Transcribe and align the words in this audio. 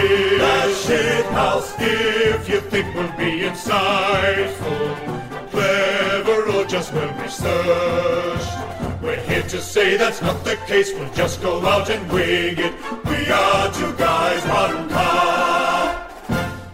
flags 0.00 0.02
in 0.10 0.38
The 0.38 0.74
shit 0.74 1.26
house. 1.26 1.74
If 1.78 2.48
you 2.48 2.60
think 2.60 2.94
we'll 2.94 3.12
be 3.16 3.42
insightful, 3.42 5.50
clever, 5.50 6.50
or 6.50 6.64
just 6.64 6.92
well 6.92 7.12
researched, 7.22 9.02
we're 9.02 9.16
here 9.16 9.42
to 9.42 9.60
say 9.60 9.96
that's 9.96 10.22
not 10.22 10.44
the 10.44 10.56
case. 10.66 10.92
We'll 10.94 11.12
just 11.12 11.42
go 11.42 11.64
out 11.66 11.90
and 11.90 12.10
wing 12.12 12.58
it. 12.58 12.74
We 13.06 13.30
are 13.30 13.72
two 13.72 13.92
guys, 13.96 14.44
one 14.46 14.88
cup. 14.88 16.06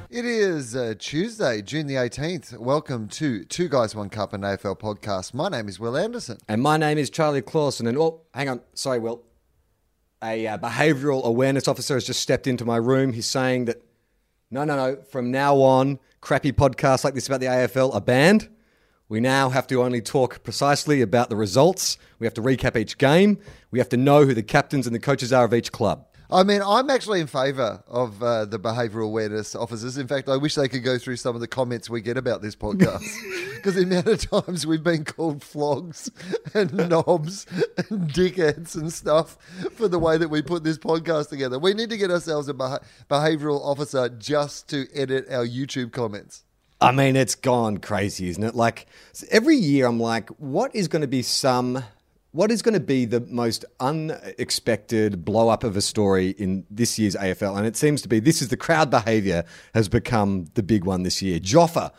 It 0.08 0.24
is 0.24 0.74
uh, 0.74 0.94
Tuesday, 0.98 1.60
June 1.60 1.86
the 1.86 1.96
18th. 1.96 2.56
Welcome 2.56 3.06
to 3.08 3.44
Two 3.44 3.68
Guys, 3.68 3.94
One 3.94 4.08
Cup, 4.08 4.32
an 4.32 4.40
AFL 4.40 4.78
podcast. 4.78 5.34
My 5.34 5.50
name 5.50 5.68
is 5.68 5.78
Wil 5.78 5.94
Anderson. 5.94 6.38
And 6.48 6.62
my 6.62 6.78
name 6.78 6.96
is 6.96 7.10
Charlie 7.10 7.42
Clausen. 7.42 7.86
And 7.86 7.98
oh, 7.98 8.22
hang 8.32 8.48
on, 8.48 8.62
sorry, 8.72 8.98
Wil. 8.98 9.25
A 10.22 10.46
uh, 10.46 10.58
behavioural 10.58 11.24
awareness 11.24 11.68
officer 11.68 11.94
has 11.94 12.06
just 12.06 12.20
stepped 12.20 12.46
into 12.46 12.64
my 12.64 12.76
room. 12.76 13.12
He's 13.12 13.26
saying 13.26 13.66
that 13.66 13.82
no, 14.50 14.64
no, 14.64 14.76
no. 14.76 14.96
From 15.02 15.30
now 15.30 15.56
on, 15.56 15.98
crappy 16.20 16.52
podcasts 16.52 17.04
like 17.04 17.14
this 17.14 17.26
about 17.26 17.40
the 17.40 17.46
AFL 17.46 17.94
are 17.94 18.00
banned. 18.00 18.48
We 19.08 19.20
now 19.20 19.50
have 19.50 19.66
to 19.68 19.82
only 19.82 20.00
talk 20.00 20.42
precisely 20.42 21.00
about 21.00 21.30
the 21.30 21.36
results. 21.36 21.98
We 22.18 22.26
have 22.26 22.34
to 22.34 22.42
recap 22.42 22.76
each 22.76 22.98
game. 22.98 23.38
We 23.70 23.78
have 23.78 23.88
to 23.90 23.96
know 23.96 24.24
who 24.24 24.34
the 24.34 24.42
captains 24.42 24.86
and 24.86 24.94
the 24.94 25.00
coaches 25.00 25.32
are 25.32 25.44
of 25.44 25.54
each 25.54 25.70
club. 25.70 26.06
I 26.30 26.42
mean, 26.42 26.60
I'm 26.60 26.90
actually 26.90 27.20
in 27.20 27.28
favour 27.28 27.82
of 27.86 28.22
uh, 28.22 28.46
the 28.46 28.58
behavioural 28.58 29.04
awareness 29.04 29.54
officers. 29.54 29.96
In 29.96 30.08
fact, 30.08 30.28
I 30.28 30.36
wish 30.36 30.56
they 30.56 30.68
could 30.68 30.82
go 30.82 30.98
through 30.98 31.16
some 31.16 31.34
of 31.34 31.40
the 31.40 31.46
comments 31.46 31.88
we 31.88 32.00
get 32.00 32.16
about 32.16 32.42
this 32.42 32.56
podcast 32.56 33.04
because 33.54 33.76
the 33.76 33.82
amount 33.82 34.08
of 34.08 34.44
times 34.44 34.66
we've 34.66 34.82
been 34.82 35.04
called 35.04 35.42
flogs 35.42 36.10
and 36.52 36.72
knobs 36.88 37.46
and 37.76 38.10
dickheads 38.10 38.74
and 38.74 38.92
stuff 38.92 39.36
for 39.72 39.86
the 39.86 39.98
way 39.98 40.18
that 40.18 40.28
we 40.28 40.42
put 40.42 40.64
this 40.64 40.78
podcast 40.78 41.28
together. 41.28 41.58
We 41.58 41.74
need 41.74 41.90
to 41.90 41.96
get 41.96 42.10
ourselves 42.10 42.48
a 42.48 42.54
beha- 42.54 42.80
behavioural 43.08 43.60
officer 43.60 44.08
just 44.08 44.68
to 44.70 44.88
edit 44.94 45.26
our 45.30 45.46
YouTube 45.46 45.92
comments. 45.92 46.42
I 46.80 46.92
mean, 46.92 47.16
it's 47.16 47.34
gone 47.34 47.78
crazy, 47.78 48.28
isn't 48.28 48.42
it? 48.42 48.54
Like 48.54 48.86
every 49.30 49.56
year, 49.56 49.86
I'm 49.86 50.00
like, 50.00 50.28
what 50.30 50.74
is 50.74 50.88
going 50.88 51.02
to 51.02 51.08
be 51.08 51.22
some, 51.22 51.84
what 52.36 52.50
is 52.50 52.60
going 52.60 52.74
to 52.74 52.80
be 52.80 53.06
the 53.06 53.20
most 53.20 53.64
unexpected 53.80 55.24
blow 55.24 55.48
up 55.48 55.64
of 55.64 55.74
a 55.74 55.80
story 55.80 56.30
in 56.30 56.66
this 56.70 56.98
year's 56.98 57.16
AFL? 57.16 57.56
And 57.56 57.66
it 57.66 57.76
seems 57.76 58.02
to 58.02 58.08
be 58.08 58.20
this 58.20 58.42
is 58.42 58.48
the 58.48 58.58
crowd 58.58 58.90
behaviour 58.90 59.42
has 59.72 59.88
become 59.88 60.44
the 60.52 60.62
big 60.62 60.84
one 60.84 61.02
this 61.02 61.22
year. 61.22 61.40
Joffa, 61.40 61.92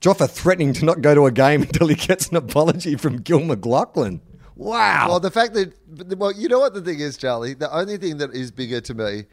Joffa 0.00 0.30
threatening 0.30 0.72
to 0.72 0.86
not 0.86 1.02
go 1.02 1.14
to 1.14 1.26
a 1.26 1.30
game 1.30 1.60
until 1.68 1.88
he 1.88 1.94
gets 1.94 2.28
an 2.28 2.36
apology 2.36 2.96
from 2.96 3.18
Gil 3.18 3.40
McLachlan. 3.40 4.20
Wow. 4.54 5.08
Well, 5.10 5.20
the 5.20 5.30
fact 5.30 5.52
that, 5.52 5.74
well, 6.16 6.32
you 6.32 6.48
know 6.48 6.60
what 6.60 6.72
the 6.72 6.80
thing 6.80 7.00
is, 7.00 7.18
Charlie? 7.18 7.52
The 7.52 7.70
only 7.70 7.98
thing 7.98 8.16
that 8.16 8.32
is 8.32 8.50
bigger 8.50 8.80
to 8.80 8.94
me 8.94 9.24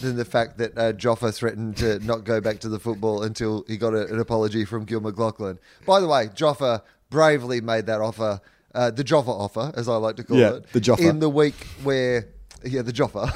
than 0.00 0.16
the 0.16 0.24
fact 0.24 0.58
that 0.58 0.76
uh, 0.76 0.92
Joffa 0.94 1.32
threatened 1.32 1.76
to 1.76 2.00
not 2.00 2.24
go 2.24 2.40
back 2.40 2.58
to 2.60 2.68
the 2.68 2.80
football 2.80 3.22
until 3.22 3.64
he 3.68 3.76
got 3.76 3.94
a, 3.94 4.06
an 4.12 4.18
apology 4.18 4.64
from 4.64 4.84
Gil 4.84 5.00
McLachlan. 5.00 5.58
By 5.86 6.00
the 6.00 6.08
way, 6.08 6.26
Joffa 6.26 6.82
bravely 7.08 7.60
made 7.60 7.86
that 7.86 8.00
offer, 8.00 8.40
uh, 8.74 8.90
the 8.90 9.04
Joffa 9.04 9.28
offer, 9.28 9.72
as 9.76 9.88
I 9.88 9.96
like 9.96 10.16
to 10.16 10.24
call 10.24 10.36
Yeah, 10.38 10.54
it, 10.56 10.72
the 10.72 10.80
Joffa. 10.80 11.08
in 11.08 11.18
the 11.20 11.28
week 11.28 11.54
where, 11.82 12.28
yeah, 12.64 12.82
the 12.82 12.92
Joffa. 12.92 13.28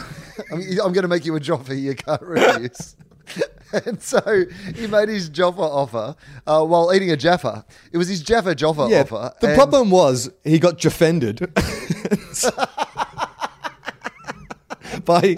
I 0.53 0.55
mean, 0.57 0.79
I'm 0.83 0.93
going 0.93 1.03
to 1.03 1.09
make 1.09 1.25
you 1.25 1.35
a 1.37 1.41
Joffa 1.41 1.81
you 1.81 1.95
can't 1.95 2.23
refuse. 2.23 2.97
And 3.85 4.01
so 4.01 4.21
he 4.77 4.87
made 4.87 5.09
his 5.09 5.29
Joffa 5.29 5.59
offer 5.59 6.15
uh, 6.47 6.65
while 6.65 6.95
eating 6.95 7.11
a 7.11 7.17
Jaffa. 7.17 7.65
It 7.93 7.99
was 7.99 8.07
his 8.09 8.23
Jaffa 8.23 8.55
Joffa 8.55 8.89
yeah, 8.89 9.01
offer. 9.01 9.35
the 9.41 9.55
problem 9.55 9.91
was 9.91 10.31
he 10.45 10.61
got 10.61 10.79
defended 10.79 11.41
by 15.05 15.37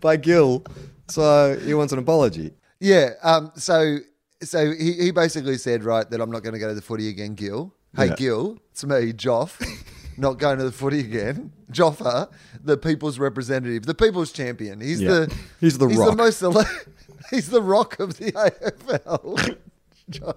by 0.00 0.16
Gil, 0.16 0.64
so 1.08 1.58
he 1.58 1.74
wants 1.74 1.92
an 1.92 1.98
apology. 1.98 2.52
Yeah. 2.78 3.10
Um. 3.24 3.50
So 3.56 3.98
so 4.42 4.70
he, 4.72 4.92
he 4.92 5.10
basically 5.10 5.58
said 5.58 5.82
right 5.84 6.08
that 6.10 6.20
I'm 6.20 6.30
not 6.30 6.42
going 6.44 6.54
to 6.54 6.60
go 6.60 6.68
to 6.68 6.74
the 6.74 6.82
footy 6.82 7.08
again, 7.08 7.34
Gil. 7.34 7.74
Hey, 7.96 8.06
Yeah. 8.08 8.14
Gil, 8.16 8.58
it's 8.72 8.84
me, 8.84 9.12
Joff. 9.12 9.60
not 10.16 10.38
going 10.38 10.58
to 10.58 10.64
the 10.64 10.72
footy 10.72 11.00
again. 11.00 11.52
Joffa, 11.72 12.30
the 12.62 12.76
people's 12.76 13.18
representative, 13.18 13.84
the 13.86 13.94
people's 13.94 14.30
champion. 14.32 14.80
He's 14.80 15.00
Yeah. 15.00 15.10
the 15.10 15.34
He's 15.60 15.78
the 15.78 15.88
he's 15.88 15.98
rock. 15.98 16.10
the 16.10 16.16
most 16.16 16.42
ele- 16.42 16.64
he's 17.30 17.48
the 17.48 17.62
rock 17.62 17.98
of 17.98 18.18
the 18.18 18.30
AFL. 18.32 19.56
Jo- 20.10 20.34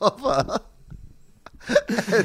Joffa. 0.00 0.62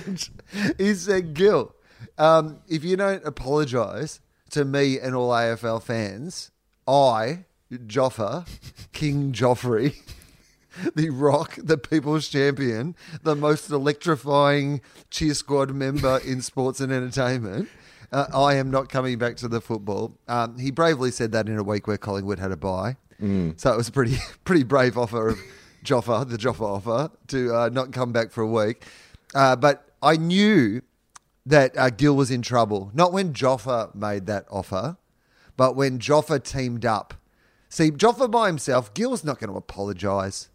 and 0.04 0.30
he 0.78 0.94
said, 0.96 1.34
Gil, 1.34 1.74
um, 2.18 2.60
if 2.68 2.84
you 2.84 2.98
don't 2.98 3.24
apologise 3.26 4.20
to 4.52 4.66
me 4.66 5.00
and 5.00 5.16
all 5.16 5.30
AFL 5.30 5.82
fans, 5.82 6.52
I, 6.88 7.46
Joffa, 7.72 8.48
King 8.92 9.32
Joffrey, 9.32 9.96
the 10.96 11.10
Rock, 11.10 11.58
the 11.58 11.78
People's 11.78 12.28
Champion, 12.28 12.96
the 13.24 13.36
most 13.36 13.70
electrifying 13.70 14.82
cheer 15.10 15.34
squad 15.34 15.72
member 15.72 16.20
in 16.26 16.42
sports 16.42 16.80
and 16.80 16.92
entertainment. 16.92 17.70
Uh, 18.12 18.26
I 18.34 18.56
am 18.56 18.72
not 18.72 18.90
coming 18.90 19.18
back 19.18 19.36
to 19.38 19.48
the 19.48 19.62
football. 19.62 20.18
Um, 20.28 20.58
he 20.58 20.72
bravely 20.72 21.12
said 21.12 21.32
that 21.34 21.48
in 21.48 21.58
a 21.58 21.64
week 21.64 21.88
where 21.88 21.98
Collingwood 21.98 22.40
had 22.40 22.52
a 22.52 22.58
bye. 22.58 22.98
So 23.58 23.74
it 23.74 23.78
was 23.78 23.88
a 23.88 23.92
pretty, 23.92 24.18
pretty 24.46 24.64
brave 24.64 24.98
offer 24.98 25.30
of 25.30 25.40
Joffa, 25.84 26.28
the 26.28 26.38
Joffa 26.38 26.62
offer, 26.62 27.12
to 27.28 27.56
uh, 27.56 27.70
not 27.70 27.92
come 27.92 28.12
back 28.12 28.32
for 28.32 28.42
a 28.42 28.48
week. 28.48 28.86
Uh, 29.36 29.56
but 29.56 29.92
I 30.02 30.16
knew 30.16 30.82
that 31.46 31.78
uh, 31.78 31.90
Gil 31.90 32.16
was 32.16 32.32
in 32.32 32.42
trouble. 32.42 32.92
Not 32.94 33.12
when 33.14 33.34
Joffa 33.34 33.94
made 33.94 34.26
that 34.28 34.46
offer, 34.50 34.98
but 35.58 35.76
when 35.76 36.00
Joffa 36.00 36.44
teamed 36.44 36.86
up. 36.86 37.14
See, 37.70 37.92
Joffa 37.92 38.32
by 38.32 38.48
himself, 38.48 38.94
Gil's 38.94 39.24
not 39.24 39.40
going 39.40 39.52
to 39.52 39.58
apologise 39.58 40.49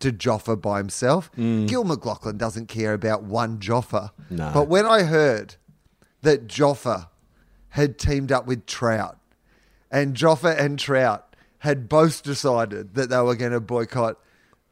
to 0.00 0.12
Joffa 0.12 0.60
by 0.60 0.78
himself. 0.78 1.30
Mm. 1.36 1.68
Gil 1.68 1.84
McLachlan 1.84 2.38
doesn't 2.38 2.66
care 2.66 2.92
about 2.92 3.22
one 3.22 3.58
Joffa. 3.58 4.10
No. 4.30 4.50
But 4.52 4.68
when 4.68 4.86
I 4.86 5.02
heard 5.02 5.56
that 6.22 6.46
Joffa 6.46 7.08
had 7.70 7.98
teamed 7.98 8.32
up 8.32 8.46
with 8.46 8.66
Trout, 8.66 9.18
and 9.90 10.16
Joffa 10.16 10.58
and 10.58 10.78
Trout 10.78 11.36
had 11.60 11.88
both 11.88 12.22
decided 12.22 12.94
that 12.94 13.10
they 13.10 13.20
were 13.20 13.34
going 13.34 13.52
to 13.52 13.60
boycott. 13.60 14.18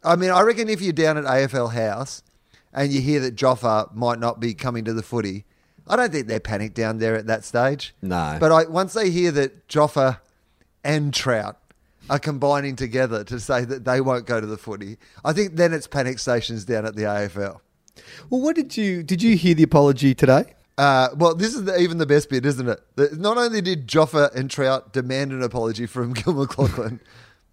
I 0.02 0.16
mean, 0.16 0.30
I 0.30 0.42
reckon 0.42 0.68
if 0.68 0.80
you're 0.82 0.92
down 0.92 1.16
at 1.16 1.24
AFL 1.24 1.72
House 1.72 2.22
and 2.72 2.92
you 2.92 3.00
hear 3.00 3.20
that 3.20 3.36
Joffa 3.36 3.94
might 3.94 4.18
not 4.18 4.40
be 4.40 4.54
coming 4.54 4.84
to 4.84 4.92
the 4.92 5.02
footy, 5.02 5.44
I 5.86 5.96
don't 5.96 6.12
think 6.12 6.26
they're 6.26 6.40
panicked 6.40 6.74
down 6.74 6.98
there 6.98 7.14
at 7.14 7.26
that 7.26 7.44
stage. 7.44 7.94
No. 8.02 8.36
But 8.38 8.52
I, 8.52 8.64
once 8.64 8.92
they 8.92 9.10
hear 9.10 9.30
that 9.32 9.68
Joffa 9.68 10.20
and 10.82 11.12
Trout 11.12 11.58
are 12.10 12.18
combining 12.18 12.76
together 12.76 13.24
to 13.24 13.40
say 13.40 13.64
that 13.64 13.84
they 13.84 14.00
won't 14.00 14.26
go 14.26 14.40
to 14.40 14.46
the 14.46 14.56
footy, 14.58 14.98
I 15.24 15.32
think 15.32 15.56
then 15.56 15.72
it's 15.72 15.86
panic 15.86 16.18
stations 16.18 16.64
down 16.64 16.84
at 16.86 16.96
the 16.96 17.02
AFL. 17.02 17.60
Well, 18.30 18.40
what 18.40 18.56
did 18.56 18.76
you 18.76 19.02
did 19.02 19.22
you 19.22 19.36
hear 19.36 19.54
the 19.54 19.62
apology 19.62 20.14
today? 20.14 20.54
Uh, 20.76 21.08
well, 21.16 21.34
this 21.36 21.54
is 21.54 21.64
the, 21.64 21.78
even 21.80 21.98
the 21.98 22.06
best 22.06 22.28
bit, 22.28 22.44
isn't 22.44 22.68
it? 22.68 22.80
That 22.96 23.18
not 23.20 23.38
only 23.38 23.60
did 23.60 23.86
Joffa 23.86 24.34
and 24.34 24.50
Trout 24.50 24.92
demand 24.92 25.30
an 25.32 25.42
apology 25.42 25.86
from 25.86 26.12
Gil 26.14 26.34
McLachlan, 26.34 26.98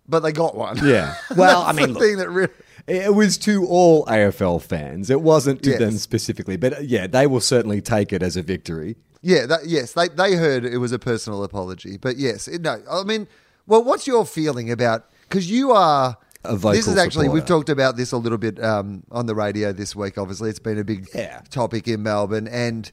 but 0.10 0.22
they 0.22 0.32
got 0.32 0.56
one. 0.56 0.80
Yeah. 0.84 1.16
Well, 1.38 1.62
I 1.62 1.72
mean, 1.72 1.90
the 1.90 1.94
look, 1.94 2.02
thing 2.04 2.18
that 2.18 2.30
really, 2.30 2.52
It 2.88 3.14
was 3.14 3.38
to 3.40 3.66
all 3.68 4.06
AFL 4.08 4.62
fans. 4.64 5.12
It 5.12 5.22
wasn't 5.22 5.62
to 5.64 5.70
Yes. 5.70 5.80
them 5.80 5.92
specifically, 6.00 6.58
but 6.58 6.74
uh, 6.74 6.82
yeah, 6.82 7.06
they 7.06 7.28
will 7.28 7.40
certainly 7.42 7.80
take 7.80 8.12
it 8.12 8.24
as 8.24 8.36
a 8.36 8.42
victory. 8.42 8.98
yeah, 9.22 9.46
that, 9.46 9.68
yes, 9.68 9.94
they 9.94 10.08
they 10.10 10.34
heard 10.36 10.66
it 10.66 10.80
was 10.80 10.92
a 10.92 10.98
personal 11.00 11.44
apology, 11.44 11.98
but 11.98 12.18
yes, 12.18 12.48
it, 12.48 12.62
no, 12.64 12.82
I 12.92 13.04
mean, 13.04 13.28
well, 13.68 13.84
what's 13.84 14.08
your 14.08 14.26
feeling 14.26 14.72
about? 14.72 15.10
Because 15.24 15.50
you 15.50 15.72
are. 15.72 16.18
A 16.44 16.56
vocal 16.56 16.72
this 16.72 16.88
is 16.88 16.98
actually 16.98 17.30
we've 17.30 17.46
talked 17.46 17.70
about 17.70 17.98
this 17.98 18.12
a 18.12 18.18
little 18.18 18.40
bit 18.40 18.62
um, 18.64 19.04
on 19.12 19.28
the 19.28 19.36
radio 19.36 19.72
this 19.72 19.96
week. 19.96 20.18
Obviously, 20.18 20.50
it's 20.50 20.58
been 20.58 20.80
a 20.80 20.84
big 20.84 21.08
Yeah. 21.14 21.42
topic 21.52 21.88
in 21.88 22.02
Melbourne, 22.02 22.48
and 22.48 22.92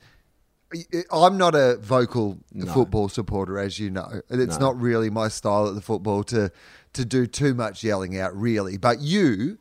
I'm 1.11 1.39
not 1.39 1.55
a 1.55 1.79
vocal 1.79 2.39
football 2.75 3.09
supporter, 3.09 3.59
as 3.59 3.79
you 3.79 3.91
know. 3.91 4.21
And 4.29 4.43
It's 4.43 4.59
not 4.59 4.79
really 4.79 5.09
my 5.09 5.29
style 5.29 5.67
at 5.67 5.75
the 5.75 5.81
football 5.81 6.23
to 6.25 6.53
to 6.93 7.05
do 7.05 7.27
too 7.27 7.55
much 7.55 7.83
yelling 7.83 8.19
out, 8.19 8.37
really. 8.39 8.77
But 8.77 9.01
you 9.01 9.59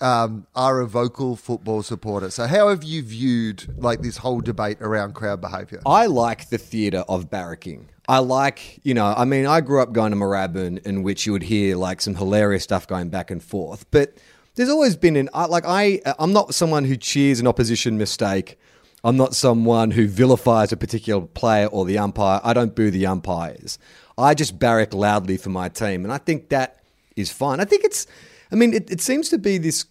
um, 0.00 0.46
are 0.54 0.80
a 0.80 0.86
vocal 0.86 1.36
football 1.36 1.82
supporter. 1.82 2.30
So 2.30 2.46
how 2.46 2.68
have 2.68 2.84
you 2.84 3.02
viewed 3.02 3.78
like 3.78 4.02
this 4.02 4.18
whole 4.18 4.40
debate 4.40 4.78
around 4.80 5.14
crowd 5.14 5.40
behaviour? 5.40 5.80
I 5.86 6.06
like 6.06 6.50
the 6.50 6.58
theatre 6.58 7.04
of 7.08 7.30
barracking. 7.30 7.86
I 8.08 8.18
like, 8.18 8.80
you 8.84 8.94
know, 8.94 9.14
I 9.16 9.24
mean, 9.24 9.46
I 9.46 9.60
grew 9.60 9.82
up 9.82 9.92
going 9.92 10.12
to 10.12 10.16
Moorabbin 10.16 10.86
in 10.86 11.02
which 11.02 11.26
you 11.26 11.32
would 11.32 11.42
hear 11.42 11.76
like 11.76 12.00
some 12.00 12.14
hilarious 12.14 12.62
stuff 12.62 12.86
going 12.86 13.08
back 13.08 13.30
and 13.30 13.42
forth, 13.42 13.90
but 13.90 14.14
there's 14.54 14.68
always 14.68 14.96
been 14.96 15.16
an, 15.16 15.28
like, 15.34 15.64
I, 15.66 16.00
I'm 16.18 16.32
not 16.32 16.54
someone 16.54 16.84
who 16.84 16.96
cheers 16.96 17.40
an 17.40 17.46
opposition 17.46 17.98
mistake. 17.98 18.58
I'm 19.04 19.16
not 19.16 19.34
someone 19.34 19.90
who 19.90 20.08
vilifies 20.08 20.72
a 20.72 20.76
particular 20.76 21.26
player 21.26 21.66
or 21.66 21.84
the 21.84 21.98
umpire. 21.98 22.40
I 22.42 22.54
don't 22.54 22.74
boo 22.74 22.90
the 22.90 23.06
umpires. 23.06 23.78
I 24.16 24.34
just 24.34 24.58
barrack 24.58 24.94
loudly 24.94 25.36
for 25.36 25.50
my 25.50 25.68
team. 25.68 26.04
And 26.04 26.12
I 26.12 26.18
think 26.18 26.48
that 26.48 26.80
is 27.16 27.30
fine. 27.30 27.60
I 27.60 27.64
think 27.64 27.84
it's, 27.84 28.06
I 28.50 28.54
mean, 28.54 28.72
it, 28.72 28.90
it 28.90 29.00
seems 29.00 29.28
to 29.30 29.38
be 29.38 29.58
this 29.58 29.86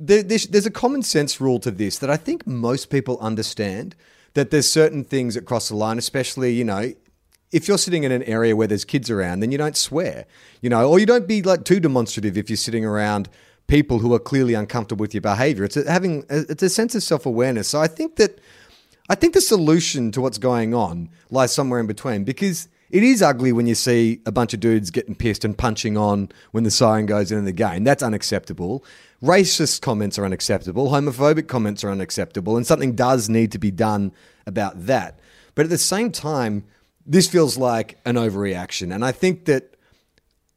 there, 0.00 0.22
there's, 0.22 0.46
there's 0.46 0.66
a 0.66 0.70
common 0.70 1.02
sense 1.02 1.40
rule 1.40 1.60
to 1.60 1.70
this 1.70 1.98
that 1.98 2.10
I 2.10 2.16
think 2.16 2.46
most 2.46 2.90
people 2.90 3.18
understand 3.20 3.94
that 4.34 4.50
there's 4.50 4.68
certain 4.68 5.04
things 5.04 5.34
that 5.34 5.44
cross 5.44 5.68
the 5.68 5.76
line, 5.76 5.98
especially, 5.98 6.52
you 6.54 6.64
know, 6.64 6.92
if 7.52 7.68
you're 7.68 7.78
sitting 7.78 8.04
in 8.04 8.12
an 8.12 8.22
area 8.22 8.54
where 8.54 8.66
there's 8.66 8.84
kids 8.84 9.10
around, 9.10 9.40
then 9.40 9.52
you 9.52 9.58
don't 9.58 9.76
swear, 9.76 10.24
you 10.62 10.70
know, 10.70 10.88
or 10.88 10.98
you 10.98 11.06
don't 11.06 11.26
be 11.26 11.42
like 11.42 11.64
too 11.64 11.80
demonstrative 11.80 12.38
if 12.38 12.48
you're 12.48 12.56
sitting 12.56 12.84
around 12.84 13.28
people 13.66 13.98
who 13.98 14.14
are 14.14 14.20
clearly 14.20 14.54
uncomfortable 14.54 15.02
with 15.02 15.14
your 15.14 15.20
behavior. 15.20 15.64
It's 15.64 15.76
a, 15.76 15.90
having 15.90 16.24
it's 16.30 16.62
a 16.62 16.68
sense 16.68 16.94
of 16.94 17.02
self 17.02 17.26
awareness. 17.26 17.68
So 17.68 17.80
I 17.80 17.88
think 17.88 18.16
that 18.16 18.40
I 19.08 19.16
think 19.16 19.34
the 19.34 19.40
solution 19.40 20.12
to 20.12 20.20
what's 20.20 20.38
going 20.38 20.74
on 20.74 21.10
lies 21.30 21.52
somewhere 21.52 21.80
in 21.80 21.88
between 21.88 22.22
because 22.22 22.68
it 22.90 23.02
is 23.02 23.22
ugly 23.22 23.52
when 23.52 23.66
you 23.66 23.74
see 23.74 24.20
a 24.26 24.32
bunch 24.32 24.52
of 24.52 24.60
dudes 24.60 24.90
getting 24.90 25.14
pissed 25.14 25.44
and 25.44 25.56
punching 25.56 25.96
on 25.96 26.30
when 26.50 26.64
the 26.64 26.70
siren 26.70 27.06
goes 27.06 27.30
in, 27.30 27.44
the 27.44 27.52
game. 27.52 27.84
That's 27.84 28.02
unacceptable. 28.02 28.84
Racist 29.22 29.80
comments 29.80 30.18
are 30.18 30.24
unacceptable. 30.24 30.88
Homophobic 30.88 31.46
comments 31.46 31.84
are 31.84 31.90
unacceptable. 31.90 32.56
And 32.56 32.66
something 32.66 32.94
does 32.94 33.28
need 33.28 33.52
to 33.52 33.58
be 33.58 33.70
done 33.70 34.12
about 34.46 34.86
that. 34.86 35.20
But 35.54 35.64
at 35.64 35.70
the 35.70 35.78
same 35.78 36.10
time, 36.10 36.64
this 37.06 37.28
feels 37.28 37.56
like 37.56 37.98
an 38.04 38.16
overreaction. 38.16 38.94
And 38.94 39.04
I 39.04 39.12
think 39.12 39.44
that 39.44 39.76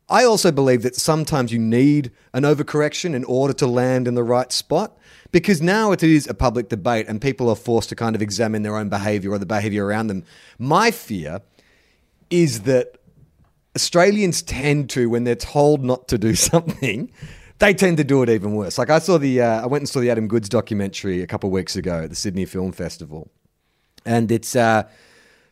I 0.10 0.26
also 0.26 0.52
believe 0.52 0.84
that 0.84 0.96
sometimes 0.96 1.52
you 1.52 1.60
need 1.60 2.12
an 2.34 2.44
overcorrection 2.44 3.16
in 3.16 3.24
order 3.26 3.54
to 3.54 3.68
land 3.68 4.08
in 4.08 4.16
the 4.16 4.24
right 4.24 4.52
spot 4.52 4.98
because 5.32 5.62
now 5.62 5.92
it 5.92 6.04
is 6.04 6.28
a 6.28 6.34
public 6.34 6.70
debate 6.70 7.08
and 7.08 7.22
people 7.22 7.50
are 7.50 7.56
forced 7.56 7.90
to 7.90 7.96
kind 7.96 8.16
of 8.16 8.22
examine 8.22 8.64
their 8.64 8.76
own 8.76 8.90
behavior 8.90 9.32
or 9.32 9.38
the 9.38 9.46
behavior 9.46 9.86
around 9.86 10.08
them. 10.08 10.24
My 10.60 10.92
fear 10.92 11.42
is 12.30 12.62
that 12.62 12.98
Australians 13.76 14.42
tend 14.42 14.90
to, 14.92 15.10
when 15.10 15.24
they're 15.24 15.36
told 15.36 15.84
not 15.84 16.08
to 16.10 16.18
do 16.18 16.36
something, 16.52 17.12
they 17.60 17.74
tend 17.74 17.98
to 17.98 18.04
do 18.04 18.22
it 18.24 18.30
even 18.30 18.56
worse. 18.56 18.78
Like 18.78 18.90
I 18.90 19.00
saw 19.00 19.18
the, 19.18 19.42
uh, 19.42 19.64
I 19.64 19.66
went 19.68 19.82
and 19.82 19.90
saw 19.90 20.00
the 20.00 20.10
Adam 20.10 20.28
Goodes 20.28 20.50
documentary 20.50 21.22
a 21.22 21.28
couple 21.28 21.48
of 21.48 21.54
weeks 21.54 21.76
ago 21.76 22.04
at 22.04 22.10
the 22.10 22.16
Sydney 22.16 22.46
Film 22.46 22.72
Festival, 22.72 23.30
and 24.06 24.32
it's 24.32 24.56
uh, 24.56 24.84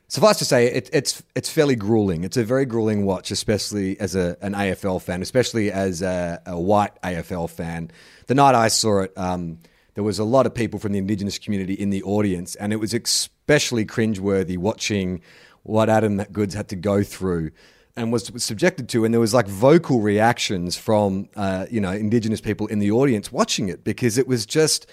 suffice 0.08 0.38
to 0.40 0.46
say, 0.46 0.68
it, 0.68 0.90
it's 0.92 1.24
it's 1.36 1.50
fairly 1.50 1.76
grueling. 1.76 2.24
It's 2.24 2.38
a 2.38 2.44
very 2.44 2.66
grueling 2.66 3.06
watch, 3.06 3.32
especially 3.32 4.00
as 4.00 4.14
a, 4.14 4.36
an 4.42 4.54
AFL 4.54 5.02
fan, 5.02 5.22
especially 5.22 5.72
as 5.72 6.02
a, 6.02 6.42
a 6.46 6.60
white 6.60 7.02
AFL 7.02 7.50
fan. 7.50 7.92
The 8.28 8.36
night 8.36 8.56
I 8.56 8.68
saw 8.68 9.04
it. 9.04 9.18
Um, 9.18 9.60
there 9.94 10.04
was 10.06 10.20
a 10.20 10.24
lot 10.24 10.46
of 10.46 10.56
people 10.56 10.80
from 10.80 10.94
the 10.94 11.00
Indigenous 11.00 11.38
community 11.38 11.74
in 11.74 11.90
the 11.90 12.02
audience, 12.04 12.56
and 12.56 12.72
it 12.72 12.78
was 12.78 12.94
especially 12.94 13.86
cringeworthy 13.86 14.58
watching 14.58 15.22
what 15.64 15.90
Adam 15.90 16.18
Goodes 16.32 16.54
had 16.54 16.70
to 16.70 16.76
go 16.76 17.04
through 17.04 17.52
and 17.96 18.12
was 18.12 18.32
subjected 18.38 18.90
to, 18.90 19.04
and 19.06 19.14
there 19.14 19.20
was 19.20 19.34
like 19.34 19.48
vocal 19.48 20.02
reactions 20.02 20.78
from 20.78 21.30
uh, 21.36 21.66
you 21.70 21.82
know 21.82 21.92
Indigenous 21.92 22.42
people 22.42 22.68
in 22.68 22.80
the 22.80 22.92
audience 22.92 23.32
watching 23.32 23.70
it 23.70 23.84
because 23.84 24.18
it 24.18 24.28
was 24.28 24.46
just 24.46 24.88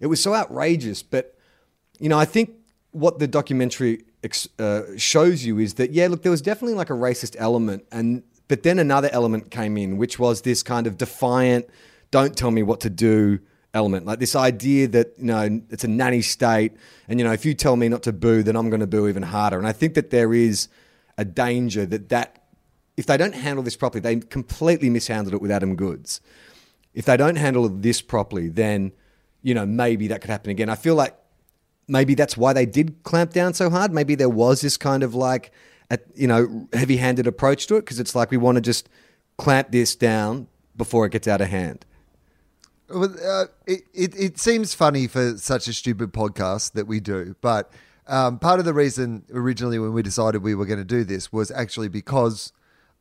it 0.00 0.06
was 0.06 0.22
so 0.22 0.34
outrageous. 0.34 1.02
But 1.02 1.36
you 1.98 2.08
know, 2.08 2.18
I 2.18 2.24
think 2.24 2.50
what 2.92 3.18
the 3.18 3.26
documentary 3.26 4.04
uh, 4.58 4.82
shows 4.96 5.44
you 5.44 5.58
is 5.58 5.74
that 5.74 5.92
yeah, 5.92 6.08
look, 6.08 6.22
there 6.22 6.32
was 6.32 6.42
definitely 6.42 6.74
like 6.74 6.90
a 6.90 6.94
racist 6.94 7.36
element, 7.38 7.86
and 7.92 8.22
but 8.48 8.62
then 8.62 8.78
another 8.78 9.10
element 9.12 9.50
came 9.50 9.76
in, 9.76 9.98
which 9.98 10.18
was 10.18 10.42
this 10.42 10.62
kind 10.62 10.86
of 10.86 10.96
defiant, 10.96 11.68
"Don't 12.10 12.36
tell 12.36 12.50
me 12.50 12.62
what 12.62 12.80
to 12.80 12.90
do." 12.90 13.40
Element. 13.74 14.06
Like 14.06 14.18
this 14.18 14.34
idea 14.34 14.88
that 14.88 15.12
you 15.18 15.26
know 15.26 15.60
it's 15.68 15.84
a 15.84 15.88
nanny 15.88 16.22
state 16.22 16.72
and 17.06 17.20
you 17.20 17.24
know 17.24 17.32
if 17.32 17.44
you 17.44 17.52
tell 17.52 17.76
me 17.76 17.88
not 17.88 18.02
to 18.04 18.12
boo 18.14 18.42
then 18.42 18.56
i'm 18.56 18.70
going 18.70 18.80
to 18.80 18.86
boo 18.86 19.06
even 19.08 19.22
harder. 19.22 19.58
And 19.58 19.66
i 19.66 19.72
think 19.72 19.92
that 19.94 20.08
there 20.10 20.32
is 20.32 20.68
a 21.18 21.24
danger 21.24 21.84
that 21.84 22.08
that 22.08 22.44
if 22.96 23.04
they 23.04 23.18
don't 23.18 23.34
handle 23.34 23.62
this 23.62 23.76
properly 23.76 24.00
they 24.00 24.16
completely 24.16 24.88
mishandled 24.88 25.34
it 25.34 25.42
with 25.42 25.50
adam 25.50 25.76
Goodes. 25.76 26.22
if 26.94 27.04
they 27.04 27.16
don't 27.18 27.36
handle 27.36 27.68
this 27.68 28.00
properly 28.00 28.48
then 28.48 28.92
you 29.42 29.52
know 29.52 29.66
maybe 29.66 30.08
that 30.08 30.22
could 30.22 30.30
happen 30.30 30.50
again. 30.50 30.70
I 30.70 30.74
feel 30.74 30.94
like 30.94 31.14
maybe 31.86 32.14
that's 32.14 32.38
why 32.38 32.54
they 32.54 32.66
did 32.66 33.02
clamp 33.02 33.32
down 33.34 33.52
so 33.52 33.68
hard. 33.68 33.92
Maybe 33.92 34.14
there 34.14 34.30
was 34.30 34.62
this 34.62 34.76
kind 34.78 35.02
of 35.02 35.14
like 35.14 35.52
a, 35.90 35.98
you 36.14 36.26
know 36.26 36.68
heavy-handed 36.72 37.26
approach 37.26 37.66
to 37.66 37.76
it 37.76 37.80
because 37.80 38.00
it's 38.00 38.14
like 38.14 38.30
we 38.30 38.38
want 38.38 38.56
to 38.56 38.62
just 38.62 38.88
clamp 39.36 39.72
this 39.72 39.94
down 39.94 40.48
before 40.74 41.04
it 41.04 41.12
gets 41.12 41.28
out 41.28 41.42
of 41.42 41.48
hand 41.48 41.84
uh, 42.90 43.44
it, 43.66 43.82
it, 43.92 44.14
it 44.18 44.38
seems 44.38 44.74
funny 44.74 45.06
for 45.06 45.36
such 45.36 45.68
a 45.68 45.72
stupid 45.72 46.12
podcast 46.12 46.72
that 46.72 46.86
we 46.86 47.00
do, 47.00 47.36
but 47.40 47.70
um, 48.06 48.38
part 48.38 48.58
of 48.58 48.64
the 48.64 48.72
reason 48.72 49.24
originally 49.32 49.78
when 49.78 49.92
we 49.92 50.02
decided 50.02 50.42
we 50.42 50.54
were 50.54 50.64
going 50.64 50.78
to 50.78 50.84
do 50.84 51.04
this 51.04 51.30
was 51.30 51.50
actually 51.50 51.88
because 51.88 52.52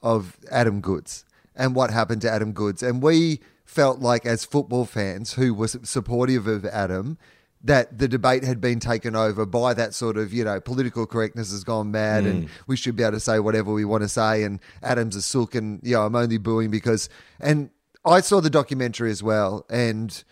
of 0.01 0.38
Adam 0.51 0.81
Goodes 0.81 1.24
and 1.56 1.74
what 1.74 1.92
happened 1.92 2.22
to 2.22 2.30
Adam 2.30 2.51
Goodes. 2.51 2.84
And 2.84 3.01
we 3.01 3.39
felt 3.63 4.00
like, 4.00 4.25
as 4.25 4.45
football 4.45 4.86
fans 4.86 5.34
who 5.34 5.54
were 5.54 5.68
supportive 5.68 6.45
of 6.48 6.66
Adam, 6.66 7.18
that 7.63 7.98
the 7.98 8.07
debate 8.07 8.44
had 8.44 8.62
been 8.62 8.80
taken 8.80 9.16
over 9.16 9.45
by 9.45 9.74
that 9.74 9.94
sort 9.94 10.18
of, 10.18 10.31
you 10.33 10.44
know, 10.44 10.60
political 10.60 11.06
correctness 11.06 11.51
has 11.51 11.63
gone 11.63 11.90
mad 11.90 12.24
mm. 12.24 12.30
and 12.30 12.50
we 12.68 12.75
should 12.75 12.95
be 12.95 13.04
able 13.04 13.13
to 13.13 13.19
say 13.19 13.40
whatever 13.40 13.74
we 13.74 13.83
want 13.83 14.04
to 14.04 14.10
say. 14.10 14.44
And 14.44 14.60
Adam's 14.83 15.16
a 15.16 15.22
sook 15.22 15.56
and, 15.56 15.80
you 15.83 15.95
know, 15.95 16.06
I'm 16.06 16.16
only 16.16 16.38
booing 16.38 16.69
because. 16.69 17.10
And 17.40 17.69
I 18.07 18.21
saw 18.21 18.39
the 18.42 18.50
documentary 18.50 19.12
as 19.12 19.21
well, 19.21 19.65
and 19.69 20.24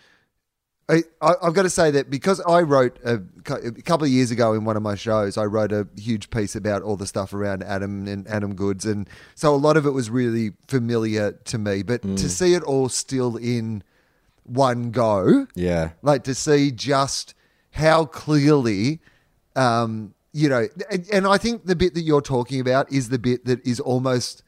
I, 0.88 1.02
have 1.20 1.54
got 1.54 1.62
to 1.62 1.70
say 1.70 1.90
that 1.90 2.10
because 2.10 2.40
I 2.40 2.60
wrote 2.60 2.98
a, 3.04 3.20
a, 3.46 3.72
couple 3.82 4.04
of 4.04 4.10
years 4.10 4.30
ago 4.30 4.52
in 4.52 4.64
one 4.64 4.76
of 4.76 4.82
my 4.82 4.94
shows, 4.94 5.36
I 5.36 5.44
wrote 5.44 5.72
a 5.72 5.88
huge 5.96 6.30
piece 6.30 6.54
about 6.54 6.82
all 6.82 6.96
the 6.96 7.08
stuff 7.08 7.34
around 7.34 7.64
Adam 7.64 8.06
and 8.06 8.26
Adam 8.28 8.54
Goodes, 8.54 8.84
and 8.84 9.08
so 9.34 9.54
a 9.54 9.56
lot 9.56 9.76
of 9.76 9.84
it 9.84 9.90
was 9.90 10.10
really 10.10 10.52
familiar 10.68 11.32
to 11.32 11.58
me. 11.58 11.82
But 11.82 12.02
mm. 12.02 12.16
to 12.16 12.28
see 12.28 12.54
it 12.54 12.62
all 12.62 12.88
still 12.88 13.36
in 13.36 13.82
one 14.44 14.92
go, 14.92 15.48
yeah, 15.56 15.90
like 16.02 16.22
to 16.24 16.34
see 16.34 16.70
just 16.70 17.34
how 17.72 18.04
clearly. 18.04 19.00
Um, 19.56 20.14
you 20.32 20.50
know, 20.50 20.68
and, 20.90 21.06
and 21.10 21.26
I 21.26 21.38
think 21.38 21.64
the 21.64 21.74
bit 21.74 21.94
that 21.94 22.02
you're 22.02 22.20
talking 22.20 22.60
about 22.60 22.92
is 22.92 23.08
the 23.08 23.18
bit 23.18 23.46
that 23.46 23.66
is 23.66 23.80
almost 23.80 24.42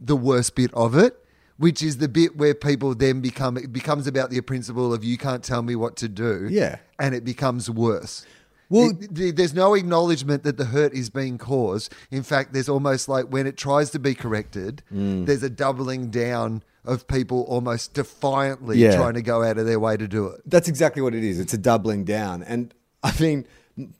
the 0.00 0.16
worst 0.16 0.56
bit 0.56 0.74
of 0.74 0.96
it 0.96 1.21
which 1.56 1.82
is 1.82 1.98
the 1.98 2.08
bit 2.08 2.36
where 2.36 2.54
people 2.54 2.94
then 2.94 3.20
become 3.20 3.56
it 3.56 3.72
becomes 3.72 4.06
about 4.06 4.30
the 4.30 4.40
principle 4.40 4.92
of 4.92 5.04
you 5.04 5.18
can't 5.18 5.44
tell 5.44 5.62
me 5.62 5.76
what 5.76 5.96
to 5.96 6.08
do. 6.08 6.48
Yeah. 6.50 6.76
And 6.98 7.14
it 7.14 7.24
becomes 7.24 7.68
worse. 7.70 8.26
Well, 8.68 8.92
it, 8.98 9.36
there's 9.36 9.52
no 9.52 9.74
acknowledgement 9.74 10.44
that 10.44 10.56
the 10.56 10.64
hurt 10.64 10.94
is 10.94 11.10
being 11.10 11.36
caused. 11.36 11.92
In 12.10 12.22
fact, 12.22 12.54
there's 12.54 12.70
almost 12.70 13.06
like 13.06 13.26
when 13.26 13.46
it 13.46 13.58
tries 13.58 13.90
to 13.90 13.98
be 13.98 14.14
corrected, 14.14 14.82
mm. 14.90 15.26
there's 15.26 15.42
a 15.42 15.50
doubling 15.50 16.08
down 16.08 16.62
of 16.84 17.06
people 17.06 17.42
almost 17.42 17.92
defiantly 17.92 18.78
yeah. 18.78 18.96
trying 18.96 19.14
to 19.14 19.22
go 19.22 19.42
out 19.42 19.58
of 19.58 19.66
their 19.66 19.78
way 19.78 19.98
to 19.98 20.08
do 20.08 20.26
it. 20.26 20.40
That's 20.46 20.68
exactly 20.68 21.02
what 21.02 21.14
it 21.14 21.22
is. 21.22 21.38
It's 21.38 21.52
a 21.52 21.58
doubling 21.58 22.04
down. 22.04 22.42
And 22.42 22.72
I 23.02 23.12
mean, 23.20 23.46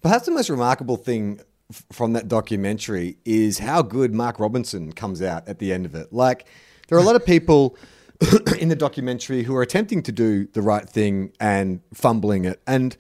perhaps 0.00 0.25
the 0.25 0.33
most 0.33 0.49
remarkable 0.49 0.97
thing 0.97 1.41
from 1.93 2.15
that 2.15 2.29
documentary 2.29 3.19
is 3.25 3.59
how 3.59 3.83
good 3.83 4.15
Mark 4.15 4.41
Robinson 4.41 4.93
comes 4.93 5.21
out 5.21 5.47
at 5.49 5.59
the 5.59 5.73
end 5.73 5.87
of 5.87 5.95
it. 5.95 6.12
Like, 6.12 6.47
there 6.89 6.99
are 6.99 7.01
a 7.01 7.05
lot 7.05 7.17
of 7.17 7.25
people 7.25 7.77
in 8.59 8.69
the 8.69 8.77
documentary 8.77 9.43
who 9.43 9.57
are 9.57 9.62
attempting 9.62 10.03
to 10.03 10.12
do 10.12 10.47
the 10.49 10.62
right 10.62 10.89
thing 10.89 11.33
and 11.41 11.81
fumbling 11.93 12.45
it. 12.45 12.61
And 12.67 12.97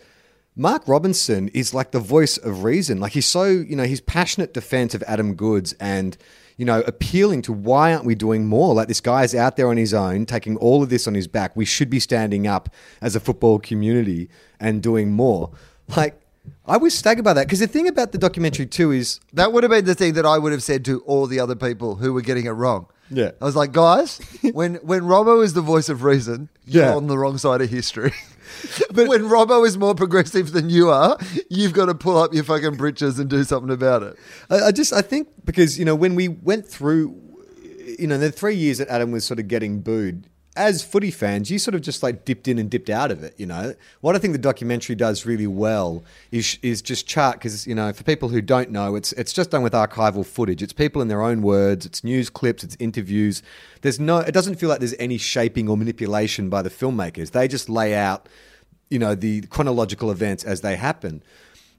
Mark 0.54 0.86
Robinson 0.86 1.48
is 1.48 1.72
like 1.72 1.92
the 1.92 2.00
voice 2.00 2.36
of 2.36 2.64
reason. 2.64 3.00
Like 3.00 3.12
he's 3.12 3.26
so, 3.26 3.44
you 3.44 3.76
know, 3.76 3.84
his 3.84 4.00
passionate 4.00 4.52
defense 4.52 4.94
of 4.94 5.02
Adam 5.04 5.34
Goodes 5.34 5.72
and, 5.74 6.16
you 6.56 6.64
know, 6.64 6.80
appealing 6.86 7.42
to 7.42 7.52
why 7.52 7.92
aren't 7.92 8.04
we 8.04 8.14
doing 8.14 8.46
more? 8.46 8.74
Like 8.74 8.88
this 8.88 9.00
guy's 9.00 9.34
out 9.34 9.56
there 9.56 9.68
on 9.68 9.76
his 9.76 9.94
own, 9.94 10.26
taking 10.26 10.56
all 10.58 10.82
of 10.82 10.90
this 10.90 11.06
on 11.06 11.14
his 11.14 11.26
back. 11.26 11.56
We 11.56 11.64
should 11.64 11.88
be 11.88 12.00
standing 12.00 12.46
up 12.46 12.68
as 13.00 13.16
a 13.16 13.20
football 13.20 13.58
community 13.58 14.28
and 14.60 14.82
doing 14.82 15.12
more. 15.12 15.50
Like, 15.96 16.18
I 16.66 16.76
was 16.76 16.96
staggered 16.96 17.24
by 17.24 17.34
that 17.34 17.46
because 17.46 17.60
the 17.60 17.66
thing 17.66 17.88
about 17.88 18.12
the 18.12 18.18
documentary 18.18 18.66
too 18.66 18.90
is 18.90 19.20
that 19.32 19.52
would 19.52 19.62
have 19.62 19.70
been 19.70 19.84
the 19.84 19.94
thing 19.94 20.14
that 20.14 20.26
I 20.26 20.38
would 20.38 20.52
have 20.52 20.62
said 20.62 20.84
to 20.86 21.00
all 21.00 21.26
the 21.26 21.40
other 21.40 21.54
people 21.54 21.96
who 21.96 22.12
were 22.12 22.20
getting 22.20 22.46
it 22.46 22.50
wrong. 22.50 22.86
Yeah. 23.14 23.32
I 23.40 23.44
was 23.44 23.54
like, 23.56 23.72
guys, 23.72 24.18
when 24.52 24.76
when 24.76 25.02
Robbo 25.02 25.44
is 25.44 25.52
the 25.52 25.60
voice 25.60 25.88
of 25.88 26.02
reason, 26.02 26.48
you're 26.66 26.84
Yeah. 26.84 26.94
on 26.96 27.06
the 27.06 27.18
wrong 27.18 27.36
side 27.38 27.60
of 27.60 27.68
history. 27.68 28.12
but 28.92 29.06
when 29.08 29.22
Robbo 29.22 29.66
is 29.66 29.76
more 29.76 29.94
progressive 29.94 30.52
than 30.52 30.70
you 30.70 30.90
are, 30.90 31.18
you've 31.50 31.72
got 31.72 31.86
to 31.86 31.94
pull 31.94 32.16
up 32.16 32.32
your 32.34 32.44
fucking 32.44 32.76
britches 32.76 33.18
and 33.18 33.28
do 33.28 33.44
something 33.44 33.70
about 33.72 34.02
it. 34.02 34.16
I, 34.50 34.60
I 34.68 34.72
just 34.72 34.92
I 34.92 35.02
think 35.02 35.28
because 35.44 35.78
you 35.78 35.84
know 35.84 35.94
when 35.94 36.14
we 36.14 36.28
went 36.28 36.66
through, 36.66 37.14
you 37.98 38.06
know, 38.06 38.18
the 38.18 38.32
three 38.32 38.54
years 38.56 38.78
that 38.78 38.88
Adam 38.88 39.10
was 39.12 39.24
sort 39.24 39.38
of 39.40 39.48
getting 39.48 39.80
booed, 39.80 40.26
as 40.54 40.84
footy 40.84 41.10
fans, 41.10 41.50
you 41.50 41.58
sort 41.58 41.74
of 41.74 41.80
just 41.80 42.02
like 42.02 42.26
dipped 42.26 42.46
in 42.46 42.58
and 42.58 42.70
dipped 42.70 42.90
out 42.90 43.10
of 43.10 43.22
it. 43.22 43.34
You 43.38 43.46
know, 43.46 43.74
what 44.02 44.14
I 44.14 44.18
think 44.18 44.32
the 44.32 44.38
documentary 44.38 44.94
does 44.94 45.24
really 45.24 45.46
well 45.46 46.04
is 46.30 46.58
is 46.62 46.82
just 46.82 47.06
chart 47.06 47.38
because 47.38 47.66
you 47.66 47.74
know 47.74 47.92
for 47.92 48.04
people 48.04 48.28
who 48.28 48.42
don't 48.42 48.70
know, 48.70 48.94
it's 48.94 49.12
it's 49.12 49.32
just 49.32 49.50
done 49.50 49.62
with 49.62 49.72
archival 49.72 50.26
footage. 50.26 50.62
It's 50.62 50.72
people 50.72 51.00
in 51.00 51.08
their 51.08 51.22
own 51.22 51.40
words. 51.40 51.86
It's 51.86 52.04
news 52.04 52.28
clips. 52.28 52.64
It's 52.64 52.76
interviews. 52.78 53.42
There's 53.80 53.98
no. 53.98 54.18
It 54.18 54.32
doesn't 54.32 54.56
feel 54.56 54.68
like 54.68 54.80
there's 54.80 54.94
any 54.98 55.16
shaping 55.16 55.68
or 55.68 55.76
manipulation 55.76 56.50
by 56.50 56.60
the 56.62 56.70
filmmakers. 56.70 57.30
They 57.30 57.48
just 57.48 57.70
lay 57.70 57.94
out, 57.94 58.28
you 58.90 58.98
know, 58.98 59.14
the 59.14 59.42
chronological 59.42 60.10
events 60.10 60.44
as 60.44 60.60
they 60.60 60.76
happen. 60.76 61.22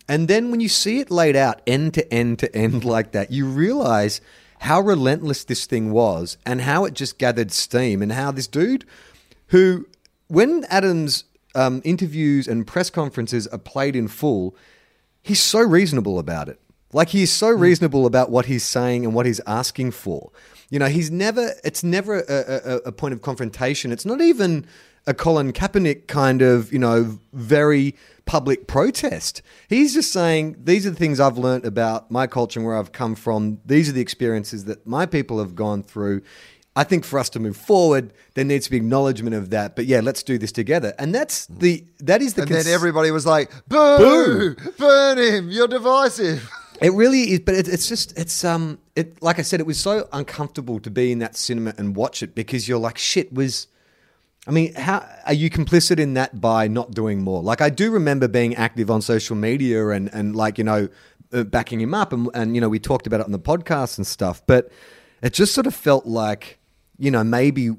And 0.10 0.28
then 0.28 0.52
when 0.52 0.60
you 0.60 0.68
see 0.68 1.00
it 1.00 1.12
laid 1.12 1.36
out 1.36 1.62
end 1.66 1.94
to 1.94 2.14
end 2.14 2.40
to 2.40 2.54
end 2.56 2.84
like 2.84 3.12
that, 3.12 3.32
you 3.32 3.46
realize 3.46 4.20
how 4.64 4.80
relentless 4.80 5.44
this 5.44 5.66
thing 5.66 5.92
was 5.92 6.38
and 6.46 6.62
how 6.62 6.86
it 6.86 6.94
just 6.94 7.18
gathered 7.18 7.52
steam 7.52 8.02
and 8.02 8.14
how 8.14 8.32
this 8.32 8.48
dude 8.48 8.86
who 9.48 9.86
when 10.28 10.66
Adams 10.70 11.26
um, 11.54 11.82
interviews 11.84 12.48
and 12.48 12.66
press 12.66 12.90
conferences 12.90 13.46
are 13.48 13.58
played 13.58 13.96
in 13.96 14.08
full, 14.08 14.56
he's 15.22 15.42
so 15.42 15.60
reasonable 15.60 16.18
about 16.18 16.48
it. 16.48 16.60
Like 16.94 17.10
he's 17.10 17.32
so 17.32 17.50
reasonable 17.50 18.06
about 18.06 18.32
what 18.32 18.46
he's 18.46 18.64
saying 18.64 19.06
and 19.06 19.14
what 19.14 19.26
he's 19.26 19.42
asking 19.46 19.92
for. 19.92 20.32
You 20.70 20.80
know, 20.80 20.88
he's 20.88 21.12
never. 21.12 21.52
It's 21.64 21.84
never 21.84 22.20
a, 22.22 22.26
a, 22.30 22.76
a 22.86 22.92
point 22.92 23.14
of 23.14 23.22
confrontation. 23.22 23.92
It's 23.92 24.06
not 24.06 24.22
even 24.22 24.66
a 25.06 25.14
Colin 25.14 25.52
Kaepernick 25.54 26.08
kind 26.08 26.42
of 26.42 26.72
you 26.72 26.80
know 26.80 27.20
very 27.34 27.96
public 28.26 28.68
protest. 28.68 29.42
He's 29.68 29.94
just 29.94 30.12
saying 30.12 30.56
these 30.64 30.86
are 30.86 30.92
the 30.92 30.96
things 30.96 31.20
I've 31.20 31.38
learned 31.38 31.66
about 31.66 32.10
my 32.10 32.28
culture 32.28 32.60
and 32.60 32.68
where 32.68 32.78
I've 32.78 32.92
come 32.92 33.16
from. 33.16 33.60
These 33.66 33.90
are 33.90 33.92
the 33.92 34.02
experiences 34.02 34.66
that 34.66 34.86
my 34.88 35.06
people 35.06 35.40
have 35.40 35.56
gone 35.56 35.84
through. 35.84 36.22
I 36.76 36.84
think 36.84 37.06
for 37.06 37.20
us 37.20 37.30
to 37.30 37.40
move 37.40 37.56
forward, 37.56 38.14
there 38.34 38.44
needs 38.46 38.66
to 38.66 38.72
be 38.72 38.78
acknowledgement 38.78 39.36
of 39.36 39.52
that. 39.52 39.76
But 39.76 39.86
yeah, 39.86 40.00
let's 40.00 40.24
do 40.24 40.40
this 40.40 40.52
together. 40.52 40.94
And 40.98 41.14
that's 41.14 41.46
the 41.46 41.84
that 42.00 42.22
is 42.22 42.34
the 42.34 42.44
And 42.44 42.52
cons- 42.52 42.66
then 42.66 42.74
everybody 42.74 43.12
was 43.12 43.26
like, 43.26 43.52
"Boo! 43.68 44.56
Burn 44.80 45.18
him! 45.18 45.52
You're 45.52 45.68
divisive." 45.68 46.50
It 46.82 46.92
really 46.94 47.32
is, 47.32 47.40
but 47.42 47.54
it, 47.54 47.68
it's 47.68 47.88
just 47.88 48.18
it's 48.18 48.44
um 48.44 48.80
it 48.96 49.22
like 49.22 49.38
I 49.38 49.44
said, 49.44 49.60
it 49.60 49.68
was 49.68 49.80
so 49.80 50.08
uncomfortable 50.12 50.80
to 50.80 50.90
be 50.90 51.12
in 51.12 51.20
that 51.20 51.36
cinema 51.36 51.74
and 51.78 51.96
watch 51.96 52.24
it 52.24 52.34
because 52.34 52.68
you're 52.68 52.80
like 52.80 52.98
shit 52.98 53.32
was. 53.34 53.68
I 54.46 54.52
mean, 54.52 54.74
how 54.74 55.08
are 55.26 55.34
you 55.34 55.50
complicit 55.50 56.00
in 56.00 56.16
that 56.16 56.42
by 56.42 56.68
not 56.68 56.92
doing 56.92 57.24
more? 57.24 57.42
Like, 57.42 57.62
I 57.62 57.70
do 57.70 57.92
remember 57.92 58.28
being 58.28 58.56
active 58.56 58.92
on 58.92 59.02
social 59.02 59.36
media 59.36 59.90
and 59.90 60.14
and 60.14 60.36
like 60.36 60.58
you 60.58 60.64
know 60.64 60.90
uh, 61.32 61.44
backing 61.44 61.80
him 61.80 61.94
up 61.94 62.12
and 62.12 62.30
and 62.34 62.56
you 62.56 62.62
know 62.62 62.70
we 62.70 62.80
talked 62.80 63.08
about 63.08 63.22
it 63.22 63.26
on 63.26 63.32
the 63.32 63.40
podcast 63.40 63.98
and 63.98 64.06
stuff, 64.06 64.42
but 64.46 64.72
it 65.22 65.34
just 65.34 65.54
sort 65.54 65.68
of 65.68 65.74
felt 65.74 66.06
like 66.06 66.60
you 66.98 67.10
know 67.10 67.24
maybe 67.24 67.72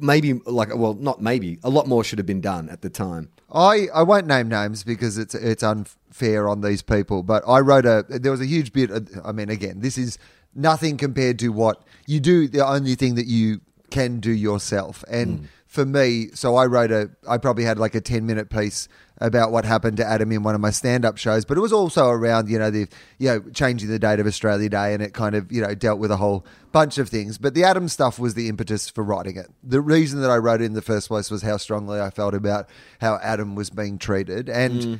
maybe 0.00 0.34
like 0.46 0.74
well 0.74 0.94
not 0.94 1.20
maybe 1.20 1.58
a 1.62 1.70
lot 1.70 1.86
more 1.86 2.02
should 2.04 2.18
have 2.18 2.26
been 2.26 2.40
done 2.40 2.68
at 2.68 2.82
the 2.82 2.90
time. 2.90 3.30
I, 3.52 3.88
I 3.94 4.02
won't 4.02 4.26
name 4.26 4.48
names 4.48 4.84
because 4.84 5.18
it's 5.18 5.34
it's 5.34 5.62
unfair 5.62 6.48
on 6.48 6.60
these 6.60 6.82
people, 6.82 7.22
but 7.22 7.42
I 7.48 7.60
wrote 7.60 7.86
a 7.86 8.04
there 8.08 8.30
was 8.30 8.40
a 8.40 8.46
huge 8.46 8.72
bit. 8.72 8.90
Of, 8.90 9.08
I 9.24 9.32
mean, 9.32 9.48
again, 9.48 9.80
this 9.80 9.98
is 9.98 10.18
nothing 10.54 10.96
compared 10.96 11.38
to 11.40 11.48
what 11.48 11.82
you 12.06 12.20
do. 12.20 12.46
The 12.46 12.66
only 12.66 12.94
thing 12.94 13.14
that 13.16 13.26
you 13.26 13.60
can 13.90 14.20
do 14.20 14.30
yourself, 14.30 15.04
and 15.08 15.40
mm. 15.40 15.46
for 15.66 15.84
me, 15.84 16.28
so 16.34 16.56
I 16.56 16.66
wrote 16.66 16.90
a. 16.90 17.10
I 17.28 17.38
probably 17.38 17.64
had 17.64 17.78
like 17.78 17.94
a 17.94 18.00
ten 18.00 18.26
minute 18.26 18.50
piece 18.50 18.88
about 19.20 19.50
what 19.50 19.64
happened 19.64 19.96
to 19.96 20.06
Adam 20.06 20.30
in 20.30 20.42
one 20.42 20.54
of 20.54 20.60
my 20.60 20.70
stand 20.70 21.04
up 21.04 21.16
shows, 21.16 21.44
but 21.44 21.56
it 21.58 21.60
was 21.60 21.72
also 21.72 22.08
around 22.08 22.48
you 22.48 22.58
know 22.58 22.70
the 22.70 22.86
you 23.18 23.28
know 23.28 23.40
changing 23.52 23.88
the 23.88 23.98
date 23.98 24.20
of 24.20 24.26
Australia 24.26 24.68
Day, 24.68 24.94
and 24.94 25.02
it 25.02 25.12
kind 25.14 25.34
of 25.34 25.50
you 25.50 25.60
know 25.60 25.74
dealt 25.74 25.98
with 25.98 26.10
a 26.10 26.16
whole 26.16 26.44
bunch 26.72 26.98
of 26.98 27.08
things. 27.08 27.38
But 27.38 27.54
the 27.54 27.64
Adam 27.64 27.88
stuff 27.88 28.18
was 28.18 28.34
the 28.34 28.48
impetus 28.48 28.88
for 28.88 29.02
writing 29.02 29.36
it. 29.36 29.48
The 29.62 29.80
reason 29.80 30.20
that 30.22 30.30
I 30.30 30.36
wrote 30.36 30.60
it 30.60 30.64
in 30.64 30.74
the 30.74 30.82
first 30.82 31.08
place 31.08 31.30
was 31.30 31.42
how 31.42 31.56
strongly 31.56 32.00
I 32.00 32.10
felt 32.10 32.34
about 32.34 32.68
how 33.00 33.18
Adam 33.22 33.54
was 33.54 33.70
being 33.70 33.98
treated, 33.98 34.48
and 34.48 34.80
mm. 34.80 34.98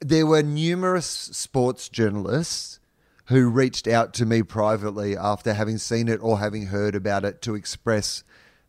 there 0.00 0.26
were 0.26 0.42
numerous 0.42 1.06
sports 1.06 1.88
journalists 1.88 2.80
who 3.26 3.48
reached 3.48 3.88
out 3.88 4.12
to 4.14 4.26
me 4.26 4.42
privately 4.42 5.16
after 5.16 5.54
having 5.54 5.78
seen 5.78 6.08
it 6.08 6.20
or 6.22 6.38
having 6.38 6.66
heard 6.66 6.94
about 6.94 7.24
it 7.24 7.40
to 7.42 7.54
express 7.54 8.22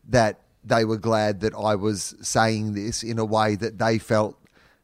that 0.08 0.40
they 0.64 0.84
were 0.84 0.96
glad 0.96 1.40
that 1.40 1.54
I 1.54 1.74
was 1.74 2.14
saying 2.22 2.72
this 2.72 3.02
in 3.02 3.18
a 3.18 3.24
way 3.24 3.54
that 3.56 3.78
they 3.78 3.98
felt 3.98 4.36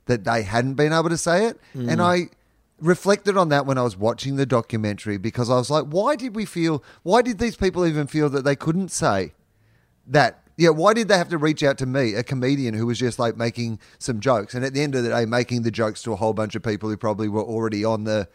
that 0.07 0.25
they 0.25 0.43
hadn't 0.43 0.75
been 0.75 0.93
able 0.93 1.09
to 1.09 1.17
say 1.17 1.47
it. 1.47 1.61
Mm. 1.75 1.91
And 1.91 2.02
I 2.02 2.29
reflected 2.81 3.37
on 3.37 3.49
that 3.49 3.64
when 3.64 3.79
I 3.79 3.83
was 3.83 3.97
watching 3.97 4.37
the 4.37 4.47
documentary 4.47 5.17
because 5.17 5.49
I 5.49 5.55
was 5.55 5.71
like, 5.71 5.85
why 5.85 6.17
did 6.17 6.37
we 6.37 6.45
feel, 6.45 6.83
why 7.02 7.23
did 7.23 7.38
these 7.38 7.57
people 7.57 7.87
even 7.87 8.07
feel 8.07 8.29
that 8.31 8.45
they 8.45 8.57
couldn't 8.57 8.91
say 8.91 9.33
that? 10.07 10.42
Yeah, 10.62 10.69
why 10.71 10.95
did 10.95 11.09
they 11.09 11.19
have 11.19 11.28
to 11.31 11.38
reach 11.38 11.64
out 11.64 11.76
to 11.78 11.87
me, 11.87 12.14
a 12.14 12.23
comedian 12.23 12.73
who 12.75 12.87
was 12.87 12.97
just 12.99 13.19
like 13.19 13.37
making 13.37 13.81
some 13.99 14.21
jokes, 14.21 14.54
and 14.54 14.64
at 14.64 14.75
the 14.75 14.81
end 14.81 14.95
of 14.95 15.02
the 15.02 15.09
day, 15.11 15.25
making 15.26 15.62
the 15.62 15.73
jokes 15.73 16.02
to 16.04 16.12
a 16.12 16.16
whole 16.16 16.33
bunch 16.33 16.54
of 16.54 16.62
people 16.62 16.88
who 16.88 16.97
probably 16.97 17.28
were 17.28 17.42
already 17.42 17.85
on 17.85 18.04
the, 18.04 18.28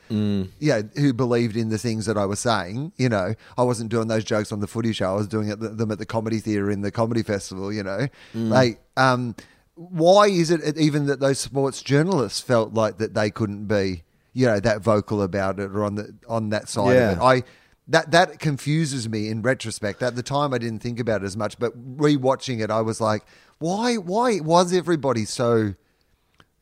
yeah, 0.60 0.82
who 0.98 1.14
believed 1.14 1.56
in 1.56 1.70
the 1.70 1.78
things 1.78 2.06
that 2.06 2.18
I 2.18 2.26
was 2.26 2.42
saying. 2.42 2.92
You 2.98 3.08
know, 3.08 3.34
I 3.58 3.64
wasn't 3.64 3.90
doing 3.92 4.10
those 4.10 4.26
jokes 4.26 4.52
on 4.52 4.60
the 4.60 4.68
Footy 4.68 4.92
Show; 4.92 5.10
I 5.10 5.14
was 5.16 5.28
doing 5.30 5.48
it, 5.48 5.56
them 5.62 5.90
at 5.90 6.00
the 6.00 6.06
Comedy 6.06 6.40
Theatre 6.40 6.70
in 6.70 6.82
the 6.82 6.92
Comedy 6.92 7.24
Festival. 7.24 7.72
You 7.72 7.84
know, 7.84 8.08
like, 8.34 8.82
um, 8.98 9.34
why 9.76 10.28
is 10.28 10.52
it 10.52 10.78
even 10.78 11.06
that 11.06 11.22
those 11.22 11.40
sports 11.40 11.82
journalists 11.82 12.42
felt 12.42 12.74
like 12.74 12.98
that 12.98 13.14
they 13.14 13.30
couldn't 13.30 13.68
be, 13.68 14.04
you 14.34 14.48
know, 14.48 14.60
that 14.60 14.82
vocal 14.82 15.22
about 15.22 15.60
it 15.62 15.72
or 15.72 15.86
on 15.86 15.96
the 15.96 16.14
on 16.28 16.50
that 16.50 16.68
side 16.68 16.94
Yeah. 16.96 17.12
of 17.12 17.18
it? 17.20 17.22
I 17.22 17.44
that 17.88 18.12
that 18.12 18.40
confuses 18.40 19.08
me 19.08 19.30
in 19.30 19.42
retrospect. 19.42 20.02
At 20.04 20.16
the 20.16 20.24
time, 20.24 20.54
I 20.54 20.58
didn't 20.58 20.80
think 20.80 21.00
about 21.00 21.22
it 21.24 21.26
as 21.26 21.38
much, 21.38 21.58
but 21.58 21.74
rewatching 21.98 22.62
it, 22.62 22.70
I 22.70 22.82
was 22.82 23.00
like, 23.00 23.24
why? 23.60 23.96
Why 23.96 24.40
was 24.42 24.74
everybody 24.74 25.26
so 25.26 25.74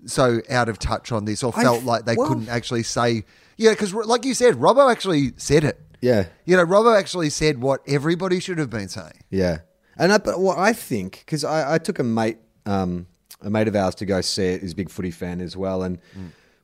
so 0.06 0.42
out 0.50 0.70
of 0.70 0.78
touch 0.80 1.12
on 1.12 1.26
this, 1.26 1.44
or 1.44 1.52
felt 1.52 1.80
f- 1.80 1.86
like 1.86 2.06
they 2.06 2.16
well- 2.16 2.28
couldn't 2.28 2.50
actually 2.50 2.84
say? 2.84 3.24
Yeah, 3.58 3.72
because 3.72 3.94
like 3.94 4.26
you 4.26 4.34
said, 4.34 4.56
Robbo 4.56 4.92
actually 4.92 5.34
said 5.38 5.64
it. 5.64 5.80
Yeah. 6.02 6.28
You 6.46 6.58
know, 6.58 6.66
Robbo 6.66 6.98
actually 6.98 7.30
said 7.30 7.62
what 7.62 7.82
everybody 7.88 8.40
should 8.40 8.58
have 8.60 8.70
been 8.70 8.90
saying. 8.90 9.24
Yeah, 9.30 9.60
and 9.98 10.12
I, 10.14 10.18
but 10.20 10.40
what 10.40 10.58
I 10.60 10.74
think 10.74 11.24
because 11.26 11.44
I, 11.44 11.76
I 11.76 11.78
took 11.78 11.98
a 12.00 12.04
mate, 12.04 12.38
um, 12.66 13.08
a 13.42 13.50
mate 13.50 13.68
of 13.68 13.76
ours 13.76 13.96
to 13.96 14.06
go 14.06 14.22
see 14.22 14.44
it. 14.48 14.62
He's 14.62 14.74
a 14.74 14.76
big 14.76 14.90
footy 14.90 15.12
fan 15.12 15.42
as 15.42 15.56
well, 15.58 15.82
and 15.84 15.98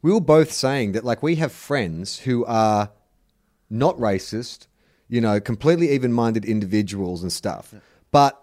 we 0.02 0.12
were 0.12 0.22
both 0.22 0.52
saying 0.52 0.92
that 0.92 1.04
like 1.06 1.24
we 1.24 1.36
have 1.38 1.52
friends 1.52 2.20
who 2.20 2.46
are 2.46 2.92
not 3.72 3.98
racist, 3.98 4.68
you 5.08 5.22
know, 5.22 5.40
completely 5.40 5.90
even-minded 5.92 6.46
individuals 6.46 7.24
and 7.24 7.32
stuff, 7.32 7.74
but. 8.12 8.38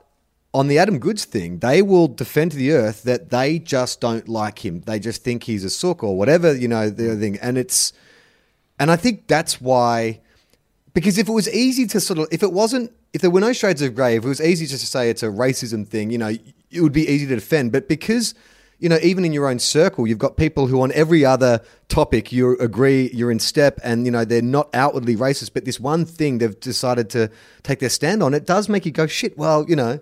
On 0.54 0.66
the 0.66 0.78
Adam 0.78 0.98
Goodes 0.98 1.26
thing, 1.26 1.58
they 1.58 1.82
will 1.82 2.08
defend 2.08 2.52
to 2.52 2.56
the 2.56 2.72
earth 2.72 3.02
that 3.02 3.28
they 3.28 3.58
just 3.58 4.00
don't 4.00 4.26
like 4.26 4.64
him. 4.64 4.80
They 4.80 4.98
just 4.98 5.22
think 5.22 5.42
he's 5.42 5.62
a 5.62 5.68
sook 5.68 6.02
or 6.02 6.16
whatever, 6.16 6.56
you 6.56 6.66
know, 6.66 6.88
the 6.88 7.12
other 7.12 7.20
thing. 7.20 7.38
And 7.42 7.58
it's, 7.58 7.92
and 8.80 8.90
I 8.90 8.96
think 8.96 9.26
that's 9.26 9.60
why, 9.60 10.20
because 10.94 11.18
if 11.18 11.28
it 11.28 11.32
was 11.32 11.50
easy 11.50 11.86
to 11.88 12.00
sort 12.00 12.18
of, 12.18 12.28
if 12.32 12.42
it 12.42 12.50
wasn't, 12.50 12.92
if 13.12 13.20
there 13.20 13.30
were 13.30 13.42
no 13.42 13.52
shades 13.52 13.82
of 13.82 13.94
grey, 13.94 14.16
if 14.16 14.24
it 14.24 14.28
was 14.28 14.40
easy 14.40 14.64
just 14.64 14.80
to 14.80 14.86
say 14.86 15.10
it's 15.10 15.22
a 15.22 15.26
racism 15.26 15.86
thing, 15.86 16.10
you 16.10 16.16
know, 16.16 16.32
it 16.70 16.80
would 16.80 16.94
be 16.94 17.06
easy 17.06 17.26
to 17.26 17.34
defend. 17.34 17.70
But 17.70 17.86
because, 17.86 18.34
you 18.78 18.88
know, 18.88 18.98
even 19.02 19.24
in 19.24 19.32
your 19.32 19.48
own 19.48 19.58
circle, 19.58 20.06
you've 20.06 20.18
got 20.18 20.36
people 20.36 20.68
who 20.68 20.80
on 20.82 20.92
every 20.92 21.24
other 21.24 21.60
topic 21.88 22.30
you 22.30 22.56
agree 22.58 23.10
you're 23.12 23.30
in 23.30 23.40
step 23.40 23.80
and, 23.82 24.04
you 24.04 24.12
know, 24.12 24.24
they're 24.24 24.40
not 24.40 24.68
outwardly 24.72 25.16
racist, 25.16 25.52
but 25.52 25.64
this 25.64 25.80
one 25.80 26.04
thing 26.04 26.38
they've 26.38 26.58
decided 26.60 27.10
to 27.10 27.30
take 27.62 27.80
their 27.80 27.88
stand 27.88 28.22
on, 28.22 28.34
it 28.34 28.46
does 28.46 28.68
make 28.68 28.86
you 28.86 28.92
go, 28.92 29.06
shit, 29.06 29.36
well, 29.36 29.64
you 29.68 29.74
know, 29.74 30.00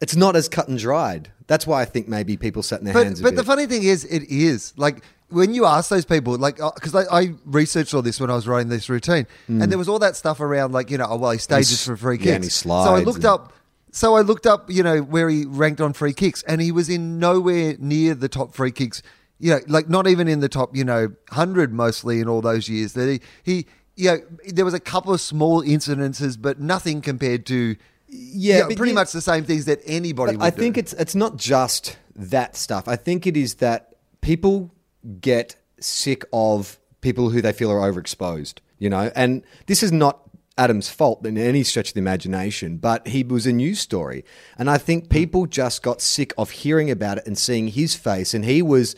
it's 0.00 0.14
not 0.14 0.36
as 0.36 0.48
cut 0.48 0.68
and 0.68 0.78
dried. 0.78 1.30
That's 1.48 1.66
why 1.66 1.82
I 1.82 1.84
think 1.84 2.08
maybe 2.08 2.36
people 2.36 2.62
sat 2.62 2.78
in 2.78 2.84
their 2.86 2.94
But 2.94 3.04
hands 3.06 3.20
a 3.20 3.22
but 3.24 3.30
bit. 3.30 3.36
the 3.36 3.44
funny 3.44 3.66
thing 3.66 3.82
is, 3.82 4.04
it 4.04 4.24
is 4.30 4.72
like 4.76 5.02
when 5.28 5.54
you 5.54 5.64
ask 5.64 5.90
those 5.90 6.04
people, 6.04 6.36
like 6.36 6.60
uh, 6.60 6.70
because 6.74 6.94
I, 6.94 7.04
I 7.10 7.34
researched 7.44 7.94
all 7.94 8.02
this 8.02 8.20
when 8.20 8.30
I 8.30 8.34
was 8.34 8.46
writing 8.46 8.68
this 8.68 8.88
routine, 8.88 9.26
and 9.48 9.62
mm. 9.62 9.68
there 9.68 9.78
was 9.78 9.88
all 9.88 9.98
that 10.00 10.16
stuff 10.16 10.40
around, 10.40 10.72
like 10.72 10.90
you 10.90 10.98
know, 10.98 11.06
oh 11.08 11.16
well, 11.16 11.30
he 11.30 11.38
stages 11.38 11.84
for 11.84 11.96
free 11.96 12.18
kicks. 12.18 12.26
yeah, 12.26 12.34
and 12.36 12.44
he 12.44 12.50
so 12.50 12.70
I 12.70 13.00
looked 13.00 13.16
and- 13.16 13.26
up. 13.26 13.52
So 13.94 14.16
I 14.16 14.22
looked 14.22 14.46
up, 14.46 14.70
you 14.70 14.82
know, 14.82 15.00
where 15.02 15.28
he 15.28 15.44
ranked 15.44 15.80
on 15.80 15.92
free 15.92 16.14
kicks, 16.14 16.42
and 16.44 16.62
he 16.62 16.72
was 16.72 16.88
in 16.88 17.18
nowhere 17.18 17.76
near 17.78 18.14
the 18.14 18.28
top 18.28 18.54
free 18.54 18.72
kicks. 18.72 19.02
You 19.38 19.50
know, 19.50 19.60
like 19.68 19.88
not 19.88 20.08
even 20.08 20.28
in 20.28 20.40
the 20.40 20.48
top, 20.48 20.74
you 20.74 20.82
know, 20.82 21.12
hundred 21.30 21.74
mostly 21.74 22.20
in 22.20 22.26
all 22.26 22.40
those 22.40 22.70
years. 22.70 22.94
That 22.94 23.08
he 23.08 23.20
he, 23.42 23.66
you 23.96 24.10
know, 24.10 24.18
there 24.46 24.64
was 24.64 24.72
a 24.72 24.80
couple 24.80 25.12
of 25.12 25.20
small 25.20 25.62
incidences, 25.62 26.40
but 26.40 26.58
nothing 26.58 27.02
compared 27.02 27.44
to. 27.46 27.76
Yeah, 28.08 28.56
you 28.56 28.68
know, 28.70 28.76
pretty 28.76 28.92
much 28.94 29.12
the 29.12 29.20
same 29.20 29.44
things 29.44 29.66
that 29.66 29.80
anybody. 29.84 30.36
Would 30.36 30.44
I 30.44 30.50
think 30.50 30.76
do. 30.76 30.80
it's 30.80 30.94
it's 30.94 31.14
not 31.14 31.36
just 31.36 31.98
that 32.16 32.56
stuff. 32.56 32.88
I 32.88 32.96
think 32.96 33.26
it 33.26 33.36
is 33.36 33.56
that 33.56 33.96
people 34.22 34.74
get 35.20 35.56
sick 35.80 36.24
of 36.32 36.78
people 37.02 37.28
who 37.28 37.42
they 37.42 37.52
feel 37.52 37.70
are 37.70 37.92
overexposed. 37.92 38.54
You 38.78 38.88
know, 38.88 39.12
and 39.14 39.42
this 39.66 39.82
is 39.82 39.92
not 39.92 40.22
Adam's 40.62 40.88
fault 40.88 41.26
in 41.26 41.36
any 41.36 41.62
stretch 41.64 41.88
of 41.90 41.94
the 41.94 42.04
imagination, 42.06 42.76
but 42.76 43.00
he 43.08 43.22
was 43.24 43.46
a 43.46 43.52
news 43.52 43.80
story, 43.80 44.24
and 44.58 44.68
I 44.70 44.78
think 44.78 45.08
people 45.08 45.46
just 45.46 45.82
got 45.82 46.00
sick 46.00 46.32
of 46.36 46.50
hearing 46.62 46.90
about 46.90 47.18
it 47.18 47.26
and 47.26 47.36
seeing 47.36 47.68
his 47.68 47.94
face, 47.94 48.34
and 48.34 48.44
he 48.44 48.62
was, 48.62 48.94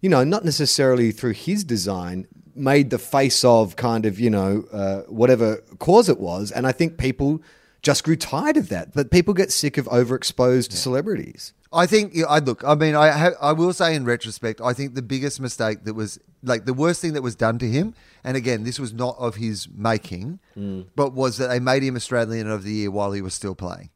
you 0.00 0.10
know, 0.10 0.24
not 0.24 0.44
necessarily 0.44 1.12
through 1.12 1.34
his 1.48 1.64
design. 1.64 2.26
Made 2.56 2.90
the 2.90 2.98
face 2.98 3.42
of 3.44 3.74
kind 3.74 4.06
of, 4.06 4.20
you 4.20 4.30
know, 4.30 4.64
uh, 4.72 5.00
whatever 5.20 5.56
cause 5.80 6.08
it 6.08 6.20
was. 6.20 6.52
And 6.52 6.68
I 6.68 6.72
think 6.72 6.98
people 6.98 7.42
just 7.84 8.02
grew 8.02 8.16
tired 8.16 8.56
of 8.56 8.68
that. 8.70 8.92
But 8.94 9.10
people 9.10 9.34
get 9.34 9.52
sick 9.52 9.78
of 9.78 9.86
overexposed 9.86 10.72
celebrities. 10.72 11.52
I 11.72 11.86
think 11.86 12.12
yeah, 12.14 12.26
I 12.26 12.38
look. 12.38 12.64
I 12.64 12.74
mean, 12.74 12.94
I 12.94 13.10
ha- 13.10 13.38
I 13.40 13.52
will 13.52 13.72
say 13.72 13.94
in 13.94 14.04
retrospect, 14.04 14.60
I 14.60 14.72
think 14.72 14.94
the 14.94 15.02
biggest 15.02 15.40
mistake 15.40 15.84
that 15.84 15.94
was 15.94 16.18
like 16.42 16.64
the 16.64 16.74
worst 16.74 17.00
thing 17.00 17.12
that 17.12 17.22
was 17.22 17.36
done 17.36 17.58
to 17.58 17.68
him, 17.68 17.94
and 18.22 18.36
again, 18.36 18.64
this 18.64 18.78
was 18.78 18.92
not 18.92 19.16
of 19.18 19.36
his 19.36 19.68
making, 19.68 20.38
hmm. 20.54 20.82
but 20.96 21.12
was 21.12 21.36
that 21.38 21.48
they 21.48 21.60
made 21.60 21.82
him 21.82 21.96
Australian 21.96 22.50
of 22.50 22.62
the 22.62 22.72
Year 22.72 22.90
while 22.90 23.12
he 23.12 23.20
was 23.22 23.34
still 23.34 23.54
playing. 23.54 23.90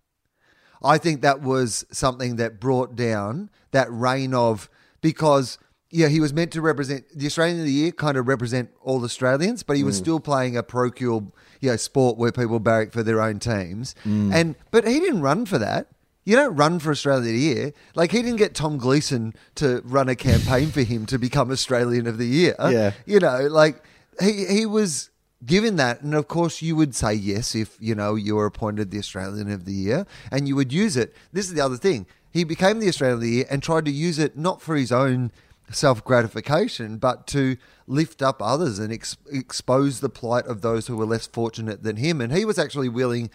I 0.83 0.99
think 0.99 1.23
that 1.23 1.41
was 1.41 1.85
something 1.91 2.37
that 2.37 2.61
brought 2.61 2.95
down 2.95 3.51
that 3.71 3.91
reign 3.91 4.35
of 4.35 4.69
because 5.01 5.59
yeah, 5.91 6.09
he 6.09 6.21
was 6.21 6.33
meant 6.33 6.53
to 6.53 6.61
represent 6.61 7.07
the 7.15 7.27
Australian 7.27 7.61
of 7.61 7.65
the 7.65 7.73
Year, 7.73 7.93
kind 7.93 8.17
of 8.17 8.29
represent 8.29 8.71
all 8.83 9.03
Australians, 9.05 9.63
but 9.63 9.77
he 9.77 9.85
was 9.85 9.99
hmm. 9.99 10.05
still 10.05 10.21
playing 10.21 10.57
a 10.57 10.63
parochial, 10.63 11.33
you 11.61 11.71
know, 11.71 11.77
sport 11.77 12.17
where 12.17 12.33
people 12.33 12.61
barrack 12.61 12.93
for 12.93 13.03
their 13.03 13.21
own 13.21 13.39
teams. 13.39 13.95
Mm. 14.05 14.33
And 14.35 14.55
but 14.71 14.87
he 14.87 15.01
didn't 15.01 15.23
run 15.23 15.47
for 15.47 15.59
that. 15.59 15.89
You 16.25 16.37
don't 16.37 16.57
run 16.57 16.79
for 16.79 16.91
Australia 16.91 17.21
of 17.21 17.25
the 17.25 17.39
Year. 17.39 17.73
Like 17.95 18.13
he 18.13 18.21
didn't 18.21 18.37
get 18.37 18.55
Tom 18.55 18.77
Gleeson 18.77 19.35
to 19.55 19.81
run 19.85 20.09
a 20.11 20.15
campaign 20.15 20.69
for 20.69 20.83
him 20.83 21.07
to 21.07 21.19
become 21.19 21.51
Australian 21.51 22.07
of 22.07 22.19
the 22.19 22.27
Year. 22.27 22.55
Yeah. 22.61 22.93
You 23.07 23.21
know, 23.21 23.47
like 23.51 23.83
he 24.21 24.45
he 24.45 24.67
was 24.67 25.11
given 25.45 25.77
that, 25.77 26.03
and 26.03 26.15
of 26.15 26.29
course 26.29 26.61
you 26.61 26.77
would 26.77 26.95
say 26.95 27.15
yes 27.15 27.55
if 27.55 27.77
you 27.81 27.95
know 27.95 28.15
you 28.15 28.37
were 28.37 28.47
appointed 28.47 28.91
the 28.91 28.99
Australian 28.99 29.51
of 29.51 29.65
the 29.65 29.73
Year, 29.73 30.07
and 30.31 30.47
you 30.47 30.57
would 30.57 30.73
use 30.73 30.97
it. 30.97 31.15
This 31.33 31.47
is 31.47 31.55
the 31.55 31.61
other 31.61 31.77
thing. 31.77 32.07
He 32.31 32.45
became 32.45 32.79
the 32.79 32.89
Australian 32.89 33.15
of 33.17 33.23
the 33.23 33.31
Year 33.31 33.47
and 33.51 33.63
tried 33.63 33.87
to 33.87 33.91
use 33.91 34.19
it 34.19 34.37
not 34.37 34.61
for 34.61 34.77
his 34.77 34.93
own 34.93 35.33
self 35.71 36.05
gratification, 36.05 36.99
but 36.99 37.27
to 37.29 37.57
lift 37.87 38.23
up 38.23 38.43
others 38.43 38.79
and 38.79 38.93
ex- 38.93 39.17
expose 39.31 40.01
the 40.01 40.09
plight 40.09 40.47
of 40.47 40.61
those 40.61 40.87
who 40.87 40.97
were 40.97 41.07
less 41.07 41.27
fortunate 41.27 41.83
than 41.83 41.97
him. 41.97 42.21
And 42.21 42.33
he 42.33 42.45
was 42.45 42.59
actually 42.59 42.89
willing 42.89 43.31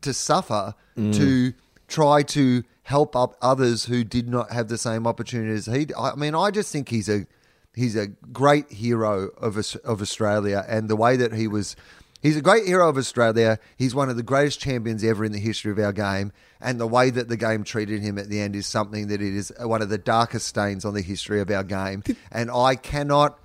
to 0.00 0.14
suffer 0.14 0.74
mm. 0.96 1.14
to 1.14 1.52
try 1.88 2.22
to 2.22 2.62
help 2.84 3.14
up 3.14 3.36
others 3.42 3.84
who 3.86 4.02
did 4.04 4.28
not 4.28 4.50
have 4.52 4.68
the 4.68 4.78
same 4.78 5.06
opportunities 5.06 5.66
he. 5.66 5.88
I 5.96 6.14
mean, 6.14 6.34
I 6.34 6.50
just 6.50 6.72
think 6.72 6.88
he's 6.88 7.08
a 7.08 7.26
he's 7.74 7.96
a 7.96 8.08
great 8.08 8.70
hero 8.70 9.28
of 9.38 9.56
of 9.84 10.00
Australia, 10.00 10.64
and 10.68 10.88
the 10.88 10.96
way 10.96 11.16
that 11.16 11.32
he 11.32 11.46
was. 11.46 11.76
He's 12.22 12.36
a 12.36 12.42
great 12.42 12.66
hero 12.66 12.88
of 12.88 12.98
Australia. 12.98 13.58
He's 13.76 13.94
one 13.94 14.10
of 14.10 14.16
the 14.16 14.22
greatest 14.22 14.60
champions 14.60 15.02
ever 15.02 15.24
in 15.24 15.32
the 15.32 15.38
history 15.40 15.72
of 15.72 15.78
our 15.78 15.92
game. 15.92 16.32
And 16.60 16.78
the 16.78 16.86
way 16.86 17.08
that 17.10 17.28
the 17.28 17.36
game 17.36 17.64
treated 17.64 18.02
him 18.02 18.18
at 18.18 18.28
the 18.28 18.40
end 18.40 18.54
is 18.54 18.66
something 18.66 19.08
that 19.08 19.22
it 19.22 19.34
is 19.34 19.52
one 19.60 19.80
of 19.80 19.88
the 19.88 19.96
darkest 19.98 20.46
stains 20.46 20.84
on 20.84 20.92
the 20.94 21.00
history 21.02 21.40
of 21.40 21.50
our 21.50 21.64
game. 21.64 22.02
And 22.30 22.50
I 22.50 22.74
cannot 22.76 23.38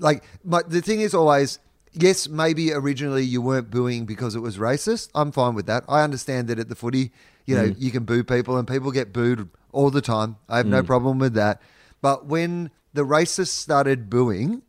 like 0.00 0.24
my, 0.42 0.62
the 0.66 0.80
thing 0.80 1.00
is 1.00 1.14
always 1.14 1.58
yes 1.92 2.28
maybe 2.28 2.72
originally 2.72 3.22
you 3.22 3.40
weren't 3.40 3.70
booing 3.70 4.04
because 4.04 4.34
it 4.34 4.40
was 4.40 4.58
racist 4.58 5.08
i'm 5.14 5.30
fine 5.30 5.54
with 5.54 5.66
that 5.66 5.84
i 5.88 6.02
understand 6.02 6.48
that 6.48 6.58
at 6.58 6.68
the 6.68 6.74
footy 6.74 7.12
you 7.46 7.54
know 7.54 7.68
Mm. 7.68 7.76
you 7.78 7.90
can 7.92 8.02
boo 8.04 8.24
people 8.24 8.58
and 8.58 8.66
people 8.66 8.90
get 8.90 9.12
booed 9.12 9.48
all 9.70 9.90
the 9.90 10.02
time 10.02 10.36
i 10.48 10.56
have 10.56 10.66
no 10.66 10.82
Mm. 10.82 10.86
problem 10.86 11.18
with 11.20 11.34
that 11.34 11.62
but 12.02 12.26
when 12.26 12.70
the 12.94 13.02
racists 13.06 13.54
started 13.54 14.10
booing 14.10 14.62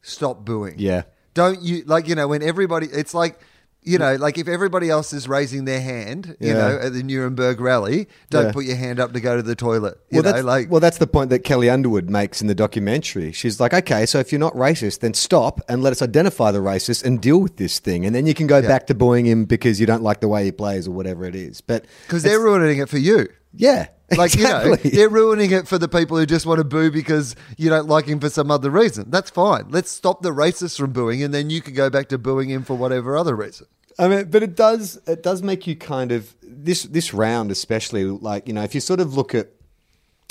stop 0.00 0.44
booing 0.44 0.76
Yeah. 0.78 1.02
Don't 1.36 1.60
you 1.60 1.84
like 1.84 2.08
you 2.08 2.14
know 2.14 2.28
when 2.28 2.42
everybody 2.42 2.86
it's 2.86 3.12
like 3.12 3.38
you 3.82 3.98
mm. 3.98 4.00
know 4.00 4.14
like 4.16 4.38
if 4.38 4.48
everybody 4.48 4.88
else 4.88 5.12
is 5.12 5.28
raising 5.28 5.66
their 5.66 5.82
hand 5.82 6.34
you 6.40 6.48
Yeah. 6.48 6.54
know 6.54 6.78
at 6.82 6.94
the 6.94 7.02
nuremberg 7.02 7.60
rally 7.60 8.08
don't 8.30 8.46
Yeah. 8.46 8.52
put 8.52 8.64
your 8.64 8.76
hand 8.76 8.98
up 8.98 9.12
to 9.12 9.20
go 9.20 9.36
to 9.36 9.42
the 9.42 9.54
toilet 9.54 9.98
you 10.10 10.16
well, 10.16 10.22
know 10.24 10.32
that's, 10.32 10.44
like 10.44 10.70
well, 10.70 10.80
that's 10.80 10.96
the 10.96 11.06
point 11.06 11.28
that 11.28 11.44
Kelli 11.44 11.70
Underwood 11.70 12.08
makes 12.08 12.40
in 12.40 12.46
the 12.46 12.54
documentary. 12.54 13.32
She's 13.32 13.60
like, 13.60 13.74
okay, 13.74 14.06
so 14.06 14.18
if 14.18 14.32
you're 14.32 14.38
not 14.48 14.54
racist, 14.54 15.00
then 15.00 15.12
stop 15.12 15.60
and 15.68 15.82
let 15.82 15.92
us 15.92 16.00
identify 16.00 16.50
the 16.52 16.60
racist 16.60 17.04
and 17.04 17.20
deal 17.20 17.38
with 17.38 17.58
this 17.58 17.78
thing, 17.80 18.06
and 18.06 18.14
then 18.14 18.24
you 18.26 18.32
can 18.32 18.46
go 18.46 18.58
Yeah. 18.58 18.68
back 18.68 18.86
to 18.86 18.94
booing 18.94 19.26
him 19.26 19.44
because 19.44 19.78
you 19.78 19.86
don't 19.86 20.02
like 20.02 20.20
the 20.20 20.28
way 20.28 20.42
he 20.44 20.52
plays 20.52 20.88
or 20.88 20.92
whatever 20.92 21.26
it 21.26 21.34
is. 21.36 21.60
But 21.60 21.84
because 22.06 22.22
they're 22.22 22.40
ruining 22.40 22.78
it 22.78 22.88
for 22.88 22.98
you 22.98 23.28
yeah, 23.56 23.88
Like 24.16 24.36
you 24.36 24.44
know, 24.44 24.60
exactly. 24.60 24.90
they're 24.90 25.08
ruining 25.08 25.50
it 25.50 25.66
for 25.66 25.78
the 25.78 25.88
people 25.88 26.16
who 26.16 26.26
just 26.26 26.46
want 26.46 26.58
to 26.58 26.64
boo 26.64 26.90
because 26.90 27.34
you 27.56 27.68
don't 27.68 27.88
like 27.88 28.06
him 28.06 28.20
for 28.20 28.30
some 28.30 28.50
other 28.50 28.70
reason. 28.70 29.10
That's 29.10 29.30
fine. 29.30 29.66
Let's 29.70 29.90
stop 29.90 30.22
the 30.22 30.30
racists 30.30 30.78
from 30.78 30.92
booing, 30.92 31.22
and 31.22 31.34
then 31.34 31.50
you 31.50 31.60
can 31.60 31.74
go 31.74 31.90
back 31.90 32.08
to 32.10 32.18
booing 32.18 32.48
him 32.48 32.62
for 32.62 32.74
whatever 32.74 33.16
other 33.16 33.34
reason. 33.34 33.66
I 33.98 34.08
mean, 34.08 34.30
but 34.30 34.42
it 34.42 34.54
does 34.54 35.00
it 35.06 35.22
does 35.22 35.42
make 35.42 35.66
you 35.66 35.74
kind 35.74 36.12
of 36.12 36.34
this 36.42 36.84
this 36.84 37.14
round 37.14 37.50
especially 37.50 38.04
like 38.04 38.46
you 38.46 38.54
know 38.54 38.62
if 38.62 38.74
you 38.74 38.80
sort 38.80 39.00
of 39.00 39.16
look 39.16 39.34
at 39.34 39.50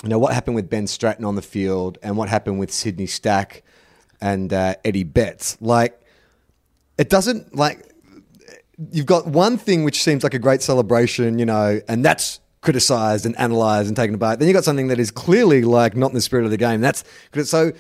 you 0.03 0.09
know 0.09 0.19
what 0.19 0.33
happened 0.33 0.55
with 0.55 0.69
Ben 0.69 0.87
Stratton 0.87 1.25
on 1.25 1.35
the 1.35 1.41
field 1.41 1.97
and 2.03 2.15
what 2.15 2.29
happened 2.29 2.59
with 2.59 2.71
Sydney 2.71 3.07
Stack 3.07 3.63
and 4.21 4.53
uh, 4.53 4.75
Eddie 4.85 5.03
Betts 5.03 5.57
like 5.61 5.99
it 6.97 7.09
doesn't 7.09 7.55
like 7.55 7.91
you've 8.91 9.05
got 9.05 9.27
one 9.27 9.57
thing 9.57 9.83
which 9.83 10.03
seems 10.03 10.23
like 10.23 10.33
a 10.33 10.39
great 10.39 10.61
celebration 10.61 11.39
you 11.39 11.45
know 11.45 11.81
and 11.87 12.05
that's 12.05 12.39
criticized 12.65 13.27
and 13.27 13.37
analyzed 13.37 13.87
and 13.87 13.95
taken 13.95 14.15
apart 14.15 14.39
then 14.39 14.47
you 14.47 14.53
got 14.53 14.63
something 14.63 14.87
that 14.87 14.99
is 14.99 15.11
clearly 15.11 15.61
like 15.61 15.95
not 15.95 16.09
in 16.09 16.15
the 16.15 16.21
spirit 16.21 16.45
of 16.45 16.51
the 16.51 16.57
game. 16.57 16.81
That's 16.81 17.03
so 17.43 17.71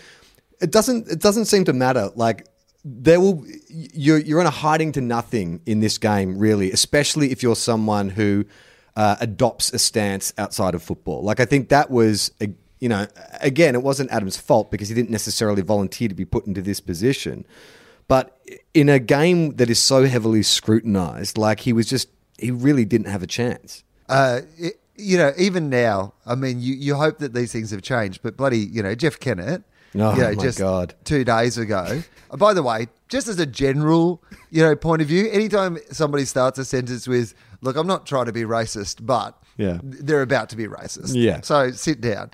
it 0.61 0.71
doesn't 0.71 1.09
it 1.09 1.19
doesn't 1.19 1.45
seem 1.45 1.65
to 1.65 1.73
matter. 1.73 2.11
Like 2.15 2.47
there 2.85 3.19
will 3.19 3.43
you're 3.67 4.19
you're 4.19 4.39
in 4.39 4.45
a 4.45 4.51
hiding 4.51 4.91
to 4.91 5.01
nothing 5.01 5.59
in 5.65 5.79
this 5.79 5.97
game 5.97 6.37
really 6.37 6.71
especially 6.71 7.31
if 7.31 7.41
you're 7.41 7.55
someone 7.55 8.09
who 8.09 8.45
uh, 8.95 9.15
adopts 9.19 9.73
a 9.73 9.79
stance 9.79 10.31
outside 10.37 10.75
of 10.75 10.83
football. 10.83 11.23
Like 11.23 11.39
i 11.39 11.45
think 11.45 11.69
that 11.69 11.89
was 11.89 12.31
a, 12.39 12.47
you 12.79 12.87
know 12.87 13.07
again 13.41 13.73
it 13.73 13.81
wasn't 13.81 14.11
adam's 14.11 14.37
fault 14.37 14.69
because 14.69 14.87
he 14.87 14.93
didn't 14.93 15.09
necessarily 15.09 15.63
volunteer 15.63 16.07
to 16.07 16.15
be 16.15 16.25
put 16.25 16.45
into 16.45 16.61
this 16.61 16.79
position. 16.79 17.43
But 18.07 18.39
in 18.75 18.87
a 18.87 18.99
game 18.99 19.55
that 19.55 19.67
is 19.67 19.79
so 19.79 20.05
heavily 20.05 20.43
scrutinized 20.43 21.39
like 21.39 21.61
he 21.61 21.73
was 21.73 21.87
just 21.87 22.07
he 22.37 22.51
really 22.51 22.85
didn't 22.85 23.07
have 23.07 23.23
a 23.23 23.27
chance 23.27 23.83
Uh, 24.09 24.41
it, 24.57 24.79
you 24.97 25.17
know, 25.17 25.33
even 25.37 25.69
now, 25.69 26.13
I 26.25 26.35
mean, 26.35 26.59
you, 26.61 26.73
you 26.73 26.95
hope 26.95 27.17
that 27.19 27.33
these 27.33 27.51
things 27.51 27.71
have 27.71 27.81
changed, 27.81 28.21
but 28.23 28.37
bloody, 28.37 28.59
you 28.59 28.81
know, 28.81 28.95
Jeff 28.95 29.19
Kennett, 29.19 29.63
Oh, 29.97 30.13
you 30.15 30.21
know, 30.21 30.33
my 30.33 30.43
just 30.43 30.57
God. 30.59 30.93
two 31.05 31.23
days 31.23 31.57
ago. 31.57 32.01
By 32.37 32.53
the 32.53 32.63
way, 32.63 32.87
just 33.07 33.27
as 33.27 33.39
a 33.39 33.45
general, 33.45 34.21
you 34.51 34.61
know, 34.61 34.75
point 34.75 35.01
of 35.01 35.07
view, 35.07 35.29
anytime 35.31 35.77
somebody 35.91 36.25
starts 36.25 36.59
a 36.59 36.65
sentence 36.65 37.07
with, 37.07 37.33
"Look, 37.61 37.77
I'm 37.77 37.87
not 37.87 38.05
trying 38.05 38.25
to 38.25 38.33
be 38.33 38.43
racist, 38.43 39.05
but 39.05 39.37
Yeah. 39.57 39.79
they're 39.83 40.21
about 40.21 40.49
to 40.49 40.57
be 40.57 40.65
racist," 40.67 41.13
Yeah. 41.15 41.41
So 41.41 41.71
sit 41.71 42.01
down, 42.01 42.31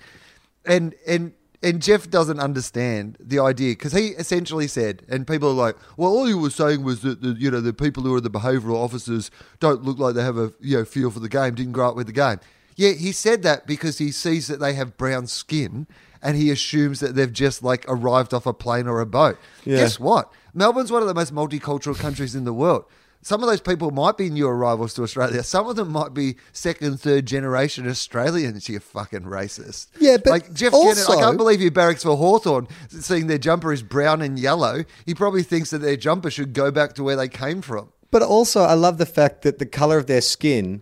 and 0.66 0.96
and. 1.08 1.34
And 1.64 1.80
Jeff 1.82 2.10
doesn't 2.10 2.40
understand 2.40 3.18
the 3.20 3.40
idea 3.40 3.74
because 3.74 3.94
he 3.94 4.08
essentially 4.10 4.68
said, 4.68 5.04
and 5.08 5.28
people 5.28 5.50
are 5.50 5.54
like, 5.54 5.76
"Well, 5.96 6.10
all 6.10 6.28
you 6.28 6.40
were 6.40 6.50
saying 6.50 6.84
was 6.84 7.02
that 7.02 7.22
the 7.22 7.36
you 7.38 7.52
know 7.52 7.62
the 7.62 7.74
people 7.74 8.02
who 8.02 8.16
are 8.16 8.22
the 8.22 8.32
behavioural 8.32 8.84
officers 8.84 9.30
don't 9.60 9.84
look 9.84 10.00
like 10.00 10.16
they 10.16 10.24
have 10.24 10.38
a 10.38 10.54
you 10.60 10.78
know 10.78 10.86
feel 10.86 11.12
for 11.12 11.20
the 11.20 11.30
game, 11.30 11.54
didn't 11.54 11.74
grow 11.74 11.90
up 11.90 11.96
with 11.96 12.08
the 12.08 12.14
game." 12.14 12.40
Yeah, 12.76 12.94
he 12.94 13.12
said 13.12 13.44
that 13.44 13.68
because 13.68 14.00
he 14.00 14.12
sees 14.12 14.48
that 14.48 14.60
they 14.60 14.74
have 14.74 14.98
brown 14.98 15.28
skin 15.28 15.86
and 16.22 16.38
he 16.38 16.50
assumes 16.52 17.00
that 17.00 17.16
they've 17.16 17.32
just 17.32 17.64
like 17.64 17.86
arrived 17.88 18.34
off 18.34 18.46
a 18.46 18.54
plane 18.54 18.88
or 18.88 19.00
a 19.00 19.06
boat. 19.06 19.38
Yeah. 19.66 19.78
Guess 19.78 20.00
what? 20.00 20.32
Melbourne's 20.54 20.92
one 20.92 21.02
of 21.02 21.08
the 21.08 21.14
most 21.14 21.34
multicultural 21.34 21.98
countries 21.98 22.36
in 22.36 22.44
the 22.44 22.54
world. 22.54 22.86
Some 23.24 23.44
of 23.44 23.50
those 23.50 23.62
people 23.62 23.92
might 23.92 24.18
be 24.18 24.30
new 24.30 24.48
arrivals 24.48 24.96
to 24.96 25.04
Australia. 25.04 25.44
Some 25.44 25.68
of 25.68 25.76
them 25.76 25.90
might 25.92 26.14
be 26.14 26.38
second, 26.54 27.00
third 27.00 27.28
generation 27.28 27.88
Australians. 27.88 28.68
You 28.68 28.80
fucking 28.80 29.22
racist. 29.22 29.88
Yeah, 30.00 30.18
but 30.18 30.32
like 30.32 30.54
Jeff 30.54 30.74
also- 30.74 31.14
I 31.14 31.22
can't 31.22 31.38
believe 31.38 31.62
you 31.62 31.70
barracks 31.70 32.04
for 32.04 32.18
Hawthorn, 32.18 32.68
seeing 32.90 33.28
their 33.28 33.38
jumper 33.38 33.72
is 33.72 33.84
brown 33.84 34.22
and 34.22 34.40
yellow. 34.40 34.84
He 35.06 35.14
probably 35.14 35.44
thinks 35.44 35.70
that 35.70 35.80
their 35.80 35.96
jumper 35.98 36.32
should 36.32 36.54
go 36.54 36.72
back 36.72 36.94
to 36.96 37.04
where 37.04 37.16
they 37.16 37.28
came 37.28 37.62
from. 37.62 37.90
But 38.10 38.24
also, 38.24 38.62
I 38.62 38.74
love 38.74 38.98
the 38.98 39.06
fact 39.06 39.44
that 39.44 39.60
the 39.60 39.66
color 39.66 39.98
of 39.98 40.08
their 40.08 40.22
skin 40.22 40.82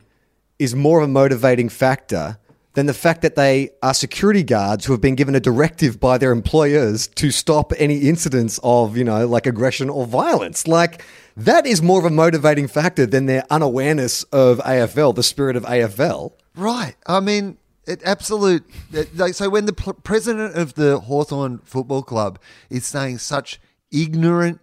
is 0.57 0.73
more 0.75 0.99
of 1.01 1.05
a 1.09 1.11
motivating 1.11 1.69
factor 1.69 2.37
than 2.73 2.85
the 2.85 2.93
fact 2.93 3.21
that 3.23 3.35
they 3.35 3.69
are 3.81 3.93
security 3.93 4.43
guards 4.43 4.85
who 4.85 4.93
have 4.93 5.01
been 5.01 5.15
given 5.15 5.35
a 5.35 5.39
directive 5.39 5.99
by 5.99 6.17
their 6.17 6.31
employers 6.31 7.07
to 7.07 7.31
stop 7.31 7.73
any 7.77 7.97
incidents 7.99 8.59
of, 8.63 8.95
you 8.95 9.03
know, 9.03 9.27
like 9.27 9.45
aggression 9.45 9.89
or 9.89 10.05
violence. 10.05 10.67
Like, 10.67 11.03
that 11.39 11.65
is 11.65 11.81
more 11.81 11.99
of 11.99 12.05
a 12.05 12.09
motivating 12.09 12.67
factor 12.67 13.05
than 13.05 13.25
their 13.25 13.43
unawareness 13.49 14.23
of 14.23 14.59
AFL, 14.59 15.15
the 15.15 15.23
spirit 15.23 15.55
of 15.55 15.63
AFL. 15.63 16.33
Right. 16.55 16.95
I 17.07 17.19
mean, 17.19 17.57
it 17.85 18.01
absolute. 18.03 18.63
It, 18.91 19.15
like, 19.17 19.33
so 19.33 19.49
when 19.49 19.65
the 19.65 19.73
president 19.73 20.55
of 20.55 20.75
the 20.75 20.99
Hawthorn 20.99 21.59
Football 21.59 22.03
Club 22.03 22.39
is 22.69 22.85
saying 22.85 23.19
such 23.19 23.59
ignorant, 23.91 24.59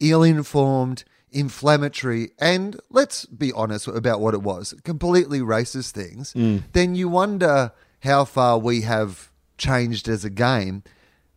ill-informed, 0.00 1.04
inflammatory, 1.30 2.30
and 2.38 2.78
let's 2.90 3.26
be 3.26 3.52
honest 3.52 3.88
about 3.88 4.20
what 4.20 4.34
it 4.34 4.42
was, 4.42 4.74
completely 4.84 5.40
racist 5.40 5.92
things, 5.92 6.32
mm. 6.34 6.62
then 6.72 6.94
you 6.94 7.08
wonder 7.08 7.72
how 8.00 8.24
far 8.24 8.58
we 8.58 8.82
have 8.82 9.30
changed 9.58 10.08
as 10.08 10.24
a 10.24 10.30
game 10.30 10.82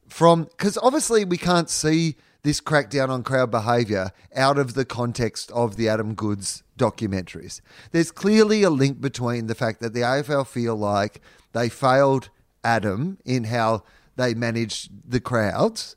from 0.08 0.46
because 0.46 0.78
obviously 0.78 1.26
we 1.26 1.38
can't 1.38 1.70
see 1.70 2.16
this 2.46 2.62
crackdown 2.62 3.10
on 3.10 3.24
crowd 3.24 3.50
behaviour 3.52 4.12
out 4.36 4.58
of 4.58 4.76
the 4.76 4.86
context 4.86 5.52
of 5.52 5.76
the 5.76 5.90
Adam 5.90 6.14
Goodes 6.14 6.64
documentaries. 6.78 7.60
There's 7.92 8.12
clearly 8.12 8.62
a 8.64 8.70
link 8.70 9.02
between 9.02 9.48
the 9.48 9.56
fact 9.56 9.82
that 9.82 9.94
the 9.94 10.02
AFL 10.02 10.48
feel 10.48 10.76
like 10.76 11.22
they 11.54 11.70
failed 11.70 12.30
Adam 12.64 13.18
in 13.26 13.46
how 13.46 13.84
they 14.16 14.36
managed 14.36 14.92
the 15.10 15.20
crowds, 15.20 15.96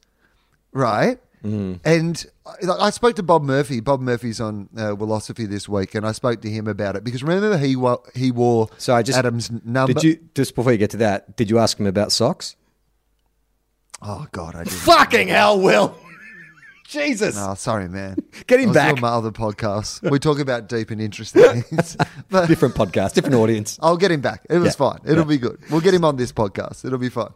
right? 0.72 1.20
And 1.84 2.26
I, 2.68 2.90
spoke 2.90 3.14
to 3.16 3.22
Bob 3.22 3.42
Murphy. 3.42 3.80
Bob 3.80 4.00
Murphy's 4.00 4.40
on 4.40 4.68
uh, 4.76 4.96
Philosophy 4.96 5.46
this 5.46 5.68
week, 5.68 5.94
and 5.94 6.04
I 6.04 6.12
spoke 6.12 6.42
to 6.42 6.50
him 6.50 6.66
about 6.66 6.96
it 6.96 7.04
because 7.04 7.22
remember 7.22 7.56
he 7.56 7.76
he 8.14 8.32
wore 8.32 8.68
So 8.76 8.94
I 8.94 9.02
just 9.02 9.18
Adam's 9.18 9.50
number. 9.64 9.94
Did 9.94 10.02
you 10.02 10.18
just 10.34 10.54
before 10.54 10.72
you 10.72 10.78
get 10.78 10.90
to 10.90 10.96
that? 10.98 11.36
Did 11.36 11.48
you 11.48 11.58
ask 11.58 11.78
him 11.78 11.86
about 11.86 12.10
socks? 12.10 12.56
Oh 14.02 14.26
God, 14.32 14.56
I 14.56 14.64
didn't. 14.64 14.78
Fucking 14.78 15.28
hell, 15.28 15.60
Wil! 15.60 15.96
Jesus! 16.88 17.36
Oh, 17.38 17.52
sorry, 17.54 17.86
man. 17.88 18.16
Get 18.46 18.60
him 18.60 18.66
I 18.66 18.68
was 18.68 18.74
back. 18.74 18.88
doing 18.92 19.02
my 19.02 19.08
other 19.08 19.30
podcast. 19.30 20.10
We 20.10 20.18
talk 20.18 20.38
about 20.38 20.68
deep 20.70 20.90
and 20.90 21.00
interesting 21.02 21.62
things. 21.62 21.96
But 22.30 22.46
Different 22.48 22.74
podcast, 22.74 23.12
different 23.12 23.34
audience. 23.36 23.78
I'll 23.82 23.98
get 23.98 24.10
him 24.10 24.22
back. 24.22 24.46
It 24.48 24.56
was 24.56 24.68
Yeah. 24.72 24.90
fine. 24.90 24.98
It'll 25.04 25.18
Yeah. 25.18 25.24
be 25.24 25.36
good. 25.36 25.58
We'll 25.70 25.82
get 25.82 25.92
him 25.92 26.04
on 26.06 26.16
this 26.16 26.32
podcast. 26.32 26.86
It'll 26.86 26.98
be 26.98 27.10
fine. 27.10 27.28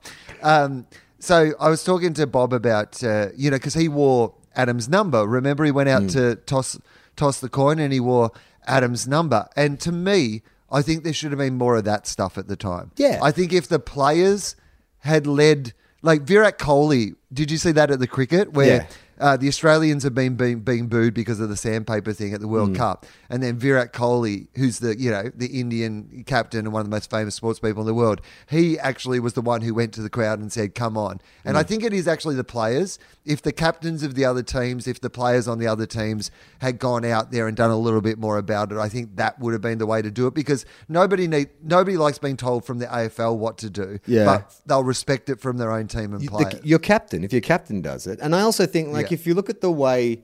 Um, 0.43 0.87
so 1.19 1.53
I 1.61 1.69
was 1.69 1.85
talking 1.85 2.15
to 2.15 2.27
Bob 2.27 2.55
about, 2.55 3.05
uh, 3.05 3.29
you 3.37 3.51
know, 3.51 3.57
because 3.57 3.75
he 3.75 3.89
wore 3.89 4.33
Adam's 4.57 4.89
number. 4.89 5.27
Remember, 5.27 5.65
he 5.65 5.71
went 5.71 5.91
out 5.91 6.09
to 6.11 6.37
toss 6.37 6.79
toss 7.17 7.39
the 7.41 7.51
coin 7.51 7.79
and 7.79 7.93
he 7.93 8.01
wore 8.01 8.31
Adam's 8.67 9.07
number. 9.07 9.47
And 9.55 9.79
to 9.81 9.93
me, 9.93 10.41
I 10.71 10.81
think 10.81 11.05
there 11.05 11.13
should 11.13 11.31
have 11.31 11.39
been 11.39 11.59
more 11.59 11.77
of 11.77 11.85
that 11.85 12.07
stuff 12.07 12.39
at 12.39 12.49
the 12.49 12.57
time. 12.57 12.91
Yeah. 12.97 13.19
I 13.23 13.31
think 13.33 13.53
if 13.53 13.69
the 13.69 13.79
players 13.79 14.57
had 15.01 15.27
led, 15.27 15.75
like 16.01 16.23
Virat 16.23 16.59
Kohli, 16.59 17.17
did 17.31 17.51
you 17.51 17.59
see 17.59 17.73
that 17.73 17.91
at 17.91 17.99
the 17.99 18.07
cricket 18.07 18.55
where? 18.55 18.67
Yeah. 18.67 18.87
Uh, 19.23 19.37
the 19.37 19.49
Australians 19.49 20.03
have 20.03 20.15
been 20.15 20.35
being, 20.35 20.61
being 20.61 20.89
booed 20.89 21.15
because 21.15 21.41
of 21.41 21.49
the 21.49 21.57
sandpaper 21.57 22.13
thing 22.13 22.35
at 22.35 22.41
the 22.41 22.49
World 22.49 22.75
Cup, 22.75 23.07
and 23.31 23.43
then 23.43 23.57
Virat 23.57 23.93
Kohli, 23.93 24.49
who's 24.57 24.81
the 24.81 24.99
you 24.99 25.11
know 25.11 25.31
the 25.35 25.47
Indian 25.61 26.25
captain 26.27 26.61
and 26.67 26.73
one 26.73 26.81
of 26.81 26.87
the 26.87 26.91
most 26.95 27.09
famous 27.11 27.35
sports 27.35 27.59
people 27.61 27.81
in 27.83 27.87
the 27.87 27.95
world, 27.95 28.21
he 28.51 28.79
actually 28.79 29.21
was 29.21 29.33
the 29.35 29.41
one 29.41 29.63
who 29.63 29.73
went 29.75 29.93
to 29.95 30.03
the 30.03 30.11
crowd 30.11 30.39
and 30.41 30.53
said, 30.53 30.75
"Come 30.75 30.97
on!" 30.99 31.21
And 31.45 31.57
I 31.57 31.63
think 31.63 31.85
it 31.85 31.93
is 31.93 32.07
actually 32.09 32.35
the 32.35 32.45
players. 32.45 32.99
If 33.25 33.41
the 33.43 33.53
captains 33.53 34.03
of 34.03 34.17
the 34.17 34.25
other 34.25 34.43
teams, 34.43 34.89
if 34.89 35.01
the 35.01 35.09
players 35.11 35.47
on 35.47 35.59
the 35.61 35.67
other 35.69 35.87
teams 35.87 36.31
had 36.59 36.81
gone 36.81 37.05
out 37.05 37.31
there 37.31 37.47
and 37.47 37.57
done 37.57 37.71
a 37.71 37.79
little 37.79 38.01
bit 38.01 38.19
more 38.19 38.37
about 38.37 38.73
it, 38.73 38.79
I 38.79 38.89
think 38.89 39.15
that 39.17 39.39
would 39.39 39.53
have 39.53 39.63
been 39.63 39.79
the 39.79 39.87
way 39.87 40.03
to 40.03 40.11
do 40.11 40.27
it 40.27 40.35
because 40.35 40.67
nobody 40.89 41.29
need 41.29 41.51
nobody 41.63 41.97
likes 41.97 42.19
being 42.19 42.37
told 42.37 42.65
from 42.65 42.79
the 42.79 42.87
AFL 42.87 43.37
what 43.39 43.59
to 43.59 43.71
do. 43.71 43.99
Yeah. 44.07 44.25
but 44.25 44.55
they'll 44.67 44.83
respect 44.85 45.31
it 45.31 45.41
from 45.41 45.59
their 45.59 45.71
own 45.71 45.87
team 45.87 46.13
and 46.13 46.23
You- 46.23 46.31
play. 46.31 46.45
the- 46.45 46.57
it. 46.59 46.67
your 46.67 46.79
captain, 46.81 47.23
if 47.23 47.33
your 47.33 47.41
captain 47.41 47.81
does 47.81 48.07
it, 48.09 48.19
and 48.21 48.35
I 48.35 48.41
also 48.41 48.67
think 48.67 48.93
like 48.93 49.07
Yeah. 49.07 49.12
If 49.13 49.27
you 49.27 49.35
look 49.35 49.51
at 49.51 49.61
the 49.61 49.71
way 49.71 50.23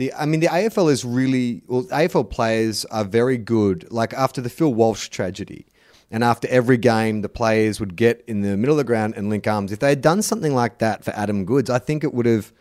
the, 0.00 0.14
I 0.14 0.24
mean, 0.24 0.40
the 0.40 0.46
AFL 0.46 0.90
is 0.90 1.04
really 1.04 1.62
well. 1.66 1.84
AFL 1.84 2.30
players 2.30 2.86
are 2.86 3.04
very 3.04 3.36
good. 3.36 3.86
Like 3.92 4.14
after 4.14 4.40
the 4.40 4.48
Phil 4.48 4.72
Walsh 4.72 5.08
tragedy, 5.08 5.66
and 6.10 6.24
after 6.24 6.48
every 6.48 6.76
game, 6.78 7.20
the 7.20 7.28
players 7.28 7.78
would 7.78 7.96
get 7.96 8.24
in 8.26 8.40
the 8.40 8.56
middle 8.56 8.72
of 8.72 8.78
the 8.78 8.84
ground 8.84 9.14
and 9.16 9.28
link 9.28 9.46
arms. 9.46 9.72
If 9.72 9.78
they 9.78 9.90
had 9.90 10.00
done 10.00 10.22
something 10.22 10.54
like 10.54 10.78
that 10.78 11.04
for 11.04 11.10
Adam 11.12 11.44
Goodes, 11.44 11.70
I 11.70 11.78
think 11.78 12.02
it 12.02 12.14
would 12.14 12.26
have, 12.26 12.52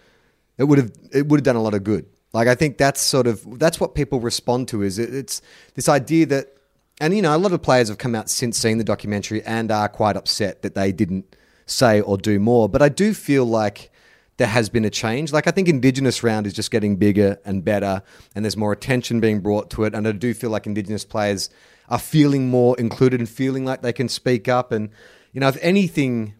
it 0.57 0.65
would 0.65 0.77
have, 0.77 0.91
it 1.13 1.27
would 1.27 1.39
have 1.39 1.45
done 1.45 1.55
a 1.55 1.61
lot 1.61 1.73
of 1.73 1.83
good. 1.83 2.05
Like 2.33 2.47
I 2.47 2.55
think 2.55 2.77
that's 2.77 2.99
sort 2.99 3.25
of 3.25 3.57
that's 3.57 3.79
what 3.79 3.95
people 3.95 4.19
respond 4.19 4.67
to 4.67 4.83
is 4.83 4.99
it, 4.99 5.13
it's 5.13 5.41
this 5.73 5.89
idea 5.89 6.25
that, 6.27 6.57
and 6.99 7.15
you 7.15 7.21
know, 7.21 7.35
a 7.35 7.39
lot 7.39 7.53
of 7.53 7.61
players 7.61 7.87
have 7.87 7.97
come 7.97 8.15
out 8.15 8.29
since 8.29 8.57
seeing 8.57 8.77
the 8.77 8.83
documentary 8.83 9.41
and 9.43 9.71
are 9.71 9.87
quite 9.87 10.17
upset 10.17 10.61
that 10.61 10.75
they 10.75 10.91
didn't 10.91 11.37
say 11.65 12.01
or 12.01 12.17
do 12.17 12.37
more. 12.37 12.67
But 12.67 12.81
I 12.81 12.89
do 12.89 13.13
feel 13.13 13.45
like 13.45 13.91
there 14.39 14.47
has 14.47 14.69
been 14.69 14.85
a 14.85 14.89
change. 14.89 15.33
Like 15.33 15.47
I 15.47 15.51
think 15.51 15.67
Indigenous 15.67 16.23
round 16.23 16.47
is 16.47 16.53
just 16.53 16.71
getting 16.71 16.95
bigger 16.95 17.37
and 17.45 17.63
better, 17.63 18.01
and 18.33 18.43
there's 18.43 18.57
more 18.57 18.71
attention 18.71 19.19
being 19.19 19.41
brought 19.41 19.69
to 19.71 19.83
it. 19.83 19.93
And 19.93 20.07
I 20.07 20.13
do 20.13 20.33
feel 20.33 20.49
like 20.49 20.65
Indigenous 20.65 21.05
players 21.05 21.49
are 21.89 21.99
feeling 21.99 22.49
more 22.49 22.79
included 22.79 23.19
and 23.19 23.29
feeling 23.29 23.65
like 23.65 23.81
they 23.81 23.93
can 23.93 24.07
speak 24.07 24.47
up. 24.47 24.71
And 24.71 24.89
you 25.33 25.41
know, 25.41 25.49
if 25.49 25.57
anything 25.61 26.35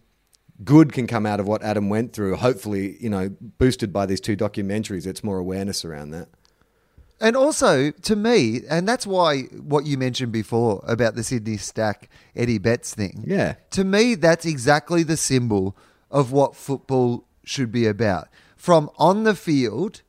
good 0.63 0.93
can 0.93 1.07
come 1.07 1.25
out 1.25 1.41
of 1.41 1.47
what 1.47 1.61
Adam 1.61 1.89
went 1.89 2.13
through, 2.13 2.37
hopefully, 2.37 2.97
you 3.01 3.09
know, 3.09 3.29
boosted 3.57 3.91
by 3.91 4.05
these 4.05 4.21
two 4.21 4.37
documentaries, 4.37 5.05
it's 5.05 5.23
more 5.23 5.37
awareness 5.37 5.83
around 5.83 6.11
that. 6.11 6.29
And 7.21 7.35
also, 7.35 7.91
to 7.91 8.15
me, 8.15 8.61
and 8.69 8.87
that's 8.87 9.05
why 9.05 9.41
what 9.41 9.85
you 9.85 9.97
mentioned 9.97 10.31
before 10.31 10.81
about 10.87 11.15
the 11.15 11.23
Sydney 11.23 11.57
Stack 11.57 12.09
Eddie 12.33 12.59
Betts 12.59 12.95
thing. 12.95 13.25
Yeah. 13.27 13.55
To 13.71 13.83
me, 13.83 14.15
that's 14.15 14.45
exactly 14.45 15.03
the 15.03 15.17
symbol 15.17 15.75
of 16.09 16.31
what 16.31 16.55
football 16.55 17.25
should 17.49 17.71
be 17.71 17.87
about. 17.87 18.27
From 18.55 18.89
on 18.97 19.23
the 19.23 19.35
field 19.35 20.01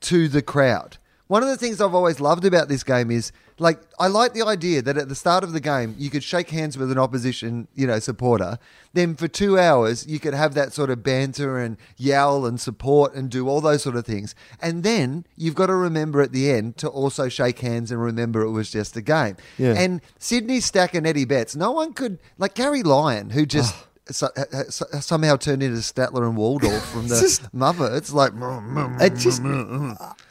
to 0.00 0.28
the 0.28 0.42
crowd. 0.42 0.98
One 1.26 1.42
of 1.42 1.48
the 1.48 1.56
things 1.58 1.80
I've 1.80 1.94
always 1.94 2.20
loved 2.20 2.44
about 2.46 2.68
this 2.68 2.82
game 2.82 3.10
is 3.10 3.32
like 3.58 3.80
I 3.98 4.06
like 4.06 4.32
the 4.32 4.46
idea 4.46 4.80
that 4.82 4.96
at 4.96 5.08
the 5.08 5.14
start 5.14 5.44
of 5.44 5.52
the 5.52 5.60
game 5.60 5.94
you 5.98 6.10
could 6.10 6.22
shake 6.22 6.50
hands 6.50 6.78
with 6.78 6.90
an 6.90 6.98
opposition, 6.98 7.68
you 7.74 7.86
know, 7.86 7.98
supporter. 7.98 8.58
Then 8.94 9.14
for 9.14 9.28
2 9.28 9.58
hours 9.58 10.06
you 10.06 10.20
could 10.20 10.32
have 10.32 10.54
that 10.54 10.72
sort 10.72 10.88
of 10.90 11.02
banter 11.02 11.58
and 11.58 11.76
yell 11.96 12.46
and 12.46 12.60
support 12.60 13.14
and 13.14 13.28
do 13.28 13.48
all 13.48 13.60
those 13.60 13.82
sort 13.82 13.96
of 13.96 14.06
things. 14.06 14.34
And 14.62 14.84
then 14.84 15.26
you've 15.36 15.54
got 15.54 15.66
to 15.66 15.74
remember 15.74 16.22
at 16.22 16.32
the 16.32 16.50
end 16.50 16.76
to 16.78 16.88
also 16.88 17.28
shake 17.28 17.58
hands 17.58 17.90
and 17.90 18.00
remember 18.00 18.40
it 18.42 18.50
was 18.50 18.70
just 18.70 18.96
a 18.96 19.02
game. 19.02 19.36
Yeah. 19.58 19.74
And 19.76 20.00
Sydney 20.18 20.60
Stack 20.60 20.94
and 20.94 21.06
Eddie 21.06 21.26
Betts, 21.26 21.56
no 21.56 21.72
one 21.72 21.92
could 21.92 22.20
like 22.38 22.54
Gary 22.54 22.82
Lyon 22.82 23.30
who 23.30 23.44
just 23.44 23.74
ah. 23.74 23.87
So, 24.10 24.28
uh, 24.36 24.44
uh, 24.52 24.64
so- 24.64 24.86
uh, 24.92 25.00
somehow 25.00 25.36
turned 25.36 25.62
into 25.62 25.78
Statler 25.78 26.26
and 26.26 26.36
Waldorf 26.36 26.84
from 26.90 27.08
the 27.08 27.20
just- 27.20 27.52
mother. 27.54 27.94
It's 27.94 28.12
like 28.12 28.32
mm, 28.32 28.40
mm, 28.72 29.00
It 29.00 29.14
mm, 29.14 29.20
just, 29.20 29.40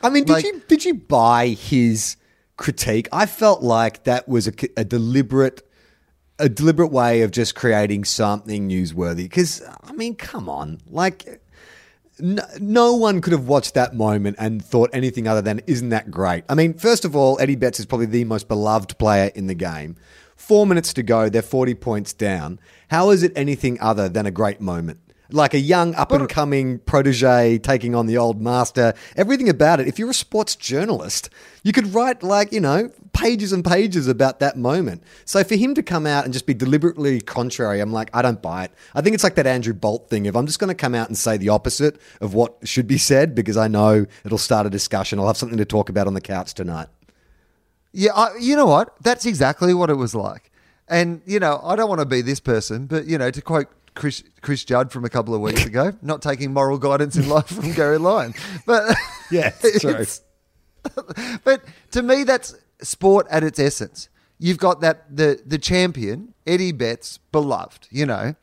I 0.01 0.09
mean, 0.09 0.23
did 0.25 0.33
Like- 0.33 0.45
you 0.45 0.61
did 0.67 0.85
you 0.85 0.93
buy 0.95 1.49
his 1.49 2.15
critique? 2.57 3.07
I 3.11 3.25
felt 3.25 3.61
like 3.63 4.03
that 4.05 4.27
was 4.27 4.47
a, 4.47 4.53
a 4.75 4.83
deliberate, 4.83 5.61
a 6.39 6.49
deliberate 6.49 6.91
way 6.91 7.21
of 7.21 7.31
just 7.31 7.55
creating 7.55 8.05
something 8.05 8.67
newsworthy. 8.69 9.23
Because 9.23 9.61
I 9.83 9.91
mean, 9.93 10.15
come 10.15 10.49
on, 10.49 10.79
like. 10.89 11.41
No, 12.19 12.41
no 12.59 12.95
one 12.95 13.21
could 13.21 13.31
have 13.33 13.47
watched 13.47 13.75
that 13.75 13.93
moment 13.95 14.37
and 14.39 14.65
thought 14.65 14.89
anything 14.91 15.27
other 15.27 15.43
than, 15.43 15.61
isn't 15.67 15.89
that 15.89 16.09
great? 16.09 16.45
I 16.49 16.55
mean, 16.55 16.73
first 16.73 17.05
of 17.05 17.15
all, 17.15 17.39
Eddie 17.39 17.55
Betts 17.55 17.79
is 17.79 17.85
probably 17.85 18.07
the 18.07 18.23
most 18.23 18.47
beloved 18.47 18.97
player 18.97 19.29
in 19.35 19.45
the 19.45 19.53
game. 19.53 19.97
Four 20.37 20.67
minutes 20.67 20.93
to 20.93 21.03
go, 21.03 21.29
they're 21.29 21.41
40 21.41 21.73
points 21.73 22.13
down. 22.13 22.59
How 22.89 23.09
is 23.09 23.23
it 23.23 23.33
anything 23.35 23.77
other 23.81 24.07
than 24.07 24.25
a 24.25 24.31
great 24.31 24.61
moment? 24.61 24.99
Like 25.29 25.53
a 25.53 25.59
young 25.59 25.93
up 25.95 26.13
and 26.13 26.29
coming 26.29 26.79
protege 26.79 27.57
taking 27.57 27.93
on 27.95 28.05
the 28.05 28.17
old 28.17 28.39
master, 28.39 28.93
everything 29.17 29.49
about 29.49 29.81
it. 29.81 29.87
If 29.87 29.99
you're 29.99 30.11
a 30.11 30.13
sports 30.13 30.55
journalist, 30.55 31.29
you 31.63 31.73
could 31.73 31.93
write 31.93 32.23
like, 32.23 32.53
you 32.53 32.61
know, 32.61 32.89
pages 33.11 33.51
and 33.51 33.65
pages 33.65 34.07
about 34.07 34.39
that 34.39 34.57
moment. 34.57 35.03
So 35.25 35.43
for 35.43 35.55
him 35.55 35.73
to 35.73 35.83
come 35.83 36.05
out 36.05 36.23
and 36.23 36.31
just 36.31 36.45
be 36.45 36.53
deliberately 36.53 37.19
contrary, 37.19 37.81
I'm 37.81 37.91
like, 37.91 38.09
I 38.13 38.21
don't 38.21 38.41
buy 38.41 38.65
it. 38.65 38.71
I 38.95 39.01
think 39.01 39.15
it's 39.15 39.23
like 39.23 39.35
that 39.35 39.47
Andrew 39.47 39.73
Bolt 39.73 40.09
thing. 40.09 40.27
If 40.27 40.35
I'm 40.35 40.45
just 40.45 40.59
going 40.59 40.69
to 40.69 40.75
come 40.75 40.95
out 40.95 41.09
and 41.09 41.17
say 41.17 41.35
the 41.35 41.49
opposite 41.49 41.99
of 42.21 42.33
what 42.33 42.55
should 42.63 42.87
be 42.87 42.99
said 42.99 43.35
because 43.35 43.57
I 43.57 43.67
know 43.67 44.05
it'll 44.23 44.37
start 44.37 44.65
a 44.65 44.69
discussion, 44.69 45.19
I'll 45.19 45.27
have 45.27 45.35
something 45.35 45.57
to 45.57 45.65
talk 45.65 45.89
about 45.89 46.07
on 46.07 46.13
the 46.13 46.21
couch 46.21 46.53
tonight. 46.53 46.87
Yeah, 47.97 48.11
I, 48.13 48.37
you 48.39 48.55
know 48.55 48.67
what? 48.67 48.93
That's 49.01 49.25
exactly 49.25 49.73
what 49.73 49.89
it 49.89 49.95
was 49.95 50.13
like. 50.13 50.51
And 50.87 51.19
you 51.25 51.39
know, 51.39 51.59
I 51.63 51.75
don't 51.75 51.89
want 51.89 51.99
to 51.99 52.05
be 52.05 52.21
this 52.21 52.39
person, 52.39 52.85
but 52.85 53.07
you 53.07 53.17
know, 53.17 53.31
to 53.31 53.41
quote 53.41 53.69
Chris 53.95 54.23
Chris 54.41 54.63
Judd 54.63 54.91
from 54.91 55.03
a 55.03 55.09
couple 55.09 55.33
of 55.33 55.41
weeks 55.41 55.65
ago, 55.71 55.93
not 56.03 56.21
taking 56.21 56.53
moral 56.53 56.77
guidance 56.77 57.15
in 57.15 57.27
life 57.27 57.47
from 57.47 57.73
Gary 57.73 57.97
Lyon, 57.97 58.35
but 58.67 58.95
Yeah, 59.31 59.51
it's 59.63 59.81
true. 59.81 60.05
but 61.43 61.63
to 61.89 62.03
me, 62.03 62.23
that's 62.23 62.55
sport 62.83 63.25
at 63.31 63.43
its 63.43 63.57
essence. 63.57 64.09
You've 64.37 64.59
got 64.59 64.81
that 64.81 65.03
the 65.09 65.41
the 65.43 65.57
champion 65.57 66.35
Eddie 66.45 66.73
Betts, 66.73 67.17
beloved. 67.31 67.87
You 67.89 68.05
know, 68.05 68.35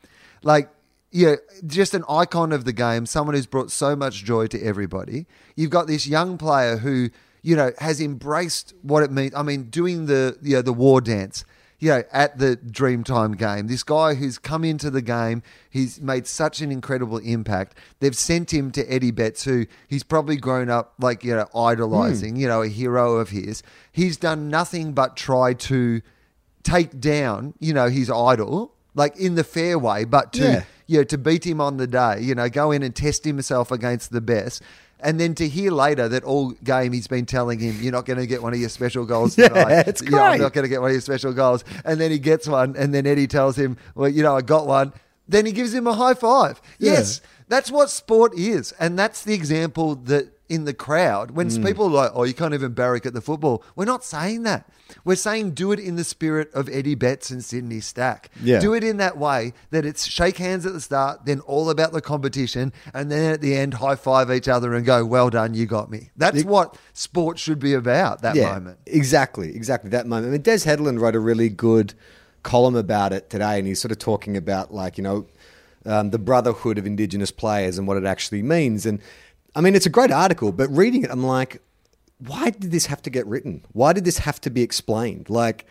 like 0.43 0.69
yeah, 1.11 1.35
just 1.65 1.93
an 1.93 2.03
icon 2.09 2.51
of 2.51 2.65
the 2.65 2.73
game, 2.73 3.05
someone 3.05 3.35
who's 3.35 3.45
brought 3.45 3.71
so 3.71 3.95
much 3.95 4.25
joy 4.25 4.47
to 4.47 4.61
everybody. 4.61 5.27
You've 5.55 5.69
got 5.69 5.87
this 5.87 6.05
young 6.05 6.37
player 6.37 6.75
who 6.75 7.09
you 7.45 7.55
know 7.55 7.71
has 7.79 8.01
embraced 8.01 8.73
what 8.81 9.03
it 9.03 9.11
means. 9.11 9.33
I 9.35 9.43
mean, 9.43 9.63
doing 9.69 10.07
the 10.07 10.37
you 10.41 10.55
know, 10.55 10.61
the 10.61 10.73
war 10.73 11.01
dance 11.01 11.45
you 11.79 11.89
know, 11.89 12.03
at 12.11 12.37
the 12.37 12.57
Dreamtime 12.57 13.37
game. 13.37 13.67
This 13.67 13.83
guy 13.83 14.15
who's 14.15 14.37
come 14.37 14.63
into 14.63 14.89
the 14.89 15.01
game, 15.01 15.43
he's 15.69 15.99
made 16.01 16.25
such 16.25 16.61
an 16.61 16.71
incredible 16.71 17.17
impact. 17.17 17.77
They've 17.99 18.15
sent 18.15 18.53
him 18.53 18.71
to 18.71 18.91
Eddie 18.91 19.11
Betts, 19.11 19.43
who 19.43 19.65
he's 19.87 20.03
probably 20.03 20.37
grown 20.37 20.69
up 20.69 20.93
like, 20.99 21.23
you 21.23 21.35
know, 21.35 21.47
idolizing, 21.53 22.35
hmm. 22.35 22.39
you 22.39 22.47
know, 22.47 22.61
a 22.61 22.67
hero 22.67 23.17
of 23.17 23.29
his. 23.29 23.61
He's 23.91 24.17
done 24.17 24.49
nothing 24.49 24.93
but 24.93 25.17
try 25.17 25.53
to 25.53 26.01
take 26.63 26.99
down, 26.99 27.53
you 27.59 27.73
know, 27.73 27.89
his 27.89 28.09
idol, 28.09 28.73
like 28.93 29.17
in 29.17 29.35
the 29.35 29.43
fair 29.43 29.77
way, 29.77 30.05
but 30.05 30.33
to, 30.33 30.43
Yeah. 30.43 30.63
you 30.87 30.97
know, 30.99 31.03
to 31.03 31.17
beat 31.17 31.45
him 31.45 31.59
on 31.59 31.77
the 31.77 31.87
day, 31.87 32.21
you 32.21 32.33
know, 32.33 32.49
go 32.49 32.71
in 32.71 32.83
and 32.83 32.95
test 32.95 33.25
himself 33.25 33.69
against 33.71 34.11
the 34.11 34.21
best. 34.21 34.61
And 35.05 35.19
then 35.19 35.35
to 35.35 35.47
hear 35.47 35.71
later 35.71 36.09
that 36.09 36.23
all 36.23 36.49
game 36.63 36.91
he's 36.91 37.07
been 37.07 37.25
telling 37.25 37.59
him, 37.59 37.77
you're 37.81 37.91
not 37.93 38.05
going 38.05 38.19
to 38.19 38.25
get 38.27 38.41
one 38.43 38.53
of 38.53 38.59
your 38.59 38.69
special 38.69 39.05
goals 39.05 39.37
Yeah, 39.37 39.49
tonight. 39.49 39.87
it's 39.87 40.01
You 40.01 40.09
know, 40.09 40.17
I'm 40.19 40.41
not 40.41 40.51
going 40.53 40.63
to 40.63 40.69
get 40.69 40.81
one 40.81 40.89
of 40.89 40.93
your 40.95 41.01
special 41.01 41.31
goals. 41.31 41.63
And 41.85 42.01
then 42.01 42.09
he 42.11 42.19
gets 42.19 42.47
one, 42.47 42.75
and 42.75 42.93
then 42.93 43.05
Eddie 43.07 43.27
tells 43.27 43.55
him, 43.57 43.77
well, 43.93 44.09
you 44.09 44.23
know, 44.23 44.35
I 44.35 44.41
got 44.41 44.65
one. 44.67 44.91
Then 45.27 45.45
he 45.45 45.51
gives 45.53 45.73
him 45.73 45.87
a 45.87 45.93
high 45.93 46.13
five. 46.15 46.61
Yes, 46.79 47.21
that's 47.47 47.71
what 47.71 47.89
sport 47.89 48.33
is. 48.37 48.71
And 48.79 48.97
that's 48.97 49.23
the 49.23 49.33
example 49.33 49.95
that 49.95 50.29
in 50.47 50.65
the 50.65 50.73
crowd, 50.75 51.31
when 51.31 51.47
Mm. 51.49 51.65
people 51.65 51.85
are 51.87 51.89
like, 51.89 52.11
oh, 52.13 52.23
you 52.23 52.33
can't 52.35 52.53
even 52.53 52.71
barrack 52.73 53.05
at 53.07 53.15
the 53.15 53.21
football, 53.21 53.63
we're 53.75 53.83
not 53.85 54.03
saying 54.03 54.43
that. 54.43 54.69
We're 55.03 55.15
saying 55.15 55.51
do 55.51 55.71
it 55.71 55.79
in 55.79 55.95
the 55.95 56.03
spirit 56.03 56.53
of 56.53 56.69
Eddie 56.69 56.93
Betts 56.93 57.31
and 57.31 57.43
Sydney 57.43 57.79
Stack. 57.79 58.29
Yeah. 58.43 58.59
Do 58.59 58.75
it 58.75 58.83
in 58.83 58.97
that 58.97 59.17
way 59.17 59.53
that 59.71 59.83
it's 59.87 60.05
shake 60.05 60.37
hands 60.37 60.63
at 60.67 60.73
the 60.73 60.81
start, 60.81 61.25
then 61.25 61.39
all 61.41 61.71
about 61.71 61.91
the 61.93 62.01
competition, 62.01 62.71
and 62.93 63.11
then 63.11 63.33
at 63.33 63.41
the 63.41 63.55
end, 63.55 63.75
high 63.75 63.95
five 63.95 64.29
each 64.31 64.47
other 64.47 64.75
and 64.75 64.85
go, 64.85 65.03
well 65.03 65.31
done, 65.31 65.55
you 65.55 65.65
got 65.65 65.89
me. 65.89 66.11
That's 66.15 66.43
what 66.43 66.77
sport 66.93 67.39
should 67.39 67.57
be 67.57 67.73
about, 67.73 68.21
that 68.21 68.35
moment. 68.37 68.77
Exactly, 68.85 69.55
exactly 69.55 69.89
that 69.89 70.05
moment. 70.05 70.27
I 70.27 70.29
mean, 70.31 70.41
Des 70.43 70.59
Headland 70.65 71.01
wrote 71.01 71.15
a 71.15 71.19
really 71.19 71.49
good 71.49 71.95
column 72.43 72.75
about 72.75 73.11
it 73.11 73.31
today, 73.31 73.57
and 73.57 73.67
he's 73.67 73.81
sort 73.81 73.91
of 73.91 73.97
talking 73.97 74.37
about 74.37 74.71
like 74.71 74.99
you 74.99 75.03
know 75.03 75.25
um, 75.85 76.09
the 76.11 76.19
brotherhood 76.19 76.77
of 76.77 76.85
Indigenous 76.85 77.31
players 77.31 77.77
and 77.77 77.87
what 77.87 77.97
it 77.97 78.05
actually 78.05 78.43
means. 78.43 78.85
And 78.85 78.99
I 79.55 79.61
mean, 79.61 79.75
it's 79.75 79.85
a 79.85 79.89
great 79.89 80.11
article, 80.11 80.51
but 80.51 80.69
reading 80.69 81.03
it, 81.03 81.11
I'm 81.11 81.23
like, 81.23 81.61
why 82.19 82.49
did 82.49 82.71
this 82.71 82.87
have 82.87 83.01
to 83.03 83.09
get 83.09 83.25
written? 83.27 83.63
Why 83.73 83.93
did 83.93 84.05
this 84.05 84.19
have 84.19 84.39
to 84.41 84.49
be 84.49 84.61
explained? 84.61 85.29
Like, 85.29 85.65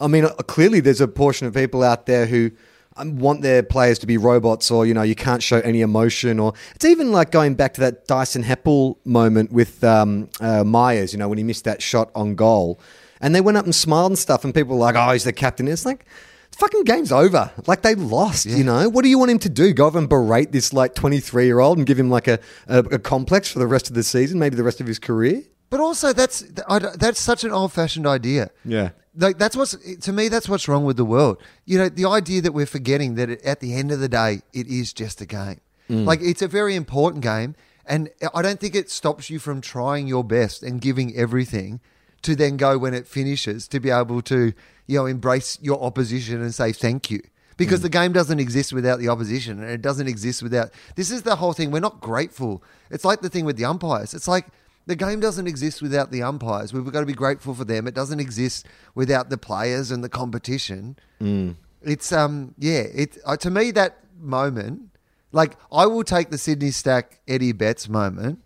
I 0.00 0.06
mean, 0.06 0.24
uh, 0.24 0.30
clearly 0.30 0.80
there's 0.80 1.00
a 1.00 1.08
portion 1.08 1.46
of 1.46 1.54
people 1.54 1.82
out 1.82 2.06
there 2.06 2.26
who 2.26 2.50
um, 2.96 3.18
want 3.18 3.42
their 3.42 3.62
players 3.62 3.98
to 4.00 4.06
be 4.06 4.16
robots 4.16 4.70
or, 4.70 4.86
you 4.86 4.94
know, 4.94 5.02
you 5.02 5.14
can't 5.14 5.42
show 5.42 5.60
any 5.60 5.82
emotion 5.82 6.38
or 6.38 6.54
it's 6.74 6.84
even 6.84 7.12
like 7.12 7.30
going 7.30 7.54
back 7.54 7.74
to 7.74 7.80
that 7.82 8.06
Dyson 8.06 8.42
Heppell 8.42 8.96
moment 9.04 9.52
with 9.52 9.84
um, 9.84 10.28
uh, 10.40 10.64
Myers, 10.64 11.12
you 11.12 11.18
know, 11.18 11.28
when 11.28 11.38
he 11.38 11.44
missed 11.44 11.64
that 11.64 11.82
shot 11.82 12.10
on 12.14 12.34
goal 12.34 12.80
and 13.20 13.34
they 13.34 13.40
went 13.40 13.58
up 13.58 13.64
and 13.64 13.74
smiled 13.74 14.12
and 14.12 14.18
stuff 14.18 14.44
and 14.44 14.54
people 14.54 14.76
were 14.76 14.80
like, 14.80 14.96
oh, 14.96 15.12
he's 15.12 15.24
the 15.24 15.32
captain. 15.32 15.68
It's 15.68 15.84
like, 15.84 16.06
fucking 16.60 16.84
game's 16.84 17.10
over. 17.10 17.50
Like 17.66 17.82
they 17.82 17.94
lost, 17.94 18.46
you 18.46 18.62
know. 18.62 18.88
What 18.88 19.02
do 19.02 19.08
you 19.08 19.18
want 19.18 19.30
him 19.30 19.38
to 19.40 19.48
do? 19.48 19.72
Go 19.72 19.86
over 19.86 19.98
and 19.98 20.08
berate 20.08 20.52
this 20.52 20.72
like 20.72 20.94
23 20.94 21.46
year 21.46 21.58
old 21.58 21.78
and 21.78 21.86
give 21.86 21.98
him 21.98 22.10
like 22.10 22.28
a, 22.28 22.38
a, 22.68 22.78
a 22.78 22.98
complex 22.98 23.50
for 23.50 23.58
the 23.58 23.66
rest 23.66 23.88
of 23.88 23.94
the 23.94 24.02
season, 24.02 24.38
maybe 24.38 24.56
the 24.56 24.62
rest 24.62 24.80
of 24.80 24.86
his 24.86 24.98
career? 24.98 25.42
But 25.70 25.80
also, 25.80 26.12
that's 26.12 26.40
that's 26.96 27.20
such 27.20 27.44
an 27.44 27.52
old 27.52 27.72
fashioned 27.72 28.06
idea. 28.06 28.50
Yeah. 28.64 28.90
like 29.16 29.38
that's 29.38 29.56
what's 29.56 29.76
to 29.76 30.12
me. 30.12 30.28
That's 30.28 30.48
what's 30.48 30.68
wrong 30.68 30.84
with 30.84 30.96
the 30.96 31.04
world. 31.04 31.38
You 31.64 31.78
know, 31.78 31.88
the 31.88 32.06
idea 32.06 32.42
that 32.42 32.52
we're 32.52 32.66
forgetting 32.66 33.14
that 33.14 33.30
at 33.44 33.60
the 33.60 33.74
end 33.74 33.92
of 33.92 34.00
the 34.00 34.08
day, 34.08 34.42
it 34.52 34.66
is 34.66 34.92
just 34.92 35.20
a 35.20 35.26
game. 35.26 35.60
Mm. 35.88 36.06
Like 36.06 36.20
it's 36.22 36.42
a 36.42 36.48
very 36.48 36.74
important 36.74 37.22
game, 37.22 37.54
and 37.86 38.10
I 38.34 38.42
don't 38.42 38.60
think 38.60 38.74
it 38.74 38.90
stops 38.90 39.30
you 39.30 39.38
from 39.38 39.60
trying 39.60 40.08
your 40.08 40.24
best 40.24 40.62
and 40.62 40.80
giving 40.80 41.16
everything 41.16 41.80
to 42.22 42.36
then 42.36 42.56
go 42.56 42.78
when 42.78 42.94
it 42.94 43.06
finishes 43.06 43.66
to 43.68 43.80
be 43.80 43.90
able 43.90 44.22
to 44.22 44.52
you 44.86 44.98
know 44.98 45.06
embrace 45.06 45.58
your 45.60 45.82
opposition 45.82 46.40
and 46.42 46.54
say 46.54 46.72
thank 46.72 47.10
you. 47.10 47.20
Because 47.56 47.82
the 47.82 47.90
game 47.90 48.12
doesn't 48.12 48.40
exist 48.40 48.72
without 48.72 49.00
the 49.00 49.08
opposition, 49.08 49.62
and 49.62 49.70
it 49.70 49.82
doesn't 49.82 50.08
exist 50.08 50.42
without. 50.42 50.70
This 50.96 51.10
is 51.10 51.22
the 51.22 51.36
whole 51.36 51.52
thing. 51.52 51.70
We're 51.70 51.80
not 51.80 52.00
grateful. 52.00 52.62
It's 52.90 53.04
like 53.04 53.20
the 53.20 53.28
thing 53.28 53.44
with 53.44 53.58
the 53.58 53.66
umpires. 53.66 54.14
It's 54.14 54.26
like 54.26 54.46
the 54.86 54.96
game 54.96 55.20
doesn't 55.20 55.46
exist 55.46 55.82
without 55.82 56.10
the 56.10 56.22
umpires. 56.22 56.72
We've 56.72 56.90
got 56.90 57.00
to 57.00 57.06
be 57.06 57.12
grateful 57.12 57.54
for 57.54 57.64
them. 57.66 57.86
It 57.86 57.94
doesn't 57.94 58.18
exist 58.18 58.66
without 58.94 59.28
the 59.28 59.36
players 59.36 59.90
and 59.90 60.02
the 60.02 60.08
competition. 60.08 60.96
It's 61.82 62.12
um 62.12 62.54
yeah. 62.58 62.84
It 62.94 63.18
uh, 63.26 63.36
to 63.36 63.50
me 63.50 63.72
that 63.72 63.98
moment, 64.18 64.96
like 65.32 65.56
I 65.70 65.84
will 65.84 66.02
take 66.04 66.30
the 66.30 66.38
Sydney 66.38 66.70
Stack 66.70 67.20
Eddie 67.28 67.52
Betts 67.52 67.90
moment 67.90 68.40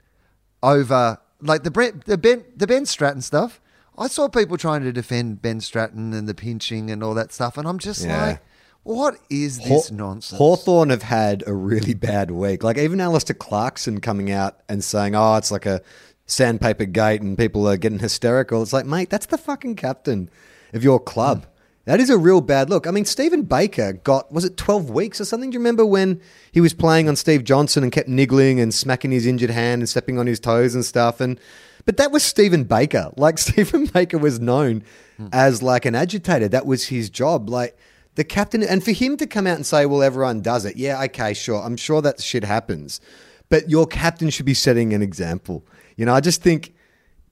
over 0.61 1.19
like 1.41 1.63
the 1.63 1.71
Brent, 1.71 2.05
the 2.07 2.19
Ben 2.19 2.45
the 2.57 2.67
Ben 2.67 2.85
Stratton 2.85 3.23
stuff. 3.23 3.61
I 3.97 4.09
saw 4.09 4.29
people 4.29 4.57
trying 4.57 4.83
to 4.83 4.93
defend 4.93 5.41
Ben 5.43 5.61
Stratton 5.61 6.13
and 6.13 6.29
the 6.29 6.35
pinching 6.35 6.91
and 6.91 7.03
all 7.03 7.15
that 7.15 7.33
stuff, 7.33 7.57
and 7.57 7.67
I'm 7.69 7.79
just 7.79 8.05
Yeah. 8.05 8.27
like, 8.27 8.41
what 8.83 9.17
is 9.31 9.59
this 9.61 9.91
nonsense? 9.91 10.37
Hawthorn 10.39 10.91
have 10.91 11.03
had 11.05 11.43
a 11.47 11.55
really 11.55 11.95
bad 11.95 12.31
week. 12.31 12.63
Like 12.63 12.77
even 12.77 13.01
Alastair 13.01 13.35
Clarkson 13.35 14.01
coming 14.01 14.31
out 14.31 14.59
and 14.69 14.83
saying, 14.85 15.15
"Oh, 15.15 15.37
it's 15.37 15.51
like 15.51 15.65
a 15.65 15.81
sandpaper 16.27 16.85
gate," 16.85 17.23
and 17.23 17.37
people 17.39 17.67
are 17.69 17.77
getting 17.77 17.99
hysterical. 18.01 18.63
It's 18.63 18.73
like, 18.73 18.87
mate, 18.87 19.11
that's 19.11 19.27
the 19.27 19.39
fucking 19.39 19.77
captain 19.77 20.29
of 20.73 20.83
your 20.85 20.99
club. 21.01 21.45
Hmm. 21.45 21.51
That 21.87 22.01
is 22.01 22.09
a 22.09 22.17
real 22.17 22.41
bad 22.41 22.71
look. 22.71 22.87
I 22.87 22.91
mean, 22.91 23.05
Stephen 23.05 23.43
Baker 23.43 23.93
got 23.93 24.33
was 24.33 24.45
it 24.45 24.57
twelve 24.57 24.91
weeks 24.91 25.21
or 25.21 25.25
something? 25.25 25.51
Do 25.51 25.55
you 25.55 25.61
remember 25.61 25.85
when 25.87 26.21
he 26.51 26.61
was 26.61 26.73
playing 26.75 27.09
on 27.09 27.17
Steve 27.17 27.45
Johnson 27.45 27.83
and 27.83 27.93
kept 27.93 28.09
niggling 28.09 28.59
and 28.59 28.73
smacking 28.75 29.13
his 29.13 29.27
injured 29.27 29.51
hand 29.51 29.83
and 29.83 29.89
stepping 29.89 30.19
on 30.19 30.27
his 30.27 30.41
toes 30.41 30.75
and 30.75 30.85
stuff? 30.85 31.21
And 31.21 31.39
but 31.85 31.97
that 31.97 32.13
was 32.13 32.23
Stephen 32.23 32.65
Baker. 32.65 33.11
Like 33.17 33.39
Stephen 33.47 33.87
Baker 33.87 34.19
was 34.19 34.41
known 34.41 34.83
hmm. 35.17 35.29
as 35.33 35.63
like 35.63 35.85
an 35.85 35.95
agitator. 35.95 36.49
That 36.49 36.67
was 36.67 36.89
his 36.89 37.11
job. 37.11 37.49
Like 37.49 37.77
the 38.15 38.25
captain, 38.25 38.63
and 38.63 38.85
for 38.85 38.93
him 38.93 39.17
to 39.17 39.27
come 39.27 39.47
out 39.47 39.57
and 39.57 39.67
say, 39.67 39.87
"Well, 39.87 40.03
everyone 40.03 40.41
does 40.41 40.65
it." 40.65 40.77
Yeah, 40.77 41.03
okay, 41.05 41.35
sure. 41.35 41.63
I'm 41.63 41.77
sure 41.77 42.01
that 42.03 42.21
shit 42.21 42.45
happens, 42.45 43.01
but 43.49 43.69
your 43.71 43.87
captain 43.87 44.31
should 44.31 44.47
be 44.47 44.55
setting 44.55 44.93
an 44.93 45.03
example. 45.03 45.65
You 45.97 46.07
know, 46.07 46.15
I 46.15 46.21
just 46.21 46.43
think 46.43 46.75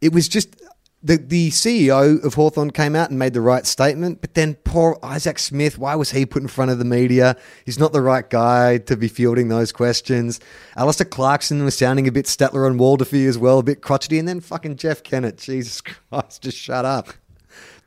it 0.01 0.13
was 0.13 0.29
just 0.29 0.62
the 1.03 1.17
the 1.17 1.51
CEO 1.51 2.23
of 2.25 2.35
Hawthorn 2.35 2.71
came 2.71 2.95
out 2.95 3.11
and 3.11 3.19
made 3.19 3.35
the 3.35 3.41
right 3.41 3.67
statement, 3.67 4.21
but 4.21 4.35
then 4.35 4.55
poor 4.65 4.99
Isaac 5.03 5.39
Smith, 5.39 5.79
why 5.79 5.95
was 5.95 6.13
he 6.13 6.25
put 6.25 6.43
in 6.43 6.49
front 6.49 6.71
of 6.71 6.79
the 6.79 6.85
media? 6.85 7.37
He's 7.65 7.79
not 7.79 7.93
the 7.93 8.03
right 8.03 8.29
guy 8.29 8.79
to 8.79 8.97
be 8.97 9.09
fielding 9.09 9.49
those 9.49 9.73
questions. 9.73 10.39
Alastair 10.77 11.07
Clarkson 11.07 11.65
was 11.65 11.77
sounding 11.77 12.07
a 12.07 12.13
bit 12.13 12.27
Statler 12.27 12.67
and 12.67 12.79
Waldefy 12.79 13.27
as 13.27 13.39
well, 13.39 13.59
a 13.59 13.63
bit 13.63 13.83
crotchety, 13.83 14.19
and 14.19 14.29
then 14.29 14.41
fucking 14.41 14.77
Jeff 14.77 15.03
Kennett. 15.03 15.39
Jesus 15.39 15.81
Christ, 16.11 16.43
just 16.43 16.57
shut 16.57 16.85
up. 16.85 17.09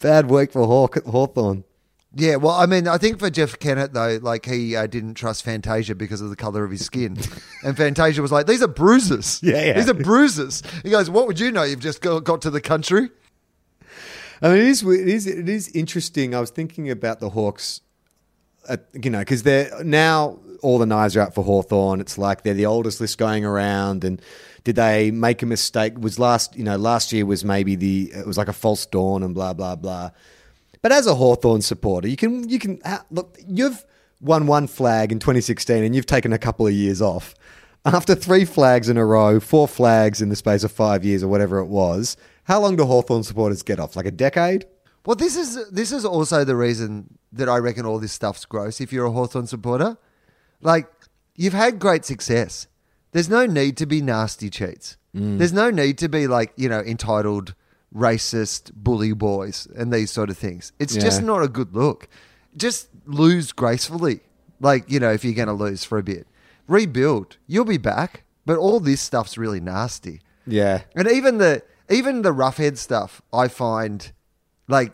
Bad 0.02 0.30
week 0.30 0.52
for 0.52 0.66
Haw- 0.68 1.10
Hawthorn. 1.10 1.64
Yeah, 2.18 2.38
well, 2.38 2.54
I 2.54 2.66
mean, 2.66 2.88
I 2.88 2.98
think 2.98 3.20
for 3.20 3.30
Jeff 3.30 3.60
Kennett 3.60 3.92
though, 3.92 4.20
like 4.22 4.46
he 4.46 4.74
uh, 4.74 4.88
didn't 4.88 5.16
trust 5.16 5.44
Fantasia 5.44 5.96
because 5.96 6.22
of 6.22 6.30
the 6.30 6.38
color 6.38 6.64
of 6.64 6.72
his 6.72 6.86
skin, 6.86 7.18
and 7.64 7.76
Fantasia 7.76 8.22
was 8.22 8.32
like, 8.32 8.48
"These 8.48 8.64
are 8.64 8.70
bruises. 8.70 9.42
Yeah, 9.44 9.62
yeah. 9.62 9.74
these 9.74 9.90
are 9.90 9.94
bruises." 9.94 10.64
He 10.84 10.90
goes, 10.90 11.10
"What 11.10 11.28
would 11.28 11.42
you 11.42 11.52
know? 11.52 11.64
You've 11.64 11.82
just 11.82 12.02
got, 12.02 12.24
got 12.24 12.42
to 12.44 12.50
the 12.50 12.62
country." 12.62 13.10
I 14.42 14.48
mean, 14.48 14.58
it 14.60 14.64
is 14.64 14.82
it 14.84 15.08
is 15.10 15.28
it 15.28 15.50
is 15.50 15.68
interesting. 15.70 16.34
I 16.34 16.40
was 16.40 16.52
thinking 16.52 16.90
about 16.90 17.20
the 17.20 17.32
Hawks, 17.32 17.82
uh, 18.70 18.78
you 18.94 19.10
know, 19.10 19.20
because 19.20 19.44
they're 19.44 19.84
now 19.84 20.40
all 20.62 20.78
the 20.78 20.86
knives 20.86 21.18
are 21.18 21.22
out 21.22 21.36
for 21.36 21.44
Hawthorn. 21.44 22.00
It's 22.00 22.18
like 22.18 22.44
they're 22.44 22.54
the 22.54 22.66
oldest 22.66 23.02
list 23.02 23.18
going 23.18 23.44
around, 23.44 24.06
and 24.06 24.22
did 24.64 24.78
they 24.78 25.12
make 25.12 25.42
a 25.42 25.46
mistake? 25.46 26.00
Was 26.00 26.18
last 26.18 26.56
you 26.56 26.64
know 26.64 26.78
last 26.78 27.12
year 27.12 27.26
was 27.26 27.44
maybe 27.44 27.76
the 27.76 28.12
it 28.16 28.26
was 28.26 28.38
like 28.38 28.48
a 28.48 28.54
false 28.54 28.86
dawn 28.86 29.22
and 29.22 29.36
blah 29.36 29.54
blah 29.54 29.76
blah. 29.76 30.12
But 30.86 30.92
as 30.92 31.08
a 31.08 31.16
Hawthorn 31.16 31.64
supporter, 31.64 32.08
you 32.08 32.16
can 32.16 32.48
you 32.48 32.60
can 32.60 32.80
look. 33.10 33.40
You've 33.48 33.84
won 34.22 34.46
one 34.46 34.68
flag 34.68 35.12
in 35.12 35.18
2016, 35.18 35.84
and 35.84 35.96
you've 35.96 36.06
taken 36.06 36.32
a 36.32 36.38
couple 36.38 36.68
of 36.68 36.74
years 36.74 37.02
off. 37.02 37.34
After 37.86 38.14
three 38.14 38.46
flags 38.46 38.88
in 38.88 38.96
a 38.96 39.04
row, 39.04 39.40
four 39.40 39.68
flags 39.68 40.22
in 40.22 40.30
the 40.30 40.36
space 40.36 40.64
of 40.64 40.72
five 40.72 41.04
years 41.04 41.24
or 41.24 41.28
whatever 41.28 41.58
it 41.58 41.66
was, 41.66 42.18
how 42.44 42.60
long 42.60 42.76
do 42.76 42.86
Hawthorn 42.86 43.24
supporters 43.24 43.64
get 43.64 43.80
off? 43.80 43.96
Like 43.96 44.06
a 44.06 44.12
decade? 44.12 44.68
Well, 45.08 45.16
this 45.16 45.36
is 45.36 45.72
this 45.72 45.92
is 45.92 46.06
also 46.06 46.44
the 46.44 46.56
reason 46.56 47.18
that 47.32 47.50
I 47.50 47.58
reckon 47.58 47.88
all 47.88 47.98
this 47.98 48.14
stuff's 48.14 48.46
gross. 48.46 48.80
If 48.80 48.94
you're 48.94 49.08
a 49.08 49.12
Hawthorn 49.12 49.48
supporter, 49.48 49.98
like 50.62 50.88
you've 51.36 51.54
had 51.54 51.80
great 51.80 52.06
success, 52.06 52.68
there's 53.12 53.28
no 53.28 53.48
need 53.48 53.76
to 53.78 53.88
be 53.88 54.04
nasty 54.04 54.52
cheats. 54.52 54.98
Mm. 55.16 55.40
There's 55.40 55.52
no 55.52 55.72
need 55.72 55.98
to 55.98 56.08
be 56.08 56.28
like 56.28 56.54
you 56.56 56.70
know 56.70 56.82
entitled, 56.82 57.56
racist, 57.94 58.72
bully 58.74 59.14
boys 59.14 59.68
and 59.76 59.92
these 59.92 60.12
sort 60.12 60.30
of 60.30 60.38
things. 60.38 60.72
It's 60.80 60.96
just 60.96 61.22
not 61.22 61.44
a 61.44 61.48
good 61.48 61.76
look. 61.76 62.08
Just 62.56 62.90
lose 63.06 63.52
gracefully, 63.52 64.22
like 64.60 64.90
you 64.90 65.00
know 65.00 65.12
if 65.12 65.26
you're 65.26 65.34
going 65.34 65.48
to 65.48 65.54
lose 65.54 65.84
for 65.84 65.98
a 65.98 66.04
bit, 66.04 66.28
rebuild. 66.68 67.38
You'll 67.48 67.66
be 67.66 67.78
back. 67.78 68.24
But 68.46 68.58
all 68.58 68.80
this 68.80 69.02
stuff's 69.02 69.38
really 69.38 69.60
nasty. 69.60 70.22
Yeah. 70.46 70.82
And 70.96 71.08
even 71.10 71.40
the 71.40 71.64
even 71.90 72.22
the 72.22 72.34
Roughead 72.34 72.78
stuff, 72.78 73.22
I 73.34 73.48
find 73.48 74.12
like 74.68 74.94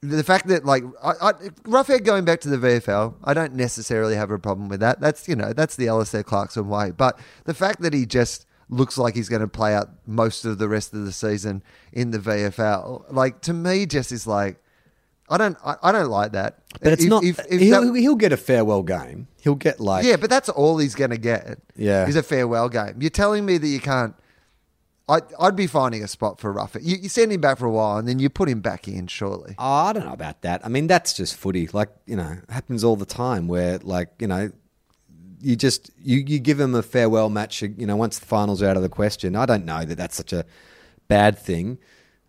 the 0.00 0.24
fact 0.24 0.48
that 0.48 0.64
like 0.64 0.84
I, 1.02 1.12
I, 1.20 1.32
Roughead 1.62 2.04
going 2.04 2.24
back 2.24 2.40
to 2.42 2.48
the 2.48 2.56
VFL, 2.56 3.14
I 3.24 3.34
don't 3.34 3.54
necessarily 3.54 4.16
have 4.16 4.30
a 4.30 4.38
problem 4.38 4.68
with 4.68 4.80
that. 4.80 5.00
That's 5.00 5.28
you 5.28 5.36
know 5.36 5.52
that's 5.52 5.76
the 5.76 5.88
Alastair 5.88 6.22
Clarkson 6.22 6.68
way. 6.68 6.90
But 6.90 7.18
the 7.44 7.54
fact 7.54 7.80
that 7.82 7.94
he 7.94 8.06
just 8.06 8.46
looks 8.68 8.96
like 8.98 9.14
he's 9.14 9.28
going 9.28 9.42
to 9.42 9.48
play 9.48 9.74
out 9.74 9.90
most 10.06 10.44
of 10.44 10.58
the 10.58 10.68
rest 10.68 10.92
of 10.94 11.04
the 11.04 11.12
season 11.12 11.62
in 11.92 12.10
the 12.10 12.18
VFL, 12.18 13.04
like 13.12 13.40
to 13.42 13.52
me, 13.52 13.86
just 13.86 14.12
is 14.12 14.26
like 14.26 14.60
I 15.28 15.38
don't 15.38 15.56
I, 15.64 15.76
I 15.82 15.92
don't 15.92 16.10
like 16.10 16.32
that. 16.32 16.58
But 16.82 16.92
it's 16.94 17.04
If- 17.04 17.08
not. 17.10 17.24
if- 17.24 17.38
if 17.50 17.60
he'll, 17.60 17.92
that- 17.92 17.98
he'll 18.00 18.14
get 18.14 18.32
a 18.32 18.36
farewell 18.36 18.82
game. 18.82 19.28
He'll 19.40 19.54
get 19.54 19.80
like. 19.80 20.04
yeah, 20.04 20.16
but 20.16 20.30
that's 20.30 20.48
all 20.48 20.78
he's 20.78 20.94
going 20.94 21.10
to 21.10 21.18
get. 21.18 21.58
Yeah. 21.76 22.06
is 22.06 22.16
a 22.16 22.22
farewell 22.22 22.68
game. 22.68 22.96
You're 23.00 23.10
telling 23.10 23.44
me 23.46 23.58
that 23.58 23.66
you 23.68 23.80
can't. 23.80 24.14
I, 25.06 25.20
I'd 25.38 25.54
be 25.54 25.66
finding 25.66 26.02
a 26.02 26.08
spot 26.08 26.40
for 26.40 26.52
Roughead. 26.54 26.80
You, 26.82 26.96
you 26.96 27.10
send 27.10 27.30
him 27.30 27.42
back 27.42 27.58
for 27.58 27.66
a 27.66 27.70
while, 27.70 27.98
and 27.98 28.08
then 28.08 28.18
you 28.18 28.30
put 28.30 28.48
him 28.48 28.60
back 28.60 28.88
in. 28.88 29.06
Surely. 29.06 29.54
Oh, 29.58 29.70
I 29.70 29.92
don't 29.92 30.06
know 30.06 30.14
about 30.14 30.40
that. 30.42 30.64
I 30.64 30.68
mean, 30.70 30.86
that's 30.86 31.12
just 31.12 31.36
footy. 31.36 31.68
Like 31.74 31.90
you 32.06 32.16
know, 32.16 32.38
happens 32.48 32.82
all 32.82 32.96
the 32.96 33.04
time. 33.04 33.46
Where 33.46 33.76
like 33.78 34.08
you 34.18 34.26
know, 34.26 34.50
you 35.44 35.56
just 35.56 35.90
you 36.02 36.18
you 36.26 36.38
give 36.38 36.58
them 36.58 36.74
a 36.74 36.82
farewell 36.82 37.30
match. 37.30 37.62
You 37.62 37.86
know, 37.86 37.96
once 37.96 38.18
the 38.18 38.26
finals 38.26 38.62
are 38.62 38.68
out 38.68 38.76
of 38.76 38.82
the 38.82 38.88
question. 38.88 39.36
I 39.36 39.46
don't 39.46 39.64
know 39.64 39.84
that 39.84 39.96
that's 39.96 40.16
such 40.16 40.32
a 40.32 40.44
bad 41.08 41.38
thing. 41.38 41.78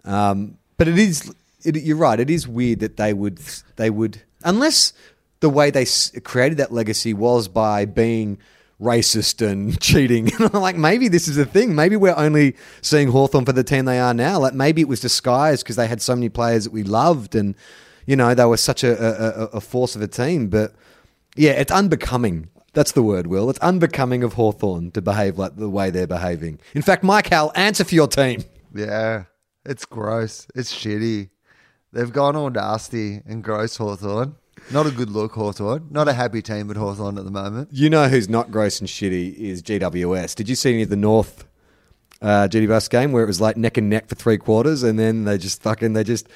Um, 0.03 0.57
but 0.77 0.87
it 0.87 0.97
is. 0.97 1.33
It, 1.63 1.77
you're 1.77 1.97
right. 1.97 2.19
It 2.19 2.29
is 2.29 2.47
weird 2.47 2.79
that 2.81 2.97
they 2.97 3.13
would 3.13 3.39
they 3.77 3.89
would 3.89 4.21
unless 4.43 4.93
the 5.39 5.49
way 5.49 5.71
they 5.71 5.85
created 6.23 6.57
that 6.59 6.71
legacy 6.71 7.13
was 7.13 7.47
by 7.47 7.85
being 7.85 8.37
racist 8.81 9.45
and 9.45 9.79
cheating. 9.87 10.31
like 10.53 10.75
maybe 10.75 11.07
this 11.07 11.27
is 11.27 11.37
a 11.37 11.45
thing. 11.45 11.75
Maybe 11.75 11.95
we're 11.95 12.15
only 12.15 12.55
seeing 12.81 13.07
Hawthorn 13.09 13.45
for 13.45 13.53
the 13.53 13.63
team 13.63 13.85
they 13.85 13.99
are 13.99 14.13
now. 14.13 14.39
Like 14.39 14.53
maybe 14.53 14.81
it 14.81 14.87
was 14.87 14.99
disguised 14.99 15.63
because 15.63 15.75
they 15.75 15.87
had 15.87 16.01
so 16.01 16.15
many 16.15 16.29
players 16.29 16.65
that 16.65 16.73
we 16.73 16.83
loved 16.83 17.35
and 17.35 17.55
you 18.05 18.15
know 18.15 18.35
they 18.35 18.45
were 18.45 18.57
such 18.57 18.83
a, 18.83 18.91
a- 19.43 19.45
a 19.57 19.61
force 19.61 19.95
of 19.95 20.01
a 20.01 20.07
team. 20.07 20.49
But 20.49 20.73
yeah, 21.35 21.51
it's 21.51 21.71
unbecoming. 21.71 22.49
That's 22.75 22.91
the 22.91 23.01
word, 23.01 23.27
Wil. 23.27 23.49
It's 23.49 23.59
unbecoming 23.59 24.21
of 24.21 24.33
Hawthorn 24.33 24.91
to 24.91 25.01
behave 25.01 25.39
like 25.39 25.55
the 25.55 25.69
way 25.69 25.89
they're 25.89 26.05
behaving. 26.05 26.59
In 26.73 26.81
fact, 26.81 27.03
Mike 27.03 27.29
Howell, 27.29 27.53
answer 27.55 27.85
for 27.85 27.95
your 27.95 28.09
team. 28.09 28.43
Yeah, 28.73 29.23
it's 29.65 29.85
gross. 29.85 30.45
It's 30.53 30.73
shitty. 30.75 31.29
They've 31.93 32.11
gone 32.11 32.35
all 32.35 32.49
nasty 32.49 33.21
and 33.25 33.41
gross. 33.41 33.77
Hawthorn. 33.77 34.35
Not 34.71 34.87
a 34.87 34.91
good 34.91 35.09
look, 35.09 35.31
Hawthorn. 35.31 35.87
Not 35.89 36.09
a 36.09 36.13
happy 36.13 36.41
team 36.41 36.69
at 36.69 36.75
Hawthorn 36.75 37.17
at 37.17 37.23
the 37.23 37.31
moment. 37.31 37.69
You 37.71 37.89
know 37.89 38.09
who's 38.09 38.27
not 38.27 38.51
gross 38.51 38.81
and 38.81 38.89
shitty 38.89 39.35
is 39.35 39.63
GWS. 39.63 40.35
Did 40.35 40.49
you 40.49 40.55
see 40.55 40.73
any 40.73 40.83
of 40.83 40.89
the 40.89 40.97
North 40.97 41.45
uh, 42.21 42.49
GWS 42.49 42.89
game 42.89 43.13
where 43.13 43.23
it 43.23 43.27
was 43.27 43.39
like 43.39 43.55
neck 43.55 43.77
and 43.77 43.89
neck 43.89 44.09
for 44.09 44.15
three 44.15 44.37
quarters, 44.37 44.83
and 44.83 44.99
then 44.99 45.23
they 45.23 45.37
just 45.37 45.61
fucking 45.61 45.93
they 45.93 46.03
just 46.03 46.27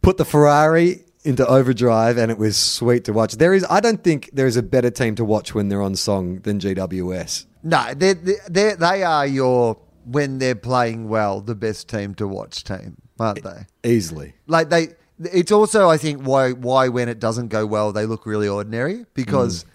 put 0.00 0.16
the 0.16 0.24
Ferrari 0.24 1.04
into 1.24 1.46
overdrive, 1.46 2.18
and 2.18 2.30
it 2.30 2.38
was 2.38 2.56
sweet 2.56 3.04
to 3.04 3.12
watch. 3.12 3.34
There 3.34 3.54
is, 3.54 3.64
I 3.70 3.80
don't 3.80 4.02
think 4.02 4.30
there 4.32 4.46
is 4.46 4.56
a 4.56 4.62
better 4.62 4.90
team 4.90 5.14
to 5.16 5.24
watch 5.24 5.54
when 5.54 5.68
they're 5.68 5.82
on 5.82 5.94
song 5.94 6.40
than 6.40 6.58
GWS. 6.58 7.46
No, 7.62 7.94
they 7.94 8.14
they 8.14 8.74
they 8.74 9.02
are 9.04 9.26
your 9.26 9.78
when 10.04 10.38
they're 10.38 10.56
playing 10.56 11.08
well 11.08 11.40
the 11.40 11.54
best 11.54 11.88
team 11.88 12.14
to 12.16 12.26
watch 12.26 12.64
team, 12.64 12.96
aren't 13.20 13.42
they? 13.42 13.66
Easily. 13.84 14.34
Like 14.46 14.68
they 14.68 14.88
it's 15.18 15.52
also 15.52 15.88
I 15.88 15.96
think 15.96 16.22
why 16.22 16.52
why 16.52 16.88
when 16.88 17.08
it 17.08 17.20
doesn't 17.20 17.48
go 17.48 17.64
well 17.66 17.92
they 17.92 18.04
look 18.04 18.26
really 18.26 18.48
ordinary 18.48 19.06
because 19.14 19.64
mm. 19.64 19.68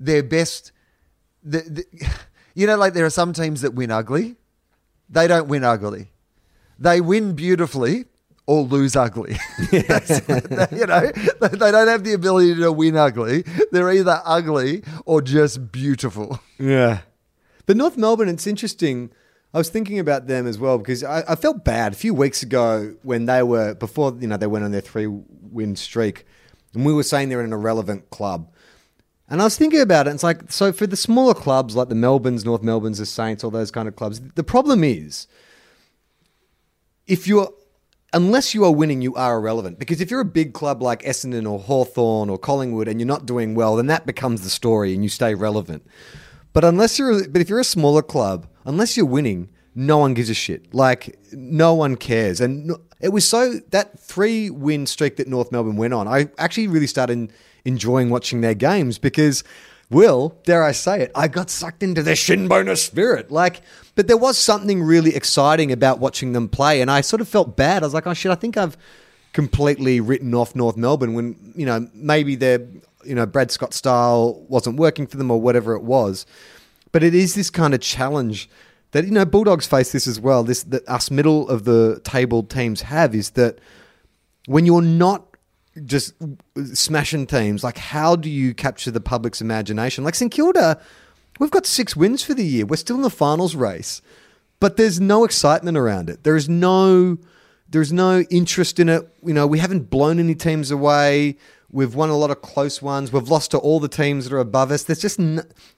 their 0.00 0.22
best. 0.22 0.72
The, 1.42 1.58
the, 1.60 2.08
you 2.54 2.66
know, 2.66 2.76
like 2.76 2.94
there 2.94 3.04
are 3.04 3.10
some 3.10 3.32
teams 3.32 3.60
that 3.60 3.74
win 3.74 3.90
ugly. 3.90 4.36
They 5.08 5.28
don't 5.28 5.46
win 5.46 5.62
ugly. 5.62 6.10
They 6.78 7.00
win 7.00 7.34
beautifully 7.34 8.06
or 8.46 8.62
lose 8.62 8.96
ugly. 8.96 9.36
You 9.72 10.86
know, 10.86 11.10
they 11.40 11.70
don't 11.70 11.88
have 11.88 12.04
the 12.04 12.12
ability 12.14 12.54
to 12.56 12.72
win 12.72 12.96
ugly. 12.96 13.44
They're 13.72 13.90
either 13.90 14.20
ugly 14.24 14.82
or 15.04 15.20
just 15.22 15.72
beautiful. 15.72 16.40
Yeah. 16.58 17.00
But 17.66 17.76
North 17.76 17.96
Melbourne, 17.96 18.28
it's 18.28 18.46
interesting. 18.46 19.10
I 19.52 19.58
was 19.58 19.68
thinking 19.68 19.98
about 19.98 20.26
them 20.26 20.46
as 20.46 20.58
well 20.58 20.78
because 20.78 21.02
I, 21.02 21.24
I 21.28 21.34
felt 21.34 21.64
bad 21.64 21.92
a 21.92 21.96
few 21.96 22.14
weeks 22.14 22.42
ago 22.42 22.94
when 23.02 23.26
they 23.26 23.42
were, 23.42 23.74
before, 23.74 24.16
you 24.20 24.28
know, 24.28 24.36
they 24.36 24.46
went 24.46 24.64
on 24.64 24.70
their 24.70 24.80
three 24.80 25.06
win 25.06 25.76
streak 25.76 26.24
and 26.74 26.84
we 26.84 26.92
were 26.92 27.02
saying 27.02 27.28
they're 27.28 27.40
an 27.40 27.52
irrelevant 27.52 28.10
club. 28.10 28.52
And 29.28 29.40
I 29.40 29.44
was 29.44 29.56
thinking 29.56 29.80
about 29.80 30.06
it. 30.06 30.10
It's 30.10 30.22
like, 30.22 30.52
so 30.52 30.72
for 30.72 30.86
the 30.86 30.96
smaller 30.96 31.34
clubs 31.34 31.74
like 31.74 31.88
the 31.88 31.96
Melbournes, 31.96 32.44
North 32.44 32.62
Melbournes, 32.62 32.98
the 32.98 33.06
Saints, 33.06 33.42
all 33.42 33.50
those 33.50 33.72
kind 33.72 33.88
of 33.88 33.96
clubs, 33.96 34.20
the 34.20 34.44
problem 34.44 34.84
is 34.84 35.26
if 37.06 37.26
you're 37.26 37.50
unless 38.16 38.54
you 38.54 38.64
are 38.64 38.72
winning, 38.72 39.02
you 39.02 39.14
are 39.14 39.36
irrelevant. 39.36 39.78
Because 39.78 40.00
if 40.00 40.10
you're 40.10 40.20
a 40.20 40.24
big 40.24 40.54
club 40.54 40.82
like 40.82 41.02
Essendon 41.02 41.48
or 41.48 41.58
Hawthorn 41.58 42.30
or 42.30 42.38
Collingwood 42.38 42.88
and 42.88 42.98
you're 42.98 43.06
not 43.06 43.26
doing 43.26 43.54
well, 43.54 43.76
then 43.76 43.88
that 43.88 44.06
becomes 44.06 44.40
the 44.40 44.48
story 44.48 44.94
and 44.94 45.04
you 45.04 45.10
stay 45.10 45.34
relevant. 45.34 45.86
But 46.54 46.64
unless 46.64 46.98
you're 46.98 47.28
but 47.28 47.42
if 47.42 47.50
you're 47.50 47.60
a 47.60 47.64
smaller 47.64 48.02
club, 48.02 48.46
unless 48.64 48.96
you're 48.96 49.04
winning, 49.04 49.50
no 49.74 49.98
one 49.98 50.14
gives 50.14 50.30
a 50.30 50.34
shit. 50.34 50.74
Like 50.74 51.18
no 51.32 51.74
one 51.74 51.96
cares. 51.96 52.40
And 52.40 52.72
it 53.00 53.10
was 53.10 53.28
so 53.28 53.60
that 53.70 54.00
three 54.00 54.48
win 54.48 54.86
streak 54.86 55.16
that 55.16 55.28
North 55.28 55.52
Melbourne 55.52 55.76
went 55.76 55.92
on. 55.92 56.08
I 56.08 56.30
actually 56.38 56.68
really 56.68 56.86
started 56.86 57.30
enjoying 57.66 58.08
watching 58.08 58.40
their 58.40 58.54
games 58.54 58.96
because 58.96 59.44
Will, 59.88 60.36
dare 60.44 60.64
I 60.64 60.72
say 60.72 61.02
it, 61.02 61.12
I 61.14 61.28
got 61.28 61.48
sucked 61.48 61.82
into 61.82 62.02
their 62.02 62.16
shinboner 62.16 62.76
spirit. 62.76 63.30
Like, 63.30 63.60
but 63.94 64.08
there 64.08 64.16
was 64.16 64.36
something 64.36 64.82
really 64.82 65.14
exciting 65.14 65.70
about 65.70 66.00
watching 66.00 66.32
them 66.32 66.48
play, 66.48 66.80
and 66.80 66.90
I 66.90 67.02
sort 67.02 67.20
of 67.20 67.28
felt 67.28 67.56
bad. 67.56 67.82
I 67.82 67.86
was 67.86 67.94
like, 67.94 68.06
oh 68.06 68.14
shit, 68.14 68.32
I 68.32 68.34
think 68.34 68.56
I've 68.56 68.76
completely 69.32 70.00
written 70.00 70.34
off 70.34 70.56
North 70.56 70.76
Melbourne 70.76 71.14
when 71.14 71.52
you 71.54 71.66
know 71.66 71.88
maybe 71.94 72.34
their 72.34 72.66
you 73.04 73.14
know 73.14 73.26
Brad 73.26 73.50
Scott 73.50 73.74
style 73.74 74.44
wasn't 74.48 74.76
working 74.76 75.06
for 75.06 75.18
them 75.18 75.30
or 75.30 75.40
whatever 75.40 75.74
it 75.74 75.82
was. 75.82 76.26
But 76.90 77.04
it 77.04 77.14
is 77.14 77.34
this 77.34 77.50
kind 77.50 77.74
of 77.74 77.80
challenge 77.80 78.48
that 78.90 79.04
you 79.04 79.12
know 79.12 79.24
Bulldogs 79.24 79.66
face 79.66 79.92
this 79.92 80.08
as 80.08 80.18
well. 80.18 80.42
This 80.42 80.64
that 80.64 80.88
us 80.88 81.10
middle 81.10 81.48
of 81.48 81.64
the 81.64 82.00
table 82.02 82.42
teams 82.42 82.82
have 82.82 83.14
is 83.14 83.30
that 83.30 83.60
when 84.46 84.66
you're 84.66 84.82
not 84.82 85.35
just 85.84 86.14
smashing 86.74 87.26
teams, 87.26 87.62
like 87.62 87.78
how 87.78 88.16
do 88.16 88.30
you 88.30 88.54
capture 88.54 88.90
the 88.90 89.00
public's 89.00 89.40
imagination? 89.40 90.04
Like 90.04 90.14
St 90.14 90.32
Kilda, 90.32 90.80
we've 91.38 91.50
got 91.50 91.66
six 91.66 91.96
wins 91.96 92.22
for 92.22 92.34
the 92.34 92.44
year. 92.44 92.66
We're 92.66 92.76
still 92.76 92.96
in 92.96 93.02
the 93.02 93.10
finals 93.10 93.54
race, 93.54 94.00
but 94.60 94.76
there's 94.76 95.00
no 95.00 95.24
excitement 95.24 95.76
around 95.76 96.08
it. 96.08 96.24
There 96.24 96.36
is 96.36 96.48
no, 96.48 97.18
there's 97.68 97.92
no 97.92 98.20
interest 98.30 98.78
in 98.78 98.88
it. 98.88 99.08
You 99.24 99.34
know, 99.34 99.46
we 99.46 99.58
haven't 99.58 99.90
blown 99.90 100.18
any 100.18 100.34
teams 100.34 100.70
away. 100.70 101.36
We've 101.70 101.94
won 101.94 102.10
a 102.10 102.16
lot 102.16 102.30
of 102.30 102.40
close 102.42 102.80
ones. 102.80 103.12
We've 103.12 103.28
lost 103.28 103.50
to 103.50 103.58
all 103.58 103.80
the 103.80 103.88
teams 103.88 104.24
that 104.24 104.34
are 104.34 104.38
above 104.38 104.70
us. 104.70 104.84
There's 104.84 105.00
just 105.00 105.20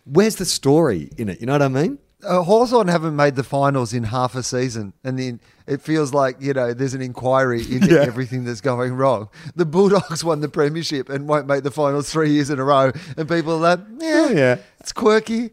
where's 0.04 0.36
the 0.36 0.44
story 0.44 1.10
in 1.16 1.28
it? 1.28 1.40
You 1.40 1.46
know 1.46 1.54
what 1.54 1.62
I 1.62 1.68
mean? 1.68 1.98
Uh, 2.24 2.42
Hawthorn 2.42 2.88
haven't 2.88 3.14
made 3.14 3.36
the 3.36 3.44
finals 3.44 3.92
in 3.94 4.02
half 4.02 4.34
a 4.34 4.42
season, 4.42 4.92
and 5.04 5.16
then 5.18 5.40
it 5.68 5.80
feels 5.80 6.12
like 6.12 6.36
you 6.40 6.52
know 6.52 6.74
there's 6.74 6.94
an 6.94 7.00
inquiry 7.00 7.60
into 7.62 7.94
Yeah. 7.94 8.00
everything 8.00 8.42
that's 8.44 8.60
going 8.60 8.94
wrong. 8.94 9.28
The 9.54 9.64
Bulldogs 9.64 10.24
won 10.28 10.40
the 10.40 10.48
premiership 10.48 11.08
and 11.08 11.28
won't 11.28 11.46
make 11.46 11.62
the 11.62 11.70
finals 11.70 12.10
three 12.10 12.30
years 12.32 12.50
in 12.50 12.58
a 12.58 12.64
row, 12.64 12.90
and 13.16 13.28
people 13.28 13.52
are 13.52 13.76
like, 13.76 13.80
"Yeah, 14.00 14.30
Yeah. 14.30 14.56
it's 14.80 14.92
quirky." 14.92 15.50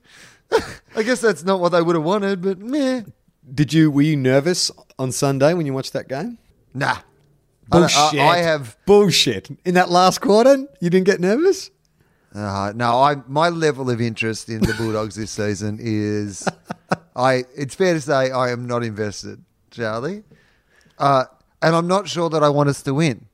I 0.96 1.04
guess 1.04 1.22
that's 1.22 1.44
not 1.44 1.60
what 1.60 1.70
they 1.70 1.82
would 1.84 1.96
have 1.96 2.04
wanted, 2.06 2.42
but 2.42 2.58
meh, 2.60 3.02
Did 3.54 3.72
you 3.74 3.92
were 3.92 4.02
you 4.02 4.18
nervous 4.18 4.72
on 4.98 5.12
Sunday 5.12 5.54
when 5.54 5.66
you 5.68 5.74
watched 5.74 5.94
that 5.94 6.08
game? 6.08 6.38
nah. 6.74 6.98
I, 7.72 7.78
I- 7.78 7.80
Bullshit. 7.80 8.20
I 8.20 8.38
have 8.38 8.78
bullshit 8.86 9.50
in 9.66 9.74
that 9.74 9.90
last 9.90 10.22
quarter. 10.22 10.56
You 10.82 10.90
didn't 10.92 11.06
get 11.06 11.20
nervous. 11.20 11.72
Uh, 12.36 12.74
no, 12.76 13.02
I 13.02 13.16
my 13.28 13.50
level 13.50 13.90
of 13.90 14.02
interest 14.02 14.50
in 14.50 14.60
the 14.60 14.74
Bulldogs 14.74 15.16
this 15.16 15.32
season 15.32 15.80
is, 15.82 16.48
I. 17.16 17.46
It's 17.56 17.76
fair 17.76 17.94
to 17.94 18.02
say 18.02 18.32
I 18.32 18.52
am 18.52 18.68
not 18.68 18.84
invested, 18.84 19.42
Charlie, 19.72 20.24
uh, 20.98 21.26
and 21.62 21.76
I'm 21.76 21.88
not 21.88 22.10
sure 22.10 22.30
that 22.30 22.44
I 22.44 22.50
want 22.50 22.68
us 22.68 22.82
to 22.84 22.94
win. 22.94 23.28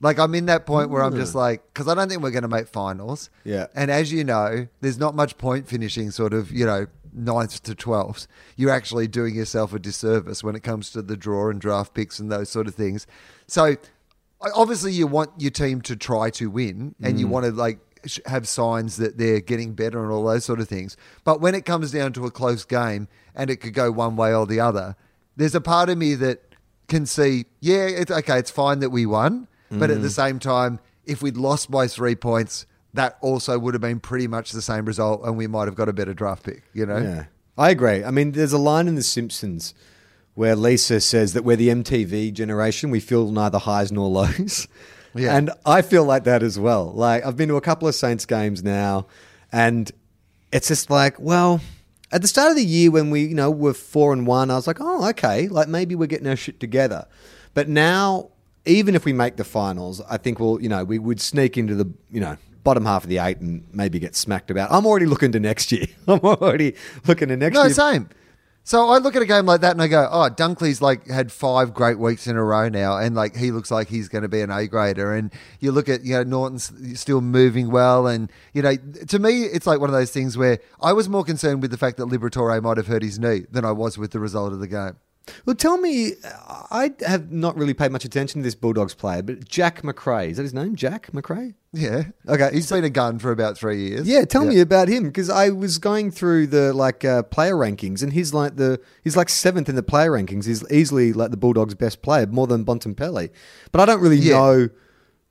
Like 0.00 0.18
I'm 0.18 0.34
in 0.34 0.46
that 0.46 0.66
point 0.66 0.90
where 0.90 1.02
I'm 1.02 1.14
just 1.16 1.34
like, 1.34 1.62
because 1.72 1.88
I 1.88 1.94
don't 1.94 2.08
think 2.08 2.22
we're 2.22 2.30
going 2.30 2.42
to 2.42 2.48
make 2.48 2.68
finals. 2.68 3.30
Yeah. 3.44 3.66
And 3.74 3.90
as 3.90 4.12
you 4.12 4.22
know, 4.22 4.68
there's 4.80 4.98
not 4.98 5.16
much 5.16 5.38
point 5.38 5.66
finishing 5.66 6.10
sort 6.10 6.32
of 6.32 6.50
you 6.50 6.66
know 6.66 6.86
ninth 7.12 7.62
to 7.64 7.74
twelfth. 7.74 8.26
You're 8.56 8.70
actually 8.70 9.06
doing 9.06 9.36
yourself 9.36 9.72
a 9.72 9.78
disservice 9.78 10.42
when 10.42 10.56
it 10.56 10.62
comes 10.64 10.90
to 10.90 11.02
the 11.02 11.16
draw 11.16 11.48
and 11.48 11.60
draft 11.60 11.94
picks 11.94 12.18
and 12.18 12.30
those 12.30 12.48
sort 12.48 12.66
of 12.66 12.74
things. 12.74 13.06
So 13.46 13.76
obviously 14.54 14.92
you 14.92 15.06
want 15.06 15.30
your 15.38 15.50
team 15.50 15.80
to 15.82 15.96
try 15.96 16.30
to 16.30 16.48
win 16.48 16.94
and 17.02 17.18
you 17.18 17.26
want 17.26 17.44
to 17.44 17.52
like 17.52 17.78
have 18.26 18.46
signs 18.46 18.96
that 18.96 19.18
they're 19.18 19.40
getting 19.40 19.74
better 19.74 20.02
and 20.02 20.12
all 20.12 20.24
those 20.24 20.44
sort 20.44 20.60
of 20.60 20.68
things 20.68 20.96
but 21.24 21.40
when 21.40 21.54
it 21.54 21.64
comes 21.64 21.90
down 21.90 22.12
to 22.12 22.26
a 22.26 22.30
close 22.30 22.64
game 22.64 23.08
and 23.34 23.50
it 23.50 23.56
could 23.56 23.74
go 23.74 23.90
one 23.90 24.16
way 24.16 24.34
or 24.34 24.46
the 24.46 24.60
other 24.60 24.96
there's 25.36 25.54
a 25.54 25.60
part 25.60 25.88
of 25.88 25.98
me 25.98 26.14
that 26.14 26.40
can 26.88 27.04
see 27.04 27.44
yeah 27.60 27.86
it's 27.86 28.10
okay 28.10 28.38
it's 28.38 28.50
fine 28.50 28.80
that 28.80 28.90
we 28.90 29.06
won 29.06 29.46
but 29.70 29.90
at 29.90 30.00
the 30.00 30.08
mm. 30.08 30.12
same 30.12 30.38
time 30.38 30.80
if 31.04 31.20
we'd 31.20 31.36
lost 31.36 31.70
by 31.70 31.86
3 31.86 32.14
points 32.14 32.64
that 32.94 33.18
also 33.20 33.58
would 33.58 33.74
have 33.74 33.82
been 33.82 34.00
pretty 34.00 34.26
much 34.26 34.52
the 34.52 34.62
same 34.62 34.86
result 34.86 35.22
and 35.24 35.36
we 35.36 35.46
might 35.46 35.66
have 35.66 35.74
got 35.74 35.88
a 35.88 35.92
better 35.92 36.14
draft 36.14 36.42
pick 36.44 36.62
you 36.72 36.86
know 36.86 36.96
Yeah, 36.96 37.24
I 37.58 37.70
agree. 37.70 38.04
I 38.04 38.12
mean, 38.12 38.32
there's 38.32 38.52
a 38.52 38.58
line 38.58 38.86
in 38.86 38.94
The 38.94 39.02
Simpsons 39.02 39.74
where 40.34 40.54
Lisa 40.54 41.00
says 41.00 41.32
that 41.32 41.42
we're 41.42 41.56
the 41.56 41.70
MTV 41.70 42.32
generation. 42.32 42.90
We 42.90 43.00
feel 43.00 43.32
neither 43.32 43.58
highs 43.58 43.90
nor 43.90 44.08
lows. 44.08 44.68
Yeah. 45.18 45.36
And 45.36 45.50
I 45.66 45.82
feel 45.82 46.04
like 46.04 46.24
that 46.24 46.42
as 46.42 46.58
well. 46.58 46.92
Like, 46.92 47.24
I've 47.26 47.36
been 47.36 47.48
to 47.48 47.56
a 47.56 47.60
couple 47.60 47.88
of 47.88 47.94
Saints 47.94 48.24
games 48.26 48.62
now, 48.62 49.06
and 49.52 49.90
it's 50.52 50.68
just 50.68 50.90
like, 50.90 51.18
well, 51.18 51.60
at 52.10 52.22
the 52.22 52.28
start 52.28 52.50
of 52.50 52.56
the 52.56 52.64
year 52.64 52.90
when 52.90 53.10
we, 53.10 53.22
you 53.24 53.34
know, 53.34 53.50
were 53.50 53.74
four 53.74 54.12
and 54.12 54.26
one, 54.26 54.50
I 54.50 54.54
was 54.54 54.66
like, 54.66 54.78
oh, 54.80 55.08
okay, 55.10 55.48
like 55.48 55.68
maybe 55.68 55.94
we're 55.94 56.06
getting 56.06 56.26
our 56.26 56.36
shit 56.36 56.58
together. 56.60 57.06
But 57.54 57.68
now, 57.68 58.30
even 58.64 58.94
if 58.94 59.04
we 59.04 59.12
make 59.12 59.36
the 59.36 59.44
finals, 59.44 60.00
I 60.08 60.16
think 60.16 60.38
we'll, 60.40 60.60
you 60.62 60.68
know, 60.68 60.84
we 60.84 60.98
would 60.98 61.20
sneak 61.20 61.58
into 61.58 61.74
the, 61.74 61.90
you 62.10 62.20
know, 62.20 62.36
bottom 62.64 62.84
half 62.84 63.04
of 63.04 63.08
the 63.10 63.18
eight 63.18 63.38
and 63.38 63.66
maybe 63.72 63.98
get 63.98 64.14
smacked 64.14 64.50
about. 64.50 64.70
I'm 64.70 64.84
already 64.86 65.06
looking 65.06 65.32
to 65.32 65.40
next 65.40 65.72
year. 65.72 65.86
I'm 66.08 66.20
already 66.20 66.74
looking 67.06 67.28
to 67.28 67.36
next 67.36 67.54
No, 67.54 67.64
year. 67.64 67.74
same. 67.74 68.08
So 68.68 68.90
I 68.90 68.98
look 68.98 69.16
at 69.16 69.22
a 69.22 69.24
game 69.24 69.46
like 69.46 69.62
that 69.62 69.70
and 69.70 69.80
I 69.80 69.88
go, 69.88 70.06
oh, 70.12 70.28
Dunkley's 70.28 70.82
like 70.82 71.06
had 71.06 71.32
five 71.32 71.72
great 71.72 71.98
weeks 71.98 72.26
in 72.26 72.36
a 72.36 72.44
row 72.44 72.68
now, 72.68 72.98
and 72.98 73.16
like 73.16 73.34
he 73.34 73.50
looks 73.50 73.70
like 73.70 73.88
he's 73.88 74.10
going 74.10 74.20
to 74.20 74.28
be 74.28 74.42
an 74.42 74.50
A 74.50 74.66
grader. 74.66 75.14
And 75.14 75.32
you 75.58 75.72
look 75.72 75.88
at 75.88 76.04
you 76.04 76.12
know 76.12 76.22
Naughton's 76.22 76.70
still 77.00 77.22
moving 77.22 77.70
well, 77.70 78.06
and 78.06 78.30
you 78.52 78.60
know 78.60 78.76
to 78.76 79.18
me 79.18 79.44
it's 79.44 79.66
like 79.66 79.80
one 79.80 79.88
of 79.88 79.94
those 79.94 80.10
things 80.10 80.36
where 80.36 80.58
I 80.82 80.92
was 80.92 81.08
more 81.08 81.24
concerned 81.24 81.62
with 81.62 81.70
the 81.70 81.78
fact 81.78 81.96
that 81.96 82.08
Liberatore 82.08 82.62
might 82.62 82.76
have 82.76 82.88
hurt 82.88 83.02
his 83.02 83.18
knee 83.18 83.46
than 83.50 83.64
I 83.64 83.72
was 83.72 83.96
with 83.96 84.10
the 84.10 84.20
result 84.20 84.52
of 84.52 84.60
the 84.60 84.68
game. 84.68 84.98
Well, 85.46 85.56
tell 85.56 85.78
me, 85.78 86.12
I 86.70 86.92
have 87.06 87.30
not 87.32 87.56
really 87.56 87.74
paid 87.74 87.90
much 87.92 88.04
attention 88.04 88.40
to 88.40 88.44
this 88.44 88.54
Bulldogs 88.54 88.94
player, 88.94 89.22
but 89.22 89.48
Jack 89.48 89.82
Macrae, 89.84 90.30
is 90.30 90.36
that 90.36 90.42
his 90.44 90.54
name? 90.54 90.76
Jack 90.76 91.12
Macrae? 91.14 91.54
Yeah, 91.72 92.04
Okay, 92.26 92.48
he's 92.52 92.70
been 92.70 92.84
a 92.84 92.90
gun 92.90 93.18
for 93.18 93.30
about 93.30 93.58
three 93.58 93.88
years. 93.88 94.08
Yeah, 94.08 94.24
tell 94.24 94.44
me 94.46 94.60
about 94.60 94.88
him 94.88 95.04
because 95.04 95.28
I 95.28 95.50
was 95.50 95.76
going 95.78 96.10
through 96.10 96.46
the 96.46 96.72
like 96.72 97.04
uh, 97.04 97.24
player 97.24 97.54
rankings, 97.54 98.02
and 98.02 98.12
he's 98.12 98.32
like 98.32 98.56
the 98.56 98.80
he's 99.04 99.16
like 99.16 99.28
seventh 99.28 99.68
in 99.68 99.74
the 99.76 99.82
player 99.82 100.10
rankings. 100.12 100.46
He's 100.46 100.64
easily 100.70 101.12
like 101.12 101.30
the 101.30 101.36
Bulldogs' 101.36 101.74
best 101.74 102.00
player, 102.00 102.26
more 102.26 102.46
than 102.46 102.64
Bontempelli. 102.64 103.28
But 103.70 103.80
I 103.82 103.84
don't 103.84 104.00
really 104.00 104.16
Yeah. 104.16 104.34
know 104.38 104.68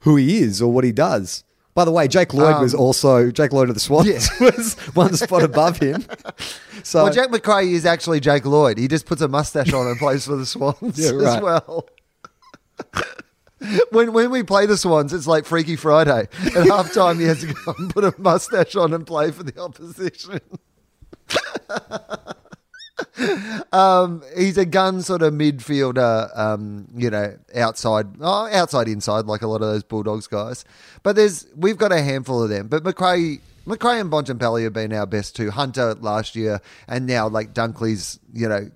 who 0.02 0.16
he 0.16 0.38
is 0.40 0.62
or 0.62 0.72
what 0.72 0.84
he 0.84 0.92
does. 0.92 1.44
By 1.78 1.86
the 1.86 1.92
way, 1.92 2.08
Jake 2.08 2.34
Lloyd 2.34 2.60
was 2.60 2.74
Um, 2.74 2.80
also 2.80 3.30
Jake 3.30 3.54
Lloyd 3.54 3.70
of 3.70 3.76
the 3.76 3.80
Swans 3.80 4.08
Yeah. 4.08 4.20
was 4.42 4.74
one 4.96 5.16
spot 5.16 5.44
above 5.44 5.78
him. 5.78 6.04
So 6.84 7.04
Well, 7.04 7.14
Jack 7.14 7.30
Macrae 7.32 7.72
is 7.74 7.86
actually 7.86 8.20
Jake 8.20 8.46
Lloyd. 8.46 8.78
He 8.80 8.88
just 8.88 9.06
puts 9.06 9.22
a 9.22 9.28
mustache 9.28 9.74
on 9.74 9.86
and 9.88 9.98
plays 10.00 10.26
for 10.26 10.36
the 10.36 10.46
Swans 10.46 10.78
Yeah, 10.98 11.12
right. 11.12 11.36
as 11.38 11.42
well. 11.44 11.88
when 13.92 14.12
when 14.14 14.32
we 14.32 14.42
play 14.42 14.66
the 14.66 14.78
Swans, 14.78 15.14
it's 15.14 15.28
like 15.28 15.46
Freaky 15.46 15.76
Friday. 15.76 16.28
At 16.56 16.68
half 16.68 16.94
time, 16.94 17.20
he 17.20 17.26
has 17.26 17.42
to 17.42 17.48
go 17.54 17.74
and 17.78 17.90
put 17.94 18.04
a 18.06 18.14
mustache 18.18 18.76
on 18.76 18.94
and 18.94 19.06
play 19.06 19.30
for 19.32 19.44
the 19.44 19.60
opposition. 19.62 20.40
Um, 23.72 24.24
he's 24.36 24.58
a 24.58 24.66
gun 24.66 25.02
sort 25.02 25.22
of 25.22 25.34
midfielder, 25.34 26.38
um, 26.38 26.88
you 26.96 27.10
know, 27.10 27.38
outside, 27.56 28.08
oh, 28.22 28.48
outside, 28.52 28.88
inside, 28.88 29.26
like 29.26 29.42
a 29.42 29.48
lot 29.48 29.62
of 29.62 29.70
those 29.70 29.84
Bulldogs 29.84 30.28
guys. 30.28 30.66
But 31.04 31.16
there's 31.16 31.48
we've 31.56 31.78
got 31.78 31.92
a 31.92 32.02
handful 32.02 32.44
of 32.44 32.50
them. 32.50 32.68
But 32.68 32.84
Macrae, 32.84 33.40
Macrae 33.66 34.00
and 34.00 34.12
Bontempelli 34.12 34.64
have 34.64 34.74
been 34.74 34.94
our 34.94 35.06
best 35.06 35.36
two. 35.36 35.52
Hunter 35.52 35.96
last 35.96 36.36
year, 36.36 36.62
and 36.88 37.06
now 37.08 37.28
like 37.28 37.54
Dunkley's, 37.54 38.20
you 38.34 38.48
know, 38.48 38.70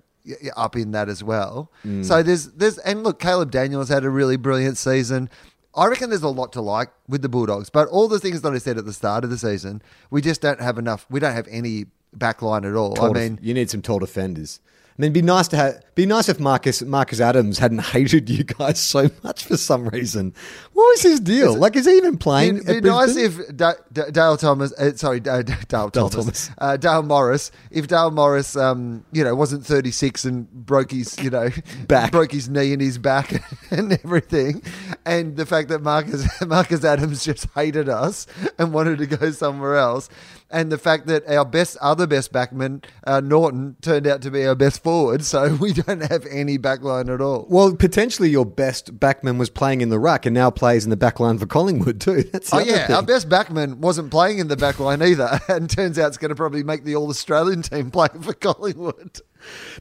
up 0.56 0.76
in 0.76 0.92
that 0.92 1.08
as 1.08 1.22
well. 1.24 1.70
So 2.02 2.22
there's 2.22 2.48
there's 2.48 2.78
and 2.78 3.02
look, 3.02 3.18
Caleb 3.18 3.50
Daniels 3.50 3.88
had 3.88 4.04
a 4.04 4.10
really 4.10 4.36
brilliant 4.36 4.76
season. 4.76 5.30
I 5.74 5.86
reckon 5.86 6.10
there's 6.10 6.22
a 6.22 6.28
lot 6.28 6.52
to 6.52 6.60
like 6.60 6.90
with 7.08 7.22
the 7.22 7.30
Bulldogs, 7.30 7.70
but 7.70 7.88
all 7.88 8.06
the 8.06 8.18
things 8.20 8.42
that 8.42 8.52
I 8.52 8.58
said 8.58 8.76
at 8.76 8.84
the 8.84 8.92
start 8.92 9.24
of 9.24 9.30
the 9.30 9.38
season, 9.38 9.80
we 10.10 10.20
just 10.20 10.42
don't 10.42 10.60
have 10.60 10.76
enough. 10.78 11.06
We 11.08 11.18
don't 11.18 11.32
have 11.32 11.48
any 11.48 11.86
backline 12.16 12.68
at 12.68 12.76
all. 12.76 12.94
Tall 12.94 13.10
I 13.10 13.12
def- 13.12 13.22
mean, 13.22 13.38
you 13.42 13.54
need 13.54 13.70
some 13.70 13.82
tall 13.82 13.98
defenders. 13.98 14.60
I 14.98 15.00
mean, 15.00 15.06
it'd 15.06 15.14
be 15.14 15.22
nice 15.22 15.48
to 15.48 15.56
have. 15.56 15.82
Be 15.94 16.04
nice 16.04 16.28
if 16.28 16.38
Marcus 16.38 16.82
Marcus 16.82 17.18
Adams 17.18 17.58
hadn't 17.58 17.78
hated 17.92 18.28
you 18.28 18.44
guys 18.44 18.78
so 18.78 19.10
much 19.24 19.44
for 19.46 19.56
some 19.56 19.88
reason. 19.88 20.34
What 20.74 20.84
was 20.84 21.02
his 21.02 21.18
deal? 21.20 21.54
Like, 21.56 21.76
is 21.76 21.86
he 21.86 21.96
even 21.96 22.18
playing? 22.18 22.58
It'd 22.58 22.82
be 22.82 22.90
nice 22.90 23.16
if 23.16 23.38
Da- 23.56 23.72
Da- 23.90 24.10
Dale 24.10 24.36
Thomas, 24.36 24.70
uh, 24.74 24.94
sorry, 24.94 25.20
Da- 25.20 25.40
Da- 25.42 25.54
Dale, 25.66 25.90
Thomas, 25.90 26.14
Thomas. 26.14 26.50
Uh, 26.58 26.76
Dale 26.76 27.02
Morris, 27.02 27.50
if 27.70 27.88
Dale 27.88 28.10
Morris, 28.10 28.54
um, 28.54 29.02
you 29.12 29.24
know, 29.24 29.34
wasn't 29.34 29.64
36 29.64 30.26
and 30.26 30.50
broke 30.50 30.90
his, 30.90 31.18
you 31.22 31.30
know, 31.30 31.48
Back. 31.88 32.12
broke 32.12 32.32
his 32.32 32.50
knee 32.50 32.74
and 32.74 32.82
his 32.82 32.98
back 32.98 33.42
and 33.70 33.92
everything, 33.94 34.62
and 35.06 35.36
the 35.36 35.46
fact 35.46 35.68
that 35.70 35.80
Marcus 35.82 36.26
Marcus 36.46 36.84
Adams 36.84 37.24
just 37.24 37.46
hated 37.54 37.88
us 37.88 38.26
and 38.58 38.74
wanted 38.74 38.98
to 38.98 39.06
go 39.06 39.30
somewhere 39.30 39.76
else, 39.76 40.10
and 40.52 40.70
the 40.70 40.78
fact 40.78 41.06
that 41.06 41.26
our 41.28 41.44
best 41.44 41.76
other 41.80 42.06
best 42.06 42.32
backman 42.32 42.84
uh, 43.04 43.20
Naughton 43.20 43.76
turned 43.80 44.06
out 44.06 44.22
to 44.22 44.30
be 44.30 44.46
our 44.46 44.54
best 44.54 44.82
forward, 44.82 45.24
so 45.24 45.54
we 45.60 45.72
don't 45.72 46.02
have 46.02 46.26
any 46.26 46.58
backline 46.58 47.12
at 47.12 47.20
all. 47.20 47.46
Well, 47.48 47.74
potentially 47.74 48.30
your 48.30 48.46
best 48.46 48.98
backman 49.00 49.38
was 49.38 49.50
playing 49.50 49.80
in 49.80 49.88
the 49.88 49.98
ruck 49.98 50.26
and 50.26 50.34
now 50.34 50.50
plays 50.50 50.84
in 50.84 50.90
the 50.90 50.96
backline 50.96 51.38
for 51.40 51.46
Collingwood 51.46 52.00
too. 52.00 52.22
That's 52.32 52.52
Oh 52.52 52.58
yeah, 52.60 52.86
thing. 52.86 52.96
our 52.96 53.02
best 53.02 53.28
backman 53.28 53.76
wasn't 53.76 54.10
playing 54.10 54.38
in 54.38 54.48
the 54.48 54.56
backline 54.56 55.04
either, 55.06 55.40
and 55.48 55.68
turns 55.68 55.98
out 55.98 56.08
it's 56.08 56.18
going 56.18 56.28
to 56.28 56.34
probably 56.34 56.62
make 56.62 56.84
the 56.84 56.94
All 56.96 57.08
Australian 57.08 57.62
team 57.62 57.90
play 57.90 58.08
for 58.20 58.34
Collingwood. 58.34 59.20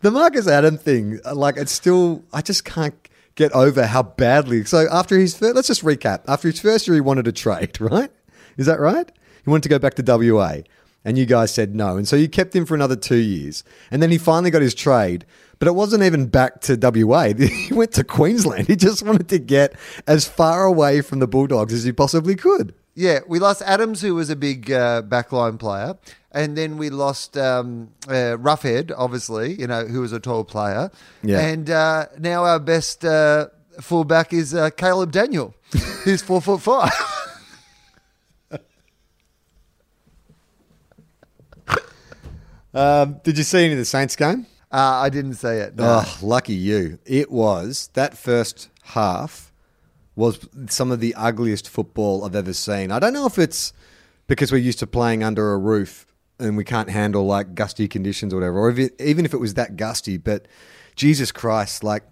The 0.01 0.09
Marcus 0.09 0.47
Adam 0.47 0.77
thing, 0.77 1.19
uh, 1.25 1.35
like 1.35 1.57
it's 1.57 1.71
still, 1.71 2.23
I 2.33 2.41
just 2.41 2.65
can't 2.65 2.95
get 3.35 3.51
over 3.53 3.85
how 3.85 4.03
badly. 4.03 4.65
So 4.65 4.87
after 4.91 5.17
his 5.17 5.37
first, 5.37 5.55
let's 5.55 5.67
just 5.67 5.83
recap. 5.83 6.21
After 6.27 6.49
his 6.49 6.59
first 6.59 6.87
year, 6.87 6.95
he 6.95 7.01
wanted 7.01 7.25
to 7.25 7.31
trade, 7.31 7.79
right? 7.79 8.09
Is 8.57 8.65
that 8.65 8.79
right? 8.79 9.11
He 9.43 9.49
wanted 9.49 9.63
to 9.63 9.69
go 9.69 9.79
back 9.79 9.95
to 9.95 10.03
WA, 10.33 10.57
and 11.03 11.17
you 11.17 11.25
guys 11.25 11.53
said 11.53 11.75
no, 11.75 11.97
and 11.97 12.07
so 12.07 12.15
you 12.15 12.29
kept 12.29 12.55
him 12.55 12.65
for 12.65 12.75
another 12.75 12.95
two 12.95 13.17
years, 13.17 13.63
and 13.89 14.01
then 14.01 14.11
he 14.11 14.17
finally 14.17 14.51
got 14.51 14.61
his 14.61 14.75
trade. 14.75 15.25
But 15.59 15.67
it 15.67 15.75
wasn't 15.75 16.01
even 16.01 16.25
back 16.25 16.61
to 16.61 16.75
WA. 16.75 17.33
He 17.37 17.71
went 17.71 17.91
to 17.93 18.03
Queensland. 18.03 18.67
He 18.67 18.75
just 18.75 19.03
wanted 19.03 19.29
to 19.29 19.37
get 19.37 19.75
as 20.07 20.27
far 20.27 20.63
away 20.65 21.01
from 21.01 21.19
the 21.19 21.27
Bulldogs 21.27 21.71
as 21.71 21.83
he 21.83 21.91
possibly 21.91 22.35
could. 22.35 22.73
Yeah, 22.95 23.19
we 23.27 23.39
lost 23.39 23.61
Adams, 23.61 24.01
who 24.01 24.15
was 24.15 24.29
a 24.31 24.35
big 24.35 24.71
uh, 24.71 25.03
backline 25.03 25.59
player, 25.59 25.97
and 26.31 26.57
then 26.57 26.77
we 26.77 26.89
lost 26.89 27.37
um, 27.37 27.89
uh, 28.07 28.37
Roughead, 28.37 28.91
obviously, 28.97 29.53
you 29.53 29.67
know, 29.67 29.85
who 29.85 30.01
was 30.01 30.11
a 30.13 30.19
tall 30.19 30.43
player. 30.43 30.89
Yeah. 31.23 31.39
And 31.39 31.69
uh, 31.69 32.07
now 32.17 32.43
our 32.43 32.59
best 32.59 33.05
uh, 33.05 33.47
fullback 33.79 34.33
is 34.33 34.53
uh, 34.53 34.71
Caleb 34.71 35.11
Daniel, 35.11 35.53
who's 36.03 36.21
four 36.21 36.41
foot 36.41 36.61
five. 36.61 36.91
Um, 42.73 43.19
did 43.23 43.37
you 43.37 43.43
see 43.43 43.65
any 43.65 43.73
of 43.73 43.79
the 43.79 43.85
Saints 43.85 44.15
game? 44.15 44.45
Uh, 44.71 44.77
I 44.77 45.09
didn't 45.09 45.33
see 45.33 45.49
it. 45.49 45.75
No. 45.75 46.01
Oh, 46.03 46.17
lucky 46.21 46.53
you. 46.53 46.99
It 47.05 47.29
was 47.29 47.89
that 47.93 48.17
first 48.17 48.69
half 48.83 49.51
was 50.15 50.47
some 50.67 50.91
of 50.91 50.99
the 50.99 51.13
ugliest 51.15 51.67
football 51.67 52.23
I've 52.23 52.35
ever 52.35 52.53
seen. 52.53 52.91
I 52.91 52.99
don't 52.99 53.13
know 53.13 53.25
if 53.25 53.37
it's 53.37 53.73
because 54.27 54.51
we're 54.51 54.59
used 54.59 54.79
to 54.79 54.87
playing 54.87 55.23
under 55.23 55.53
a 55.53 55.57
roof 55.57 56.05
and 56.39 56.57
we 56.57 56.63
can't 56.63 56.89
handle 56.89 57.25
like 57.25 57.53
gusty 57.53 57.87
conditions 57.87 58.33
or 58.33 58.37
whatever, 58.37 58.59
or 58.59 58.69
if 58.69 58.79
it, 58.79 59.01
even 59.01 59.25
if 59.25 59.33
it 59.33 59.39
was 59.39 59.55
that 59.55 59.75
gusty, 59.75 60.17
but 60.17 60.47
Jesus 60.95 61.31
Christ, 61.31 61.83
like 61.83 62.03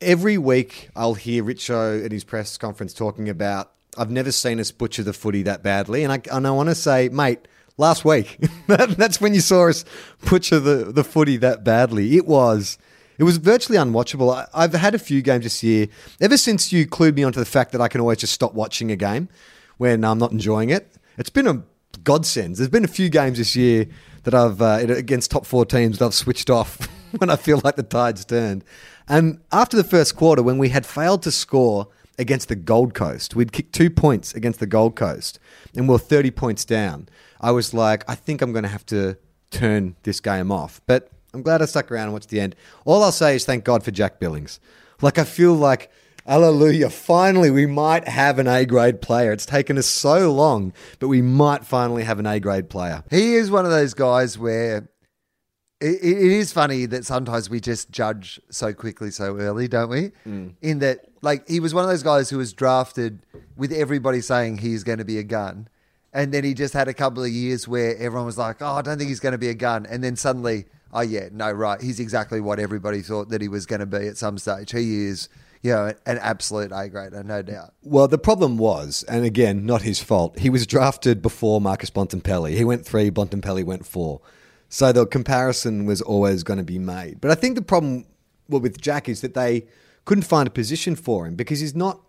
every 0.00 0.38
week 0.38 0.88
I'll 0.94 1.14
hear 1.14 1.42
Richo 1.44 2.04
at 2.04 2.12
his 2.12 2.24
press 2.24 2.56
conference 2.56 2.92
talking 2.92 3.28
about 3.28 3.72
I've 3.98 4.10
never 4.10 4.30
seen 4.30 4.60
us 4.60 4.70
butcher 4.70 5.02
the 5.02 5.12
footy 5.12 5.42
that 5.44 5.62
badly, 5.62 6.04
and 6.04 6.12
I 6.12 6.20
and 6.30 6.46
I 6.46 6.50
want 6.50 6.68
to 6.68 6.74
say, 6.74 7.08
mate, 7.08 7.48
last 7.78 8.04
week 8.04 8.38
that's 8.66 9.20
when 9.20 9.34
you 9.34 9.40
saw 9.40 9.68
us 9.68 9.84
butcher 10.28 10.58
the 10.58 10.92
the 10.92 11.04
footy 11.04 11.36
that 11.38 11.64
badly. 11.64 12.16
It 12.16 12.26
was. 12.26 12.78
It 13.18 13.24
was 13.24 13.38
virtually 13.38 13.78
unwatchable. 13.78 14.34
I, 14.34 14.46
I've 14.52 14.74
had 14.74 14.94
a 14.94 14.98
few 14.98 15.22
games 15.22 15.44
this 15.44 15.62
year. 15.62 15.88
Ever 16.20 16.36
since 16.36 16.70
you 16.70 16.86
clued 16.86 17.14
me 17.14 17.24
onto 17.24 17.38
the 17.38 17.46
fact 17.46 17.72
that 17.72 17.80
I 17.80 17.88
can 17.88 18.02
always 18.02 18.18
just 18.18 18.34
stop 18.34 18.52
watching 18.52 18.90
a 18.90 18.96
game 18.96 19.30
when 19.78 20.04
I'm 20.04 20.18
not 20.18 20.32
enjoying 20.32 20.68
it, 20.68 20.94
it's 21.16 21.30
been 21.30 21.46
a 21.46 21.62
godsend. 22.04 22.56
There's 22.56 22.68
been 22.68 22.84
a 22.84 22.88
few 22.88 23.08
games 23.08 23.38
this 23.38 23.56
year 23.56 23.86
that 24.24 24.34
I've 24.34 24.60
uh, 24.60 24.84
against 24.88 25.30
top 25.30 25.46
four 25.46 25.64
teams 25.64 25.98
that 25.98 26.04
I've 26.04 26.14
switched 26.14 26.50
off 26.50 26.86
when 27.18 27.30
I 27.30 27.36
feel 27.36 27.60
like 27.64 27.76
the 27.76 27.82
tide's 27.82 28.24
turned. 28.24 28.64
And 29.08 29.40
after 29.52 29.76
the 29.76 29.84
first 29.84 30.16
quarter, 30.16 30.42
when 30.42 30.58
we 30.58 30.70
had 30.70 30.84
failed 30.84 31.22
to 31.22 31.30
score 31.30 31.88
against 32.18 32.48
the 32.48 32.56
Gold 32.56 32.92
Coast, 32.92 33.36
we'd 33.36 33.52
kicked 33.52 33.72
two 33.72 33.88
points 33.88 34.34
against 34.34 34.58
the 34.58 34.66
Gold 34.66 34.96
Coast, 34.96 35.38
and 35.76 35.88
we 35.88 35.92
we're 35.92 35.98
30 35.98 36.30
points 36.32 36.64
down. 36.64 37.08
I 37.40 37.50
was 37.50 37.74
like, 37.74 38.04
I 38.08 38.14
think 38.14 38.42
I'm 38.42 38.52
going 38.52 38.64
to 38.64 38.68
have 38.68 38.86
to 38.86 39.16
turn 39.50 39.96
this 40.02 40.20
game 40.20 40.50
off. 40.50 40.80
But 40.86 41.10
I'm 41.34 41.42
glad 41.42 41.62
I 41.62 41.66
stuck 41.66 41.92
around 41.92 42.04
and 42.04 42.12
watched 42.12 42.30
the 42.30 42.40
end. 42.40 42.56
All 42.84 43.02
I'll 43.02 43.12
say 43.12 43.36
is 43.36 43.44
thank 43.44 43.64
God 43.64 43.84
for 43.84 43.90
Jack 43.90 44.18
Billings. 44.18 44.58
Like 45.02 45.18
I 45.18 45.24
feel 45.24 45.54
like 45.54 45.90
hallelujah, 46.26 46.90
finally 46.90 47.50
we 47.50 47.66
might 47.66 48.08
have 48.08 48.38
an 48.38 48.48
A 48.48 48.64
grade 48.64 49.00
player. 49.00 49.32
It's 49.32 49.46
taken 49.46 49.78
us 49.78 49.86
so 49.86 50.32
long, 50.32 50.72
but 50.98 51.08
we 51.08 51.22
might 51.22 51.64
finally 51.64 52.04
have 52.04 52.18
an 52.18 52.26
A 52.26 52.40
grade 52.40 52.68
player. 52.68 53.04
He 53.10 53.34
is 53.34 53.50
one 53.50 53.64
of 53.64 53.70
those 53.70 53.94
guys 53.94 54.38
where 54.38 54.88
it, 55.80 56.02
it 56.02 56.32
is 56.32 56.52
funny 56.52 56.86
that 56.86 57.04
sometimes 57.04 57.50
we 57.50 57.60
just 57.60 57.90
judge 57.90 58.40
so 58.50 58.72
quickly, 58.72 59.10
so 59.10 59.36
early, 59.36 59.68
don't 59.68 59.90
we? 59.90 60.12
Mm. 60.26 60.54
In 60.62 60.78
that, 60.80 61.06
like, 61.26 61.48
he 61.48 61.58
was 61.58 61.74
one 61.74 61.82
of 61.82 61.90
those 61.90 62.04
guys 62.04 62.30
who 62.30 62.38
was 62.38 62.52
drafted 62.52 63.18
with 63.56 63.72
everybody 63.72 64.20
saying 64.20 64.58
he's 64.58 64.84
going 64.84 64.98
to 64.98 65.04
be 65.04 65.18
a 65.18 65.24
gun. 65.24 65.68
And 66.12 66.32
then 66.32 66.44
he 66.44 66.54
just 66.54 66.72
had 66.72 66.86
a 66.86 66.94
couple 66.94 67.24
of 67.24 67.30
years 67.30 67.66
where 67.66 67.96
everyone 67.96 68.24
was 68.24 68.38
like, 68.38 68.62
oh, 68.62 68.74
I 68.74 68.80
don't 68.80 68.96
think 68.96 69.08
he's 69.08 69.20
going 69.20 69.32
to 69.32 69.38
be 69.38 69.48
a 69.48 69.54
gun. 69.54 69.86
And 69.86 70.04
then 70.04 70.14
suddenly, 70.14 70.66
oh, 70.92 71.00
yeah, 71.00 71.28
no, 71.32 71.50
right. 71.50 71.80
He's 71.80 71.98
exactly 71.98 72.40
what 72.40 72.60
everybody 72.60 73.02
thought 73.02 73.28
that 73.30 73.42
he 73.42 73.48
was 73.48 73.66
going 73.66 73.80
to 73.80 73.86
be 73.86 74.06
at 74.06 74.16
some 74.16 74.38
stage. 74.38 74.70
He 74.70 75.04
is, 75.06 75.28
you 75.62 75.72
know, 75.72 75.92
an 76.06 76.18
absolute 76.18 76.70
A 76.72 76.88
grader, 76.88 77.24
no 77.24 77.42
doubt. 77.42 77.74
Well, 77.82 78.06
the 78.06 78.18
problem 78.18 78.56
was, 78.56 79.04
and 79.08 79.24
again, 79.24 79.66
not 79.66 79.82
his 79.82 80.00
fault, 80.00 80.38
he 80.38 80.48
was 80.48 80.64
drafted 80.64 81.20
before 81.20 81.60
Marcus 81.60 81.90
Bontempelli. 81.90 82.56
He 82.56 82.64
went 82.64 82.86
three, 82.86 83.10
Bontempelli 83.10 83.64
went 83.64 83.84
four. 83.84 84.20
So 84.68 84.92
the 84.92 85.06
comparison 85.06 85.86
was 85.86 86.00
always 86.02 86.44
going 86.44 86.58
to 86.58 86.64
be 86.64 86.78
made. 86.78 87.20
But 87.20 87.32
I 87.32 87.34
think 87.34 87.56
the 87.56 87.62
problem 87.62 88.06
well, 88.48 88.60
with 88.60 88.80
Jack 88.80 89.08
is 89.08 89.22
that 89.22 89.34
they 89.34 89.66
couldn't 90.06 90.24
find 90.24 90.46
a 90.46 90.50
position 90.50 90.96
for 90.96 91.26
him 91.26 91.34
because 91.34 91.60
he's 91.60 91.74
not 91.74 92.00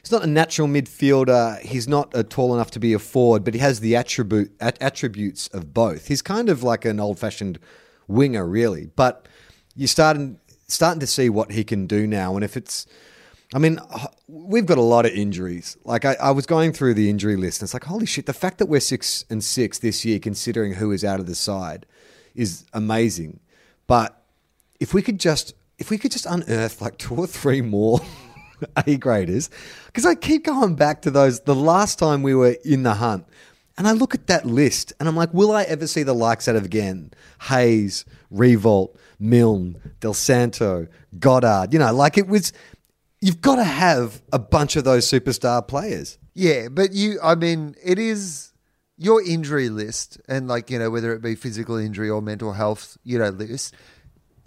he's 0.00 0.12
not 0.12 0.22
a 0.22 0.28
natural 0.28 0.68
midfielder. 0.68 1.60
He's 1.60 1.88
not 1.88 2.14
tall 2.30 2.54
enough 2.54 2.70
to 2.72 2.78
be 2.78 2.92
a 2.92 3.00
forward, 3.00 3.42
but 3.42 3.54
he 3.54 3.60
has 3.60 3.80
the 3.80 3.96
attribute 3.96 4.52
at- 4.60 4.80
attributes 4.80 5.48
of 5.48 5.74
both. 5.74 6.06
He's 6.06 6.22
kind 6.22 6.48
of 6.48 6.62
like 6.62 6.84
an 6.84 7.00
old 7.00 7.18
fashioned 7.18 7.58
winger, 8.06 8.46
really. 8.46 8.86
But 8.94 9.26
you're 9.74 9.88
starting 9.88 10.38
starting 10.68 11.00
to 11.00 11.06
see 11.06 11.28
what 11.28 11.50
he 11.50 11.64
can 11.64 11.86
do 11.86 12.06
now, 12.06 12.36
and 12.36 12.44
if 12.44 12.56
it's 12.56 12.86
I 13.54 13.58
mean, 13.58 13.78
we've 14.26 14.66
got 14.66 14.78
a 14.78 14.82
lot 14.82 15.06
of 15.06 15.12
injuries. 15.12 15.76
Like 15.84 16.04
I, 16.04 16.16
I 16.20 16.30
was 16.32 16.46
going 16.46 16.72
through 16.72 16.94
the 16.94 17.08
injury 17.08 17.36
list, 17.36 17.60
and 17.60 17.66
it's 17.66 17.74
like, 17.74 17.84
holy 17.84 18.06
shit! 18.06 18.26
The 18.26 18.32
fact 18.32 18.58
that 18.58 18.66
we're 18.66 18.80
six 18.80 19.24
and 19.30 19.42
six 19.42 19.78
this 19.78 20.04
year, 20.04 20.18
considering 20.18 20.74
who 20.74 20.90
is 20.90 21.04
out 21.04 21.20
of 21.20 21.26
the 21.26 21.34
side, 21.34 21.86
is 22.34 22.64
amazing. 22.72 23.40
But 23.86 24.20
if 24.80 24.92
we 24.92 25.00
could 25.00 25.20
just, 25.20 25.54
if 25.78 25.90
we 25.90 25.98
could 25.98 26.12
just 26.12 26.26
unearth 26.26 26.80
like 26.80 26.98
two 26.98 27.14
or 27.14 27.26
three 27.26 27.60
more 27.60 28.00
A 28.86 28.96
graders, 28.96 29.50
because 29.86 30.06
I 30.06 30.14
keep 30.14 30.44
going 30.44 30.76
back 30.76 31.02
to 31.02 31.10
those. 31.10 31.40
The 31.40 31.54
last 31.54 31.98
time 31.98 32.22
we 32.22 32.34
were 32.34 32.56
in 32.64 32.84
the 32.84 32.94
hunt, 32.94 33.26
and 33.76 33.86
I 33.86 33.92
look 33.92 34.14
at 34.14 34.28
that 34.28 34.46
list, 34.46 34.94
and 34.98 35.08
I'm 35.08 35.16
like, 35.16 35.34
will 35.34 35.52
I 35.52 35.64
ever 35.64 35.86
see 35.86 36.02
the 36.02 36.14
likes 36.14 36.48
out 36.48 36.56
of 36.56 36.64
again? 36.64 37.10
Hayes, 37.42 38.06
Riewoldt, 38.32 38.96
Milne, 39.18 39.78
Dal 40.00 40.14
Santo, 40.14 40.86
Goddard. 41.18 41.72
You 41.72 41.78
know, 41.78 41.92
like 41.92 42.16
it 42.16 42.28
was. 42.28 42.52
You've 43.20 43.40
got 43.40 43.56
to 43.56 43.64
have 43.64 44.22
a 44.32 44.38
bunch 44.38 44.76
of 44.76 44.84
those 44.84 45.10
superstar 45.10 45.66
players. 45.66 46.18
Yeah, 46.34 46.68
but 46.70 46.92
you, 46.92 47.18
I 47.22 47.34
mean, 47.34 47.74
it 47.82 47.98
is 47.98 48.52
your 48.98 49.22
injury 49.22 49.68
list, 49.68 50.20
and 50.28 50.48
like, 50.48 50.70
you 50.70 50.78
know, 50.78 50.90
whether 50.90 51.12
it 51.14 51.22
be 51.22 51.34
physical 51.34 51.76
injury 51.76 52.10
or 52.10 52.22
mental 52.22 52.52
health, 52.52 52.96
you 53.04 53.18
know, 53.18 53.30
list, 53.30 53.74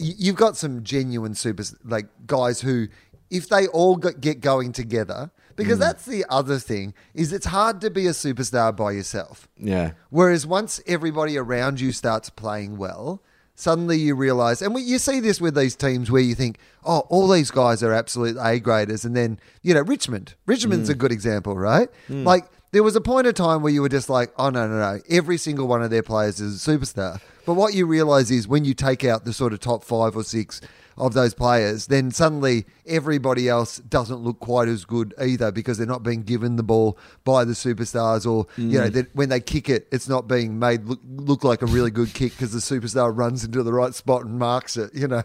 you've 0.00 0.36
got 0.36 0.56
some 0.56 0.82
genuine 0.82 1.34
super, 1.34 1.62
like, 1.84 2.06
guys 2.26 2.60
who, 2.62 2.88
if 3.30 3.48
they 3.48 3.66
all 3.68 3.96
get 3.96 4.40
going 4.40 4.72
together, 4.72 5.30
because 5.56 5.76
mm. 5.76 5.82
that's 5.82 6.06
the 6.06 6.24
other 6.28 6.58
thing, 6.58 6.94
is 7.14 7.32
it's 7.32 7.46
hard 7.46 7.80
to 7.82 7.90
be 7.90 8.06
a 8.06 8.10
superstar 8.10 8.74
by 8.74 8.92
yourself. 8.92 9.48
Yeah. 9.56 9.92
Whereas 10.08 10.46
once 10.46 10.80
everybody 10.86 11.36
around 11.36 11.80
you 11.80 11.92
starts 11.92 12.30
playing 12.30 12.78
well, 12.78 13.22
suddenly 13.54 13.98
you 13.98 14.14
realize, 14.14 14.62
and 14.62 14.74
we, 14.74 14.80
you 14.80 14.98
see 14.98 15.20
this 15.20 15.40
with 15.40 15.54
these 15.54 15.76
teams 15.76 16.10
where 16.10 16.22
you 16.22 16.34
think, 16.34 16.58
oh, 16.84 17.00
all 17.10 17.28
these 17.28 17.50
guys 17.50 17.82
are 17.82 17.92
absolute 17.92 18.38
A 18.40 18.58
graders. 18.58 19.04
And 19.04 19.14
then, 19.14 19.38
you 19.62 19.74
know, 19.74 19.82
Richmond. 19.82 20.34
Richmond's 20.46 20.88
mm. 20.88 20.92
a 20.92 20.96
good 20.96 21.12
example, 21.12 21.56
right? 21.56 21.90
Mm. 22.08 22.24
Like, 22.24 22.46
there 22.72 22.82
was 22.82 22.96
a 22.96 23.00
point 23.00 23.26
of 23.26 23.34
time 23.34 23.62
where 23.62 23.72
you 23.72 23.82
were 23.82 23.88
just 23.88 24.08
like, 24.08 24.32
oh, 24.38 24.48
no, 24.48 24.66
no, 24.66 24.78
no. 24.78 25.00
Every 25.10 25.36
single 25.36 25.66
one 25.66 25.82
of 25.82 25.90
their 25.90 26.02
players 26.02 26.40
is 26.40 26.66
a 26.66 26.70
superstar. 26.70 27.20
But 27.46 27.54
what 27.54 27.74
you 27.74 27.86
realize 27.86 28.30
is 28.30 28.46
when 28.46 28.64
you 28.64 28.74
take 28.74 29.04
out 29.04 29.24
the 29.24 29.32
sort 29.32 29.52
of 29.52 29.60
top 29.60 29.84
five 29.84 30.16
or 30.16 30.24
six 30.24 30.60
of 30.96 31.14
those 31.14 31.32
players, 31.32 31.86
then 31.86 32.10
suddenly 32.10 32.66
everybody 32.86 33.48
else 33.48 33.78
doesn't 33.78 34.18
look 34.18 34.40
quite 34.40 34.68
as 34.68 34.84
good 34.84 35.14
either 35.18 35.50
because 35.50 35.78
they're 35.78 35.86
not 35.86 36.02
being 36.02 36.22
given 36.22 36.56
the 36.56 36.62
ball 36.62 36.98
by 37.24 37.44
the 37.44 37.54
superstars, 37.54 38.30
or 38.30 38.46
you 38.56 38.78
know, 38.78 38.88
mm. 38.88 38.92
that 38.92 39.14
when 39.14 39.30
they 39.30 39.40
kick 39.40 39.68
it, 39.68 39.88
it's 39.90 40.08
not 40.08 40.28
being 40.28 40.58
made 40.58 40.84
look, 40.84 41.00
look 41.04 41.44
like 41.44 41.62
a 41.62 41.66
really 41.66 41.90
good 41.90 42.12
kick 42.12 42.32
because 42.32 42.52
the 42.52 42.58
superstar 42.58 43.16
runs 43.16 43.44
into 43.44 43.62
the 43.62 43.72
right 43.72 43.94
spot 43.94 44.24
and 44.24 44.38
marks 44.38 44.76
it. 44.76 44.94
You 44.94 45.08
know, 45.08 45.22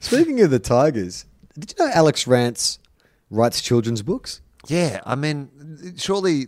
Speaking 0.00 0.40
of 0.40 0.50
the 0.50 0.58
Tigers, 0.58 1.26
did 1.58 1.74
you 1.76 1.84
know 1.84 1.92
Alex 1.92 2.26
Rance 2.26 2.78
writes 3.30 3.60
children's 3.60 4.02
books? 4.02 4.40
Yeah. 4.68 5.00
I 5.04 5.14
mean, 5.14 5.94
surely 5.96 6.46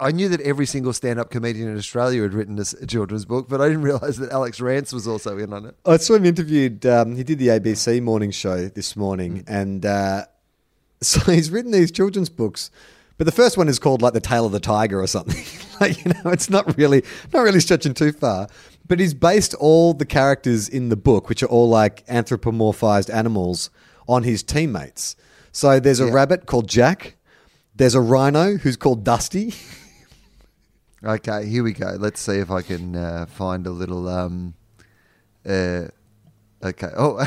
I 0.00 0.10
knew 0.12 0.28
that 0.28 0.40
every 0.42 0.66
single 0.66 0.92
stand-up 0.92 1.30
comedian 1.30 1.68
in 1.68 1.76
Australia 1.76 2.22
had 2.22 2.34
written 2.34 2.58
a 2.58 2.86
children's 2.86 3.24
book, 3.24 3.48
but 3.48 3.60
I 3.60 3.68
didn't 3.68 3.82
realize 3.82 4.18
that 4.18 4.30
Alex 4.30 4.60
Rance 4.60 4.92
was 4.92 5.06
also 5.08 5.38
in 5.38 5.52
on 5.52 5.66
it. 5.66 5.76
I 5.86 5.96
saw 5.96 6.14
him 6.14 6.24
interviewed. 6.24 6.84
Um, 6.84 7.16
he 7.16 7.24
did 7.24 7.38
the 7.38 7.48
ABC 7.48 8.02
morning 8.02 8.30
show 8.30 8.68
this 8.68 8.96
morning, 8.96 9.44
and 9.46 9.86
uh, 9.86 10.26
so 11.00 11.20
he's 11.32 11.50
written 11.50 11.70
these 11.70 11.90
children's 11.90 12.28
books. 12.28 12.70
But 13.18 13.24
the 13.26 13.32
first 13.32 13.58
one 13.58 13.68
is 13.68 13.78
called 13.78 14.00
like 14.00 14.14
the 14.14 14.20
Tale 14.20 14.46
of 14.46 14.52
the 14.52 14.60
Tiger 14.60 15.00
or 15.00 15.06
something. 15.06 15.44
like 15.80 16.04
you 16.04 16.12
know, 16.12 16.30
it's 16.30 16.48
not 16.50 16.76
really 16.78 17.02
not 17.32 17.42
really 17.42 17.60
stretching 17.60 17.94
too 17.94 18.12
far. 18.12 18.48
But 18.88 18.98
he's 18.98 19.14
based 19.14 19.54
all 19.54 19.94
the 19.94 20.06
characters 20.06 20.68
in 20.68 20.88
the 20.88 20.96
book, 20.96 21.28
which 21.28 21.42
are 21.44 21.46
all 21.46 21.68
like 21.68 22.04
anthropomorphized 22.06 23.12
animals, 23.12 23.70
on 24.08 24.24
his 24.24 24.42
teammates. 24.42 25.14
So 25.52 25.78
there's 25.78 26.00
a 26.00 26.06
Yeah. 26.06 26.12
rabbit 26.12 26.46
called 26.46 26.68
Jack. 26.68 27.16
There's 27.80 27.94
a 27.94 28.00
rhino 28.02 28.58
who's 28.58 28.76
called 28.76 29.04
Dusty. 29.04 29.54
Okay, 31.02 31.46
here 31.46 31.64
we 31.64 31.72
go. 31.72 31.96
Let's 31.98 32.20
see 32.20 32.34
if 32.34 32.50
I 32.50 32.60
can 32.60 32.94
uh, 32.94 33.24
find 33.24 33.66
a 33.66 33.70
little. 33.70 34.06
Um, 34.06 34.52
uh, 35.48 35.84
okay. 36.62 36.90
Oh, 36.94 37.26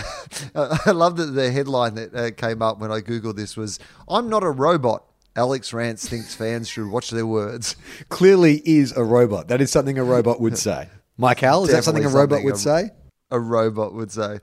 I 0.85 0.91
love 0.91 1.17
that 1.17 1.31
the 1.31 1.51
headline 1.51 1.95
that 1.95 2.13
uh, 2.13 2.29
came 2.29 2.61
up 2.61 2.77
when 2.77 2.91
I 2.91 2.99
googled 2.99 3.35
this 3.35 3.57
was 3.57 3.79
"I'm 4.07 4.29
not 4.29 4.43
a 4.43 4.51
robot." 4.51 5.05
Alex 5.35 5.73
Rance 5.73 6.07
thinks 6.07 6.35
fans 6.35 6.69
should 6.69 6.87
watch 6.87 7.09
their 7.09 7.25
words. 7.25 7.75
Clearly, 8.09 8.61
is 8.63 8.95
a 8.95 9.03
robot. 9.03 9.47
That 9.47 9.59
is 9.59 9.71
something 9.71 9.97
a 9.97 10.03
robot 10.03 10.39
would 10.39 10.59
say. 10.59 10.87
Mike 11.17 11.39
Howell, 11.39 11.63
is 11.63 11.71
that 11.71 11.83
something 11.83 12.05
a 12.05 12.09
robot 12.09 12.41
something 12.41 12.45
would 12.45 12.53
a- 12.53 12.59
say? 12.59 12.89
A 13.31 13.39
robot 13.39 13.95
would 13.95 14.11
say. 14.11 14.37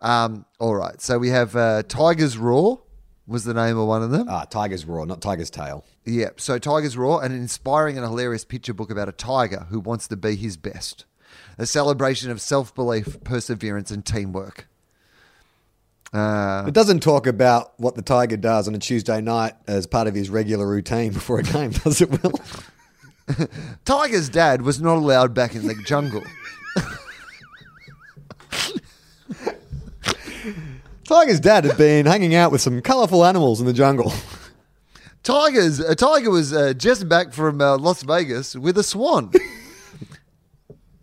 Um, 0.00 0.46
all 0.60 0.76
right, 0.76 1.00
so 1.00 1.18
we 1.18 1.30
have 1.30 1.56
uh, 1.56 1.82
Tigers 1.82 2.38
Roar 2.38 2.80
was 3.28 3.44
the 3.44 3.54
name 3.54 3.76
of 3.78 3.86
one 3.86 4.02
of 4.02 4.10
them. 4.10 4.26
Ah, 4.28 4.44
Tiger's 4.44 4.84
Roar, 4.86 5.06
not 5.06 5.20
Tiger's 5.20 5.50
Tail. 5.50 5.84
Yeah, 6.04 6.30
so 6.36 6.58
Tiger's 6.58 6.96
Roar, 6.96 7.22
an 7.22 7.30
inspiring 7.32 7.96
and 7.98 8.04
hilarious 8.06 8.44
picture 8.44 8.72
book 8.74 8.90
about 8.90 9.08
a 9.08 9.12
tiger 9.12 9.66
who 9.68 9.78
wants 9.78 10.08
to 10.08 10.16
be 10.16 10.34
his 10.34 10.56
best. 10.56 11.04
A 11.58 11.66
celebration 11.66 12.30
of 12.30 12.40
self 12.40 12.74
belief, 12.74 13.22
perseverance, 13.24 13.90
and 13.90 14.04
teamwork. 14.04 14.66
Uh, 16.12 16.64
It 16.66 16.72
doesn't 16.74 17.00
talk 17.00 17.26
about 17.26 17.78
what 17.78 17.94
the 17.94 18.02
Tiger 18.02 18.38
does 18.38 18.66
on 18.66 18.74
a 18.74 18.78
Tuesday 18.78 19.20
night 19.20 19.52
as 19.66 19.86
part 19.86 20.08
of 20.08 20.14
his 20.14 20.30
regular 20.30 20.66
routine 20.66 21.12
before 21.18 21.40
a 21.40 21.42
game, 21.42 21.70
does 21.72 22.00
it, 22.00 22.10
Will? 22.22 22.32
Tiger's 23.84 24.30
dad 24.30 24.62
was 24.62 24.80
not 24.80 24.96
allowed 24.96 25.34
back 25.34 25.54
in 25.54 25.66
the 25.66 25.74
jungle. 25.84 26.22
Tiger's 31.08 31.40
dad 31.40 31.64
had 31.64 31.78
been 31.78 32.04
hanging 32.04 32.34
out 32.34 32.52
with 32.52 32.60
some 32.60 32.82
colourful 32.82 33.24
animals 33.24 33.60
in 33.60 33.66
the 33.66 33.72
jungle. 33.72 34.12
Tigers, 35.22 35.80
a 35.80 35.94
tiger 35.94 36.30
was 36.30 36.52
uh, 36.52 36.74
just 36.74 37.08
back 37.08 37.32
from 37.32 37.62
uh, 37.62 37.78
Las 37.78 38.02
Vegas 38.02 38.54
with 38.54 38.76
a 38.76 38.82
swan. 38.82 39.32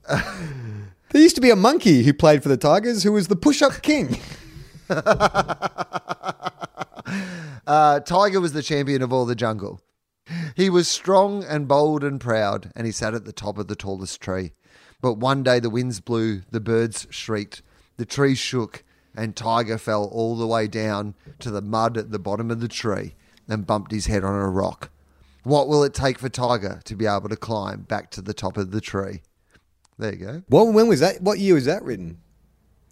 There 0.07 1.21
used 1.21 1.35
to 1.35 1.41
be 1.41 1.49
a 1.49 1.55
monkey 1.55 2.03
who 2.03 2.13
played 2.13 2.43
for 2.43 2.49
the 2.49 2.57
Tigers 2.57 3.01
who 3.01 3.13
was 3.13 3.29
the 3.29 3.35
push 3.35 3.61
up 3.63 3.81
king. 3.81 4.19
Uh, 7.67 7.99
Tiger 8.01 8.39
was 8.39 8.53
the 8.53 8.61
champion 8.61 9.01
of 9.01 9.11
all 9.11 9.25
the 9.25 9.33
jungle. 9.33 9.81
He 10.55 10.69
was 10.69 10.87
strong 10.87 11.43
and 11.43 11.67
bold 11.67 12.03
and 12.03 12.21
proud, 12.21 12.71
and 12.75 12.85
he 12.85 12.91
sat 12.91 13.15
at 13.15 13.25
the 13.25 13.33
top 13.33 13.57
of 13.57 13.67
the 13.67 13.75
tallest 13.75 14.21
tree. 14.21 14.51
But 15.01 15.13
one 15.15 15.41
day 15.41 15.59
the 15.59 15.71
winds 15.71 15.99
blew, 15.99 16.43
the 16.51 16.59
birds 16.59 17.07
shrieked, 17.09 17.63
the 17.97 18.05
trees 18.05 18.37
shook, 18.37 18.83
and 19.15 19.35
Tiger 19.35 19.77
fell 19.77 20.05
all 20.05 20.35
the 20.35 20.47
way 20.47 20.67
down 20.67 21.15
to 21.39 21.49
the 21.51 21.61
mud 21.61 21.97
at 21.97 22.11
the 22.11 22.19
bottom 22.19 22.51
of 22.51 22.59
the 22.59 22.67
tree 22.67 23.15
and 23.47 23.65
bumped 23.65 23.91
his 23.91 24.05
head 24.07 24.23
on 24.23 24.33
a 24.35 24.49
rock. 24.49 24.89
What 25.43 25.67
will 25.67 25.83
it 25.83 25.93
take 25.93 26.17
for 26.19 26.29
Tiger 26.29 26.81
to 26.85 26.95
be 26.95 27.05
able 27.05 27.29
to 27.29 27.35
climb 27.35 27.81
back 27.81 28.09
to 28.11 28.21
the 28.21 28.33
top 28.33 28.57
of 28.57 28.71
the 28.71 28.81
tree? 28.81 29.21
There 29.97 30.13
you 30.13 30.25
go. 30.25 30.43
Well, 30.49 30.71
when 30.73 30.87
was 30.87 30.99
that? 31.01 31.21
What 31.21 31.39
year 31.39 31.53
was 31.53 31.65
that 31.65 31.83
written? 31.83 32.17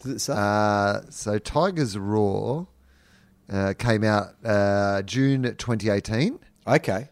Does 0.03 0.11
it 0.11 0.19
say? 0.19 0.33
Uh, 0.35 1.01
so 1.09 1.39
Tiger's 1.39 1.97
Roar 1.97 2.67
uh, 3.51 3.73
came 3.77 4.03
out 4.03 4.35
uh, 4.45 5.01
June 5.01 5.43
2018. 5.43 6.39
okay. 6.67 7.09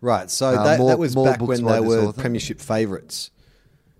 Right. 0.00 0.30
So 0.30 0.48
Uh, 0.48 0.64
that, 0.64 0.78
more- 0.78 0.88
that 0.90 0.98
was 0.98 1.14
back 1.14 1.40
when 1.40 1.64
they 1.64 1.80
were 1.80 2.04
author. 2.08 2.20
premiership 2.20 2.60
favourites. 2.60 3.30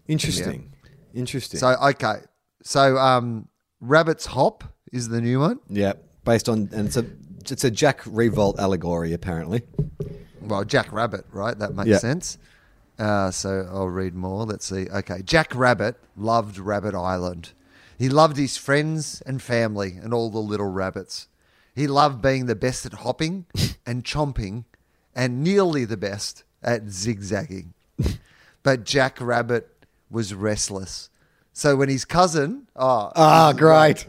Interesting. 0.07 0.73
Interesting. 1.15 1.59
So 1.61 1.75
okay, 1.83 2.17
so 2.63 2.97
um, 2.99 3.49
Rabbit's 3.81 4.27
Hop 4.27 4.65
is 4.93 5.09
the 5.09 5.21
new 5.21 5.41
one. 5.41 5.61
yeah, 5.69 5.95
based 6.25 6.49
on 6.49 6.69
and 6.73 6.87
it's 6.87 6.97
a 6.97 7.05
it's 7.51 7.65
a 7.65 7.71
Jack 7.71 8.03
Riewoldt 8.05 8.59
allegory 8.59 9.13
apparently. 9.13 9.63
Well, 10.41 10.65
Jack 10.65 10.93
Rabbit, 10.93 11.25
right? 11.33 11.59
That 11.59 11.75
makes 11.75 11.89
Yeah. 11.89 11.99
sense. 11.99 12.39
Uh, 12.99 13.31
so 13.31 13.69
I'll 13.73 13.89
read 13.89 14.15
more. 14.15 14.45
Let's 14.47 14.67
see. 14.67 14.89
Okay, 14.89 15.21
Jack 15.23 15.55
Rabbit 15.55 15.97
loved 16.17 16.59
Rabbit 16.59 16.95
Island. 16.95 17.53
He 17.99 18.09
loved 18.09 18.37
his 18.37 18.57
friends 18.57 19.23
and 19.27 19.41
family 19.43 19.99
and 20.03 20.15
all 20.15 20.31
the 20.31 20.39
little 20.39 20.71
rabbits. 20.71 21.29
He 21.75 21.87
loved 21.87 22.23
being 22.23 22.47
the 22.47 22.55
best 22.55 22.87
at 22.87 22.93
hopping 22.95 23.47
and 23.87 24.05
chomping, 24.05 24.65
and 25.15 25.43
nearly 25.43 25.85
the 25.85 25.97
best 25.97 26.45
at 26.63 26.89
zigzagging. 26.89 27.75
but 28.63 28.85
Jack 28.85 29.19
Rabbit 29.21 29.69
was 30.11 30.33
restless. 30.35 31.11
So 31.55 31.77
when 31.77 31.89
his 31.89 32.05
cousin, 32.05 32.67
oh, 32.77 33.13
Ah, 33.17 33.53
great. 33.57 34.07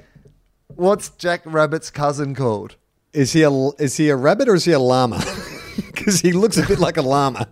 what's 0.68 1.10
Jack 1.12 1.42
Rabbit's 1.46 1.92
cousin 1.92 2.34
called? 2.36 2.76
Is 3.14 3.32
he 3.34 3.44
a 3.44 3.52
is 3.80 3.96
he 3.98 4.10
a 4.10 4.16
rabbit 4.18 4.50
or 4.50 4.56
is 4.56 4.66
he 4.66 4.72
a 4.74 4.80
llama? 4.80 5.24
Because 5.94 6.20
he 6.22 6.32
looks 6.34 6.58
a 6.58 6.66
bit 6.68 6.78
like 6.80 6.98
a 6.98 7.02
llama. 7.02 7.48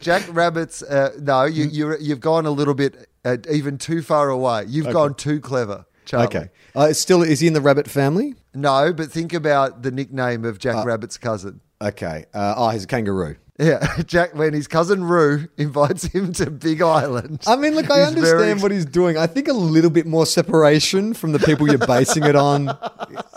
Jack 0.00 0.22
Rabbit's 0.30 0.82
uh, 0.82 1.10
no, 1.20 1.44
you 1.44 1.64
you 1.64 1.96
you've 1.98 2.20
gone 2.20 2.46
a 2.46 2.50
little 2.50 2.74
bit 2.74 3.08
uh, 3.24 3.36
even 3.50 3.78
too 3.78 4.02
far 4.02 4.28
away. 4.28 4.64
You've 4.68 4.92
gone 4.92 5.14
too 5.14 5.40
clever. 5.40 5.84
Charlie. 6.04 6.26
Okay. 6.26 6.50
Uh, 6.74 6.92
still 6.92 7.22
is 7.22 7.40
he 7.40 7.46
in 7.46 7.52
the 7.52 7.60
rabbit 7.60 7.88
family? 7.88 8.34
No, 8.54 8.92
but 8.92 9.10
think 9.10 9.32
about 9.32 9.82
the 9.82 9.90
nickname 9.90 10.44
of 10.44 10.58
Jack 10.58 10.84
Rabbit's 10.84 11.16
cousin. 11.18 11.60
Okay. 11.80 12.24
Uh, 12.34 12.54
oh, 12.56 12.68
he's 12.70 12.84
a 12.84 12.86
kangaroo. 12.88 13.36
Yeah, 13.62 14.02
Jack. 14.06 14.34
When 14.34 14.52
his 14.54 14.66
cousin 14.66 15.04
Roo 15.04 15.46
invites 15.56 16.04
him 16.04 16.32
to 16.34 16.50
Big 16.50 16.82
Island. 16.82 17.42
I 17.46 17.54
mean, 17.56 17.74
look, 17.74 17.90
I 17.90 17.98
he's 18.00 18.08
understand 18.08 18.38
very- 18.38 18.54
what 18.60 18.72
he's 18.72 18.84
doing. 18.86 19.16
I 19.16 19.26
think 19.26 19.46
a 19.48 19.52
little 19.52 19.90
bit 19.90 20.06
more 20.06 20.26
separation 20.26 21.14
from 21.14 21.32
the 21.32 21.38
people 21.38 21.68
you're 21.68 21.78
basing 21.78 22.24
it 22.24 22.34
on. 22.36 22.76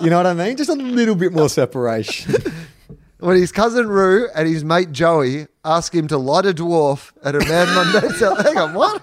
You 0.01 0.09
know 0.09 0.17
what 0.17 0.25
I 0.25 0.33
mean? 0.33 0.57
Just 0.57 0.69
a 0.69 0.73
little 0.73 1.15
bit 1.15 1.31
more 1.33 1.49
separation. 1.49 2.35
When 3.19 3.37
his 3.37 3.51
cousin 3.51 3.87
Roo 3.87 4.27
and 4.35 4.47
his 4.47 4.63
mate 4.63 4.91
Joey 4.91 5.47
ask 5.63 5.95
him 5.95 6.07
to 6.09 6.17
light 6.17 6.45
a 6.45 6.53
dwarf 6.53 7.11
at 7.23 7.33
a 7.33 7.39
Mad 7.39 7.69
Monday. 7.73 8.09
so, 8.09 8.35
hang 8.35 8.57
on, 8.57 8.73
what? 8.73 9.01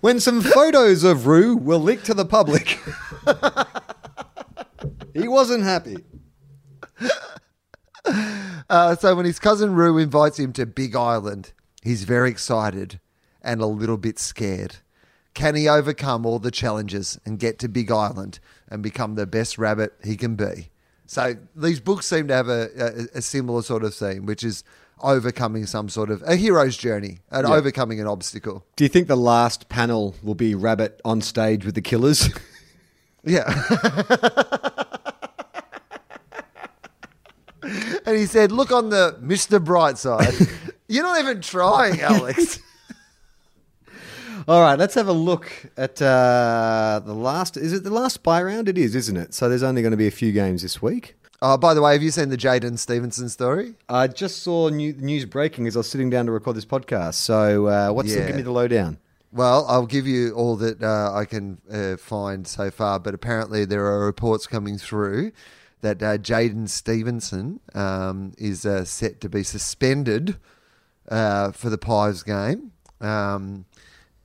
When 0.00 0.18
some 0.18 0.40
photos 0.40 1.04
of 1.04 1.26
Roo 1.26 1.56
were 1.56 1.76
leaked 1.76 2.06
to 2.06 2.14
the 2.14 2.24
public, 2.24 2.80
he 5.14 5.28
wasn't 5.28 5.64
happy. 5.64 5.96
Uh, 8.70 8.96
so 8.96 9.14
when 9.14 9.24
his 9.26 9.38
cousin 9.38 9.74
Roo 9.74 9.98
invites 9.98 10.38
him 10.38 10.52
to 10.54 10.64
Big 10.66 10.96
Island, 10.96 11.52
he's 11.82 12.04
very 12.04 12.30
excited 12.30 12.98
and 13.42 13.60
a 13.60 13.66
little 13.66 13.96
bit 13.98 14.18
scared. 14.18 14.76
Can 15.34 15.54
he 15.54 15.68
overcome 15.68 16.24
all 16.24 16.38
the 16.38 16.50
challenges 16.50 17.18
and 17.26 17.38
get 17.38 17.58
to 17.60 17.68
Big 17.68 17.90
Island 17.92 18.38
and 18.68 18.82
become 18.82 19.14
the 19.14 19.26
best 19.26 19.58
rabbit 19.58 19.92
he 20.02 20.16
can 20.16 20.36
be? 20.36 20.70
So 21.06 21.34
these 21.54 21.80
books 21.80 22.06
seem 22.06 22.28
to 22.28 22.34
have 22.34 22.48
a, 22.48 22.70
a, 22.76 23.18
a 23.18 23.22
similar 23.22 23.62
sort 23.62 23.84
of 23.84 23.94
theme, 23.94 24.24
which 24.26 24.42
is 24.42 24.64
overcoming 25.00 25.66
some 25.66 25.88
sort 25.88 26.10
of 26.10 26.22
a 26.22 26.36
hero's 26.36 26.76
journey 26.76 27.18
and 27.30 27.46
Yeah. 27.46 27.54
overcoming 27.54 28.00
an 28.00 28.06
obstacle. 28.06 28.64
Do 28.76 28.84
you 28.84 28.88
think 28.88 29.06
the 29.08 29.16
last 29.16 29.68
panel 29.68 30.14
will 30.22 30.34
be 30.36 30.54
Rabbit 30.54 31.00
on 31.04 31.20
stage 31.20 31.64
with 31.64 31.74
the 31.74 31.82
killers? 31.82 32.28
Yeah. 33.24 33.44
and 38.12 38.20
he 38.20 38.26
said, 38.26 38.52
Look 38.52 38.70
on 38.70 38.90
the 38.90 39.18
Mr. 39.22 39.62
Bright 39.62 39.98
side. 39.98 40.34
You're 40.88 41.02
not 41.02 41.18
even 41.18 41.40
trying, 41.40 42.00
Alex. 42.00 42.60
All 44.48 44.60
right, 44.60 44.78
let's 44.78 44.94
have 44.94 45.08
a 45.08 45.12
look 45.12 45.50
at 45.76 46.02
uh, 46.02 47.00
the 47.04 47.14
last. 47.14 47.56
Is 47.56 47.72
it 47.72 47.84
the 47.84 47.90
last 47.90 48.14
spy 48.14 48.42
round? 48.42 48.68
It 48.68 48.76
is, 48.76 48.94
isn't 48.94 49.16
it? 49.16 49.34
So 49.34 49.48
there's 49.48 49.62
only 49.62 49.82
going 49.82 49.92
to 49.92 49.96
be 49.96 50.08
a 50.08 50.12
few 50.12 50.32
games 50.32 50.62
this 50.62 50.82
week. 50.82 51.14
Oh, 51.40 51.56
by 51.56 51.74
the 51.74 51.82
way, 51.82 51.92
have 51.94 52.02
you 52.02 52.10
seen 52.10 52.28
the 52.28 52.36
Jaidyn 52.36 52.78
Stephenson 52.78 53.28
story? 53.28 53.74
I 53.88 54.06
just 54.08 54.42
saw 54.42 54.68
new, 54.68 54.92
news 54.94 55.24
breaking 55.24 55.66
as 55.66 55.76
I 55.76 55.80
was 55.80 55.90
sitting 55.90 56.10
down 56.10 56.26
to 56.26 56.32
record 56.32 56.56
this 56.56 56.64
podcast. 56.64 57.14
So, 57.14 57.66
uh, 57.66 57.90
what's 57.92 58.14
the, 58.14 58.26
give 58.26 58.36
me 58.36 58.42
the 58.42 58.52
lowdown? 58.52 58.98
Well, 59.32 59.64
I'll 59.68 59.86
give 59.86 60.06
you 60.06 60.32
all 60.34 60.56
that 60.56 60.82
uh, 60.82 61.12
I 61.14 61.24
can 61.24 61.58
uh, 61.72 61.96
find 61.96 62.46
so 62.46 62.70
far, 62.70 63.00
but 63.00 63.14
apparently 63.14 63.64
there 63.64 63.86
are 63.86 64.04
reports 64.04 64.46
coming 64.46 64.76
through 64.76 65.32
that 65.82 66.02
uh, 66.02 66.16
Jaidyn 66.16 66.68
Stephenson 66.68 67.60
um, 67.74 68.32
is 68.38 68.64
uh, 68.64 68.84
set 68.84 69.20
to 69.20 69.28
be 69.28 69.42
suspended 69.42 70.38
uh, 71.08 71.52
for 71.52 71.70
the 71.70 71.78
Pies 71.78 72.22
game 72.22 72.72
um, 73.00 73.66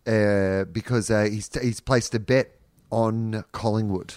uh, 0.05 0.63
because 0.65 1.11
uh, 1.11 1.23
he's, 1.23 1.49
he's 1.61 1.79
placed 1.79 2.15
a 2.15 2.19
bet 2.19 2.55
on 2.89 3.43
Collingwood. 3.51 4.13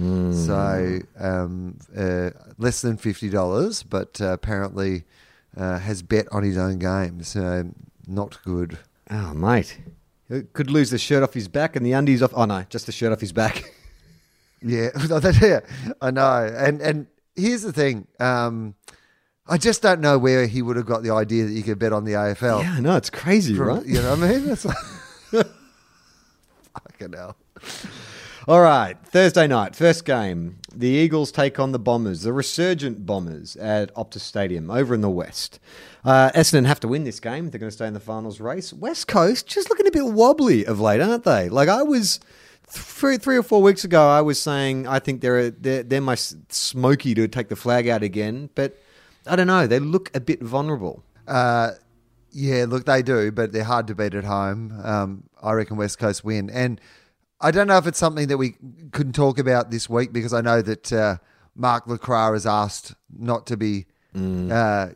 So 0.00 1.00
um, 1.18 1.78
uh, 1.96 2.30
less 2.56 2.82
than 2.82 2.96
fifty 2.98 3.28
dollars, 3.28 3.82
but 3.82 4.20
uh, 4.20 4.26
apparently 4.26 5.02
uh, 5.56 5.80
has 5.80 6.02
bet 6.02 6.28
on 6.30 6.44
his 6.44 6.56
own 6.56 6.78
game. 6.78 7.24
So 7.24 7.72
not 8.06 8.38
good. 8.44 8.78
Oh, 9.10 9.34
mate. 9.34 9.78
Could 10.52 10.70
lose 10.70 10.90
the 10.90 10.98
shirt 10.98 11.24
off 11.24 11.34
his 11.34 11.48
back 11.48 11.74
and 11.74 11.84
the 11.84 11.92
undies 11.92 12.22
off. 12.22 12.32
Oh, 12.34 12.44
no, 12.44 12.64
just 12.68 12.86
the 12.86 12.92
shirt 12.92 13.12
off 13.12 13.20
his 13.20 13.32
back. 13.32 13.72
Yeah, 14.62 14.90
yeah, 15.42 15.60
I 16.00 16.10
know. 16.10 16.52
And 16.56 16.80
and 16.80 17.06
here's 17.36 17.62
the 17.62 17.72
thing. 17.72 18.06
Um, 18.18 18.74
I 19.46 19.56
just 19.56 19.80
don't 19.82 20.00
know 20.00 20.18
where 20.18 20.46
he 20.46 20.60
would 20.62 20.76
have 20.76 20.86
got 20.86 21.02
the 21.02 21.10
idea 21.10 21.44
that 21.46 21.52
you 21.52 21.62
could 21.62 21.78
bet 21.78 21.92
on 21.92 22.04
the 22.04 22.12
AFL. 22.12 22.62
yeah, 22.62 22.72
I 22.74 22.80
know. 22.80 22.96
It's 22.96 23.10
crazy, 23.10 23.54
From- 23.54 23.66
right? 23.68 23.86
You 23.86 24.02
know 24.02 24.10
what 24.16 24.22
I 24.22 24.32
mean? 24.38 24.50
It's 24.50 24.64
like, 24.64 24.76
fucking 26.74 27.12
hell. 27.14 27.36
All 28.46 28.60
right, 28.62 28.96
Thursday 29.04 29.46
night, 29.46 29.76
first 29.76 30.04
game. 30.06 30.58
The 30.74 30.88
Eagles 30.88 31.30
take 31.32 31.58
on 31.58 31.72
the 31.72 31.78
Bombers, 31.78 32.22
the 32.22 32.32
resurgent 32.32 33.04
Bombers 33.04 33.56
at 33.56 33.94
Optus 33.94 34.20
Stadium 34.20 34.70
over 34.70 34.94
in 34.94 35.02
the 35.02 35.10
West. 35.10 35.58
Uh, 36.04 36.30
Essendon 36.34 36.64
have 36.66 36.80
to 36.80 36.88
win 36.88 37.04
this 37.04 37.20
game. 37.20 37.50
They're 37.50 37.58
going 37.60 37.68
to 37.68 37.74
stay 37.74 37.86
in 37.86 37.92
the 37.94 38.00
finals 38.00 38.40
race. 38.40 38.72
West 38.72 39.06
Coast 39.06 39.46
just 39.46 39.68
looking 39.68 39.86
a 39.86 39.90
bit 39.90 40.06
wobbly 40.06 40.64
of 40.64 40.80
late, 40.80 41.00
aren't 41.02 41.24
they? 41.24 41.48
Like 41.50 41.68
I 41.68 41.82
was 41.82 42.20
three, 42.68 43.16
three 43.16 43.36
or 43.36 43.42
four 43.42 43.62
weeks 43.62 43.84
ago, 43.84 44.08
I 44.08 44.20
was 44.20 44.40
saying 44.40 44.86
I 44.86 44.98
think 44.98 45.20
they're 45.20 45.50
they're, 45.50 45.82
they're 45.82 46.00
my 46.00 46.14
smoky 46.14 47.14
to 47.14 47.28
take 47.28 47.48
the 47.48 47.56
flag 47.56 47.88
out 47.88 48.02
again, 48.02 48.50
but 48.54 48.78
I 49.26 49.36
don't 49.36 49.46
know. 49.46 49.66
They 49.66 49.78
look 49.78 50.14
a 50.14 50.20
bit 50.20 50.42
vulnerable. 50.42 51.04
Uh, 51.26 51.72
yeah, 52.30 52.66
look, 52.68 52.84
they 52.84 53.02
do, 53.02 53.32
but 53.32 53.52
they're 53.52 53.64
hard 53.64 53.86
to 53.88 53.94
beat 53.94 54.14
at 54.14 54.24
home. 54.24 54.78
Um, 54.82 55.24
I 55.42 55.52
reckon 55.52 55.76
West 55.76 55.98
Coast 55.98 56.24
win. 56.24 56.50
And 56.50 56.80
I 57.40 57.50
don't 57.50 57.66
know 57.66 57.78
if 57.78 57.86
it's 57.86 57.98
something 57.98 58.28
that 58.28 58.36
we 58.36 58.56
couldn't 58.92 59.14
talk 59.14 59.38
about 59.38 59.70
this 59.70 59.88
week 59.88 60.12
because 60.12 60.32
I 60.32 60.40
know 60.40 60.60
that 60.62 60.92
uh, 60.92 61.16
Mark 61.54 61.86
LeCras 61.86 62.32
has 62.34 62.46
asked 62.46 62.94
not 63.16 63.46
to 63.46 63.56
be 63.56 63.86
uh, 64.52 64.88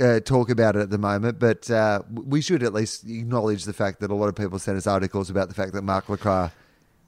uh, 0.00 0.20
talk 0.20 0.48
about 0.50 0.76
it 0.76 0.80
at 0.80 0.90
the 0.90 0.98
moment, 0.98 1.38
but 1.38 1.70
uh, 1.70 2.02
we 2.10 2.40
should 2.40 2.62
at 2.62 2.72
least 2.72 3.04
acknowledge 3.04 3.64
the 3.64 3.72
fact 3.72 4.00
that 4.00 4.10
a 4.10 4.14
lot 4.14 4.28
of 4.28 4.34
people 4.34 4.58
sent 4.58 4.78
us 4.78 4.86
articles 4.86 5.28
about 5.28 5.48
the 5.48 5.54
fact 5.54 5.72
that 5.74 5.82
Mark 5.82 6.06
LeCras 6.06 6.50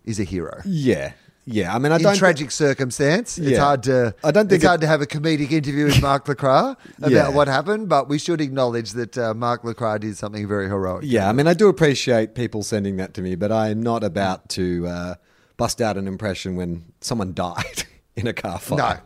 is 0.05 0.19
a 0.21 0.25
hero. 0.25 0.61
Yeah, 0.65 1.13
yeah. 1.45 1.75
I 1.75 1.79
mean, 1.79 1.93
I 1.93 1.97
In 1.97 2.03
don't. 2.03 2.17
tragic 2.17 2.51
circumstance, 2.51 3.39
it's 3.39 3.59
hard 3.59 3.83
to. 3.85 4.15
I 4.25 4.31
don't 4.31 4.49
think 4.49 4.57
it's 4.59 4.65
it- 4.65 4.69
hard 4.69 4.81
to 4.83 4.87
have 4.87 5.01
a 5.01 5.07
comedic 5.07 5.51
interview 5.53 5.85
with 5.87 6.01
Mark 6.03 6.27
LeCras 6.27 6.77
about 6.99 7.11
Yeah. 7.11 7.29
what 7.29 7.49
happened, 7.49 7.89
but 7.89 8.09
we 8.09 8.19
should 8.19 8.41
acknowledge 8.41 8.93
that 8.93 9.17
uh, 9.19 9.35
Mark 9.35 9.63
LeCras 9.63 10.01
did 10.01 10.17
something 10.17 10.47
very 10.49 10.67
heroic. 10.69 11.05
Yeah, 11.07 11.29
I 11.29 11.33
mean, 11.33 11.47
I 11.47 11.55
do 11.55 11.69
appreciate 11.69 12.35
people 12.35 12.63
sending 12.63 12.97
that 12.97 13.15
to 13.15 13.23
me, 13.23 13.35
but 13.35 13.51
I 13.53 13.69
am 13.71 13.83
not 13.83 14.03
about 14.05 14.49
to 14.51 14.87
uh, 14.87 15.15
bust 15.57 15.81
out 15.81 15.97
an 15.97 16.07
impression 16.09 16.57
when 16.57 16.85
someone 17.01 17.33
died 17.47 17.85
in 18.17 18.27
a 18.27 18.33
car 18.33 18.59
fire. 18.59 18.79
No. 18.79 19.01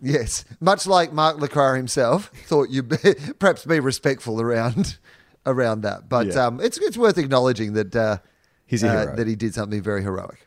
Yes. 0.00 0.44
Much 0.60 0.86
like 0.86 1.12
Mark 1.12 1.38
LeCras 1.38 1.76
himself, 1.76 2.30
thought 2.46 2.68
you'd 2.68 2.90
perhaps 3.38 3.64
be 3.64 3.80
respectful 3.80 4.40
around 4.40 4.98
around 5.46 5.80
that. 5.82 6.08
But 6.08 6.26
Yeah. 6.28 6.46
um, 6.46 6.60
it's 6.60 6.76
it's 6.78 6.98
worth 6.98 7.16
acknowledging 7.18 7.72
that 7.74 7.96
uh, 7.96 8.18
He's 8.66 8.82
a 8.82 8.88
uh, 8.88 9.00
hero. 9.02 9.16
that 9.16 9.26
he 9.26 9.36
did 9.36 9.54
something 9.54 9.80
very 9.80 10.02
heroic. 10.02 10.46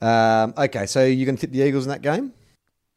Um, 0.00 0.52
okay, 0.58 0.86
so 0.86 1.04
you're 1.04 1.24
going 1.24 1.36
to 1.36 1.40
tip 1.40 1.52
the 1.52 1.62
Eagles 1.62 1.86
in 1.86 1.90
that 1.90 2.02
game? 2.02 2.32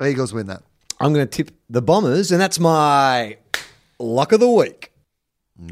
Eagles 0.03 0.33
win 0.33 0.47
that. 0.47 0.63
I'm 0.99 1.13
going 1.13 1.27
to 1.27 1.31
tip 1.31 1.55
the 1.69 1.81
Bombers, 1.81 2.31
and 2.31 2.41
that's 2.41 2.59
my 2.59 3.37
luck 3.99 4.31
of 4.31 4.39
the 4.39 4.49
week. 4.49 4.91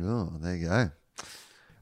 Oh, 0.02 0.32
there 0.40 0.56
you 0.56 0.68
go. 0.68 0.92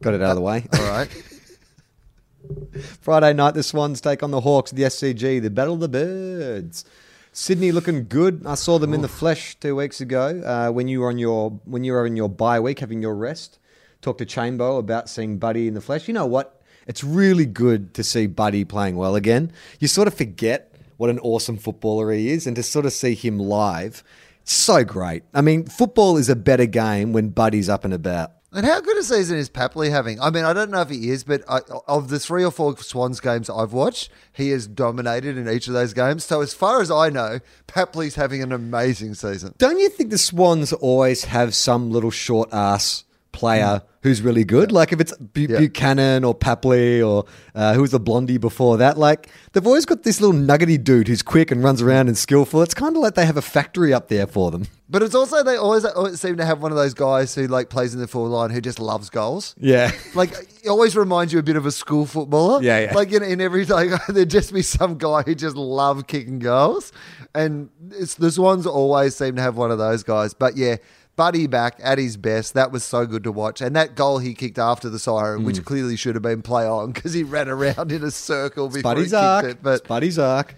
Got 0.02 0.14
it 0.16 0.22
out 0.22 0.32
of 0.32 0.36
the 0.36 0.42
way. 0.42 0.66
All 0.74 0.88
right. 0.88 1.08
Friday 3.02 3.34
night, 3.34 3.54
the 3.54 3.64
Swans 3.64 4.02
take 4.02 4.22
on 4.24 4.32
the 4.32 4.42
Hawks 4.42 4.72
the 4.72 4.84
SCG, 4.84 5.42
the 5.42 5.50
Battle 5.50 5.76
of 5.76 5.80
the 5.80 5.90
Birds. 5.90 6.86
Sydney 7.32 7.72
looking 7.72 8.08
good. 8.08 8.44
I 8.46 8.56
saw 8.56 8.80
them 8.80 8.94
in 8.94 9.02
the 9.02 9.08
flesh 9.08 9.56
two 9.60 9.76
weeks 9.76 10.00
ago 10.00 10.42
uh, 10.46 10.72
when 10.72 10.88
you 10.88 11.02
were 11.02 11.10
on 11.10 11.18
your 11.18 11.52
when 11.66 11.84
you 11.84 11.92
were 11.94 12.06
in 12.06 12.16
your 12.16 12.30
bye 12.30 12.60
week 12.60 12.80
having 12.80 13.02
your 13.02 13.16
rest. 13.16 13.60
Talked 14.02 14.20
to 14.20 14.26
Chambo 14.26 14.80
about 14.80 15.10
seeing 15.10 15.38
Buddy 15.38 15.68
in 15.68 15.74
the 15.74 15.82
flesh. 15.82 16.08
You 16.08 16.14
know 16.14 16.26
what? 16.26 16.62
It's 16.88 17.04
really 17.04 17.46
good 17.46 17.94
to 17.96 18.04
see 18.04 18.28
Buddy 18.28 18.64
playing 18.64 18.96
well 18.96 19.16
again. 19.16 19.52
You 19.80 19.88
sort 19.88 20.08
of 20.08 20.14
forget 20.14 20.72
what 20.98 21.10
an 21.10 21.20
awesome 21.20 21.58
footballer 21.58 22.12
he 22.12 22.30
is, 22.30 22.48
and 22.48 22.56
to 22.56 22.64
sort 22.64 22.86
of 22.86 22.94
see 22.94 23.16
him 23.16 23.40
live, 23.40 24.04
it's 24.42 24.54
so 24.54 24.84
great. 24.84 25.24
I 25.34 25.42
mean, 25.42 25.66
football 25.66 26.18
is 26.18 26.30
a 26.30 26.36
better 26.36 26.66
game 26.66 27.14
when 27.14 27.30
Buddy's 27.30 27.70
up 27.70 27.84
and 27.84 27.94
about. 27.94 28.32
And 28.56 28.66
how 28.66 28.80
good 28.80 28.96
a 28.96 29.04
season 29.04 29.38
is 29.38 29.50
Papley 29.50 29.90
having? 29.90 30.22
I 30.22 30.30
mean, 30.30 30.46
I 30.46 30.54
don't 30.54 30.72
know 30.72 30.80
if 30.80 30.90
he 30.90 31.10
is, 31.10 31.26
but 31.26 31.44
I, 31.50 31.60
of 31.90 32.08
the 32.08 32.20
three 32.20 32.46
or 32.46 32.52
four 32.52 32.78
Swans 32.78 33.20
games 33.20 33.50
I've 33.50 33.74
watched, 33.74 34.10
he 34.32 34.52
has 34.52 34.66
dominated 34.66 35.38
in 35.38 35.50
each 35.50 35.68
of 35.68 35.74
those 35.74 35.94
games. 35.94 36.24
So, 36.24 36.40
as 36.40 36.54
far 36.54 36.82
as 36.82 36.90
I 36.90 37.10
know, 37.10 37.40
Papley's 37.68 38.16
having 38.16 38.42
an 38.42 38.54
amazing 38.54 39.16
season. 39.16 39.54
Don't 39.58 39.78
you 39.78 39.90
think 39.90 40.10
the 40.10 40.18
Swans 40.18 40.72
always 40.72 41.26
have 41.26 41.54
some 41.54 41.92
little 41.92 42.12
short 42.12 42.48
ass 42.54 43.04
player 43.36 43.82
who's 44.02 44.22
really 44.22 44.44
good? 44.44 44.72
Like 44.72 44.94
if 44.94 45.00
it's 45.02 45.16
Bu- 45.18 45.48
Yeah. 45.50 45.58
Buchanan 45.58 46.24
or 46.24 46.36
Papley 46.36 47.06
or 47.06 47.26
uh, 47.56 47.74
who 47.74 47.82
was 47.82 47.90
the 47.92 48.00
blondie 48.00 48.38
before 48.38 48.78
that, 48.78 48.98
like 48.98 49.30
they've 49.54 49.66
always 49.66 49.86
got 49.86 50.04
this 50.04 50.22
little 50.22 50.36
nuggety 50.36 50.78
dude 50.78 51.08
who's 51.08 51.22
quick 51.24 51.50
and 51.52 51.64
runs 51.64 51.82
around 51.82 52.08
and 52.08 52.16
skillful. 52.18 52.62
It's 52.62 52.76
kind 52.76 52.96
of 52.96 53.02
like 53.02 53.16
they 53.16 53.26
have 53.26 53.38
a 53.38 53.42
factory 53.42 53.94
up 53.94 54.08
there 54.10 54.28
for 54.28 54.52
them. 54.52 54.68
But 54.88 55.02
it's 55.02 55.16
also 55.16 55.44
they 55.44 55.56
always, 55.56 55.84
always 55.86 56.22
seem 56.22 56.38
to 56.38 56.46
have 56.46 56.62
one 56.62 56.72
of 56.72 56.78
those 56.78 56.94
guys 56.94 57.34
who 57.34 57.48
like 57.48 57.70
plays 57.70 57.96
in 57.96 58.00
the 58.00 58.08
forward 58.08 58.30
line 58.30 58.52
who 58.52 58.62
just 58.62 58.80
loves 58.80 59.10
goals. 59.10 59.56
Yeah. 59.58 59.92
Like 60.14 60.32
it 60.64 60.70
always 60.70 60.96
reminds 60.96 61.34
you 61.34 61.40
a 61.40 61.44
bit 61.44 61.56
of 61.56 61.66
a 61.66 61.72
school 61.72 62.06
footballer. 62.06 62.62
Yeah, 62.62 62.80
yeah. 62.82 62.94
Like 62.94 63.12
in, 63.12 63.24
in 63.24 63.42
every 63.42 63.66
like 63.66 63.90
there'd 64.08 64.30
just 64.30 64.54
be 64.54 64.62
some 64.62 65.00
guy 65.00 65.24
who 65.24 65.34
just 65.34 65.56
loved 65.56 66.08
kicking 66.08 66.38
goals, 66.38 66.92
and 67.34 67.70
it's, 67.92 68.14
the 68.16 68.32
Swans 68.32 68.68
always 68.68 69.16
seem 69.16 69.36
to 69.36 69.42
have 69.42 69.58
one 69.58 69.72
of 69.72 69.80
those 69.80 70.04
guys. 70.04 70.36
But 70.36 70.56
yeah, 70.56 70.76
Buddy 71.16 71.48
back 71.48 71.80
at 71.82 71.98
his 71.98 72.18
best. 72.18 72.54
That 72.56 72.72
was 72.72 72.84
so 72.84 73.06
good 73.06 73.24
to 73.24 73.32
watch, 73.32 73.62
and 73.62 73.76
that 73.76 73.96
goal 73.96 74.18
he 74.20 74.34
kicked 74.34 74.60
after 74.60 74.90
the 74.90 75.00
siren, 75.00 75.44
which 75.46 75.64
clearly 75.64 75.96
should 75.96 76.16
have 76.16 76.22
been 76.24 76.42
play 76.42 76.68
on 76.68 76.92
because 76.92 77.14
he 77.14 77.24
ran 77.24 77.48
around 77.48 77.92
in 77.92 78.04
a 78.04 78.12
circle 78.12 78.68
before 78.68 78.82
Buddy's 78.82 79.12
he 79.12 79.18
kicked 79.18 79.24
arc. 79.24 79.46
it. 79.46 79.64
But 79.64 79.80
It's 79.80 79.88
Buddy's 79.88 80.20
arc. 80.20 80.56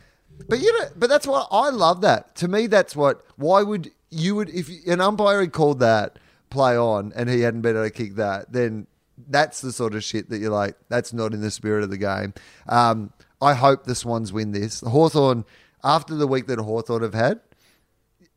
but 0.49 0.59
you 0.59 0.71
know, 0.79 0.87
but 0.95 1.09
that's 1.09 1.27
what 1.27 1.47
I 1.51 1.69
love. 1.69 2.01
That 2.01 2.35
to 2.37 2.47
me, 2.47 2.65
that's 2.67 2.95
what. 2.95 3.23
Why 3.35 3.61
would 3.61 3.91
you 4.09 4.35
would 4.35 4.49
if 4.49 4.69
an 4.87 4.99
umpire 5.01 5.41
had 5.41 5.51
called 5.53 5.79
that 5.79 6.17
play 6.49 6.75
on 6.77 7.11
and 7.15 7.29
he 7.29 7.41
hadn't 7.41 7.61
been 7.61 7.75
able 7.75 7.85
to 7.85 7.91
kick 7.91 8.15
that, 8.15 8.51
then 8.51 8.87
that's 9.29 9.61
the 9.61 9.71
sort 9.71 9.93
of 9.93 10.03
shit 10.03 10.29
that 10.29 10.39
you're 10.39 10.51
like. 10.51 10.75
That's 10.89 11.13
not 11.13 11.33
in 11.33 11.41
the 11.41 11.51
spirit 11.51 11.83
of 11.83 11.89
the 11.91 11.97
game. 11.97 12.33
Um, 12.67 13.11
I 13.41 13.53
hope 13.53 13.83
the 13.83 13.93
Swans 13.95 14.33
win 14.33 14.53
this. 14.53 14.81
Hawthorn 14.81 15.45
after 15.83 16.15
the 16.15 16.25
week 16.25 16.47
that 16.47 16.57
Hawthorn 16.57 17.03
have 17.03 17.13
had. 17.13 17.41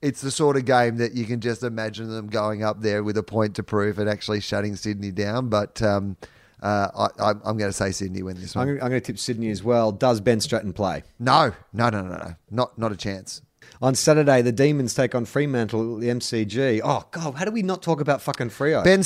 It's 0.03 0.21
the 0.23 0.31
sort 0.31 0.57
of 0.57 0.65
game 0.65 0.97
that 0.97 1.15
you 1.15 1.27
can 1.27 1.41
just 1.41 1.63
imagine 1.63 2.09
them 2.11 2.29
going 2.29 2.63
up 2.65 2.81
there 2.81 3.03
with 3.05 3.17
a 3.19 3.23
point 3.23 3.57
to 3.57 3.63
prove 3.63 3.99
and 3.99 4.09
actually 4.09 4.41
shutting 4.41 4.75
Sydney 4.77 5.11
down. 5.11 5.49
But 5.49 5.83
um, 5.83 6.17
uh, 6.63 6.89
I, 7.19 7.31
I'm, 7.31 7.41
I'm 7.45 7.59
going 7.59 7.69
to 7.71 7.77
say 7.77 7.91
Sydney 7.93 8.23
win 8.23 8.41
this 8.41 8.55
one. 8.55 8.69
I'm 8.69 8.79
going 8.79 8.93
to 8.93 9.01
tip 9.01 9.19
Sydney 9.19 9.51
as 9.51 9.63
well. 9.63 9.93
Does 9.93 10.21
Ben 10.21 10.41
Stratton 10.41 10.73
play? 10.73 11.03
No, 11.19 11.53
no, 11.73 11.91
no, 11.91 12.03
no, 12.03 12.17
no, 12.17 12.35
not 12.51 12.79
not 12.79 12.93
a 12.93 12.97
chance. 12.97 13.43
On 13.83 13.95
Saturday, 13.95 14.43
the 14.43 14.53
Demons 14.53 14.95
take 14.95 15.15
on 15.15 15.25
Fremantle 15.25 15.95
at 15.97 16.01
the 16.03 16.09
MCG. 16.09 16.81
Oh, 16.85 17.05
God, 17.13 17.35
how 17.35 17.45
do 17.47 17.51
we 17.51 17.63
not 17.63 17.83
talk 17.83 18.01
about 18.03 18.21
fucking 18.21 18.51
Freo? 18.51 18.85
Ben, 18.85 19.03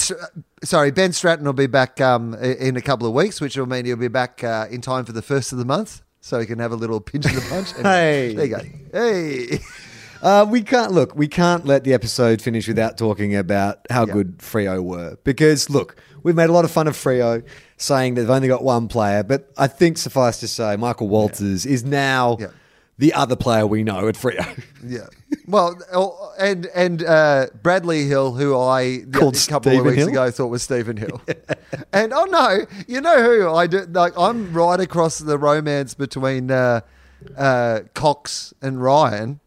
sorry, 0.64 0.90
Ben 0.90 1.12
Stratton 1.12 1.44
will 1.44 1.52
be 1.52 1.68
back 1.68 2.00
um, 2.00 2.34
in 2.34 2.76
a 2.76 2.80
couple 2.80 3.06
of 3.06 3.14
weeks, 3.14 3.40
which 3.40 3.56
will 3.56 3.66
mean 3.66 3.84
he'll 3.84 3.96
be 3.96 4.08
back 4.08 4.42
uh, 4.42 4.66
in 4.70 4.80
time 4.80 5.04
for 5.04 5.12
the 5.12 5.22
first 5.22 5.52
of 5.52 5.58
the 5.58 5.64
month, 5.64 6.02
so 6.20 6.40
he 6.40 6.46
can 6.46 6.58
have 6.58 6.72
a 6.72 6.76
little 6.76 7.00
pinch 7.00 7.24
of 7.26 7.34
the 7.34 7.40
punch. 7.42 7.72
And 7.76 7.86
Hey. 7.86 8.34
there 8.34 8.44
you 8.46 8.56
go. 8.56 8.62
Hey, 8.92 9.58
Uh, 10.24 10.46
we 10.48 10.62
can't 10.62 10.90
look. 10.92 11.14
We 11.14 11.28
can't 11.28 11.66
let 11.66 11.84
the 11.84 11.92
episode 11.92 12.40
finish 12.40 12.66
without 12.66 12.96
talking 12.96 13.36
about 13.36 13.80
how 13.90 14.06
Yeah. 14.06 14.14
good 14.14 14.38
Freo 14.38 14.82
were. 14.82 15.16
Because 15.22 15.68
look, 15.68 15.96
we've 16.22 16.34
made 16.34 16.48
a 16.48 16.52
lot 16.52 16.64
of 16.64 16.70
fun 16.70 16.88
of 16.88 16.96
Freo, 16.96 17.42
saying 17.76 18.14
they've 18.14 18.30
only 18.30 18.48
got 18.48 18.64
one 18.64 18.88
player. 18.88 19.22
But 19.22 19.50
I 19.58 19.66
think 19.66 19.98
suffice 19.98 20.40
to 20.40 20.48
say, 20.48 20.76
Michael 20.76 21.08
Walters 21.08 21.66
is 21.66 21.84
now 21.84 22.38
Yeah. 22.40 22.46
the 22.96 23.12
other 23.12 23.36
player 23.36 23.66
we 23.66 23.82
know 23.84 24.08
at 24.08 24.16
Frio. 24.16 24.42
yeah. 24.82 25.08
Well, 25.46 25.76
oh, 25.92 26.32
and 26.38 26.66
and 26.74 27.04
uh, 27.04 27.48
Bradley 27.62 28.06
Hill, 28.06 28.32
who 28.32 28.58
I 28.58 29.02
Called 29.12 29.36
a 29.36 29.46
couple 29.46 29.78
of 29.78 29.84
weeks 29.84 29.98
Hill? 29.98 30.08
ago 30.08 30.30
thought 30.30 30.46
was 30.46 30.62
Stephen 30.62 30.96
Hill, 30.96 31.20
and 31.92 32.14
oh 32.14 32.24
no, 32.24 32.64
you 32.88 33.02
know 33.02 33.22
who 33.22 33.50
I 33.54 33.66
do? 33.66 33.80
Like 33.90 34.14
I'm 34.16 34.54
right 34.54 34.80
across 34.80 35.18
the 35.18 35.36
romance 35.36 35.92
between 35.92 36.50
uh, 36.50 36.80
uh, 37.36 37.80
Cox 37.92 38.54
and 38.62 38.80
Ryan. 38.82 39.40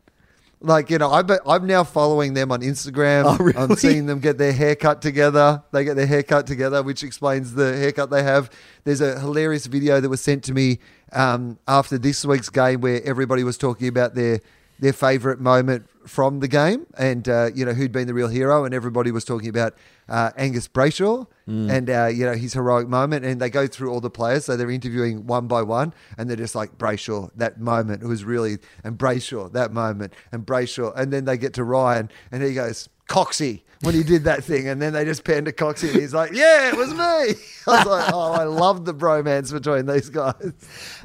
Like 0.60 0.90
you 0.90 0.98
know, 0.98 1.12
I'm 1.12 1.28
I'm 1.46 1.68
now 1.68 1.84
following 1.84 2.34
them 2.34 2.52
on 2.52 2.62
Instagram. 2.62 3.26
Oh, 3.26 3.38
really? 3.38 3.58
I'm 3.58 3.76
seeing 3.76 4.08
them 4.08 4.20
get 4.20 4.40
their 4.40 4.54
haircut 4.54 5.02
together. 5.02 5.64
They 5.72 5.84
get 5.84 5.96
their 5.96 6.08
haircut 6.08 6.48
together, 6.48 6.82
which 6.82 7.04
explains 7.04 7.54
the 7.54 7.78
haircut 7.78 8.10
they 8.10 8.24
have. 8.24 8.50
There's 8.84 9.02
a 9.02 9.20
hilarious 9.20 9.68
video 9.68 10.02
that 10.02 10.10
was 10.10 10.22
sent 10.22 10.44
to 10.46 10.54
me 10.54 10.80
um, 11.14 11.60
after 11.68 12.00
this 12.00 12.26
week's 12.26 12.50
game 12.50 12.82
where 12.82 13.04
everybody 13.04 13.44
was 13.44 13.58
talking 13.58 13.88
about 13.88 14.16
their 14.16 14.40
their 14.80 14.94
favorite 14.94 15.40
moment 15.40 15.88
from 16.06 16.40
the 16.40 16.48
game. 16.48 16.86
And 16.98 17.28
uh, 17.28 17.50
you 17.54 17.66
know 17.66 17.74
who'd 17.74 17.92
been 17.92 18.08
the 18.08 18.14
real 18.14 18.28
hero, 18.30 18.66
and 18.66 18.74
everybody 18.74 19.12
was 19.12 19.26
talking 19.26 19.50
about 19.50 19.74
uh, 20.10 20.32
Angus 20.38 20.68
Brayshaw. 20.68 21.28
And 21.48 21.90
uh, 21.90 22.08
you 22.08 22.26
know 22.26 22.34
his 22.34 22.54
heroic 22.54 22.88
moment, 22.88 23.24
and 23.26 23.40
they 23.42 23.50
go 23.50 23.68
through 23.68 23.92
all 23.92 24.02
the 24.02 24.10
players, 24.10 24.46
so 24.46 24.58
they're 24.58 24.70
interviewing 24.70 25.26
one 25.28 25.48
by 25.48 25.62
one, 25.62 25.94
and 26.18 26.30
they're 26.30 26.36
just 26.38 26.56
like 26.56 26.78
Brayshaw, 26.78 27.30
that 27.36 27.60
moment. 27.60 28.04
Was 28.04 28.24
really, 28.26 28.58
and 28.84 28.98
Brayshaw, 28.98 29.52
that 29.54 29.72
moment, 29.72 30.14
and 30.32 30.46
Brayshaw, 30.46 30.94
and 30.96 31.12
then 31.14 31.26
they 31.26 31.38
get 31.38 31.54
to 31.54 31.64
Ryan, 31.64 32.10
and 32.32 32.44
he 32.44 32.54
goes 32.54 32.90
Coxie 33.08 33.62
when 33.82 33.94
he 33.96 34.04
did 34.04 34.26
that 34.26 34.44
thing, 34.44 34.68
and 34.68 34.82
then 34.82 34.92
they 34.92 35.06
just 35.06 35.24
pan 35.24 35.46
to 35.46 35.54
Coxie, 35.54 35.90
and 35.92 36.02
he's 36.02 36.14
like, 36.14 36.34
"Yeah, 36.34 36.70
it 36.70 36.76
was 36.78 36.92
me." 36.92 36.98
I 37.68 37.78
was 37.78 37.86
like, 37.86 38.14
"Oh, 38.14 38.34
I 38.34 38.44
love 38.44 38.84
the 38.86 38.94
bromance 38.94 39.52
between 39.54 39.86
these 39.86 40.10
guys." 40.10 40.52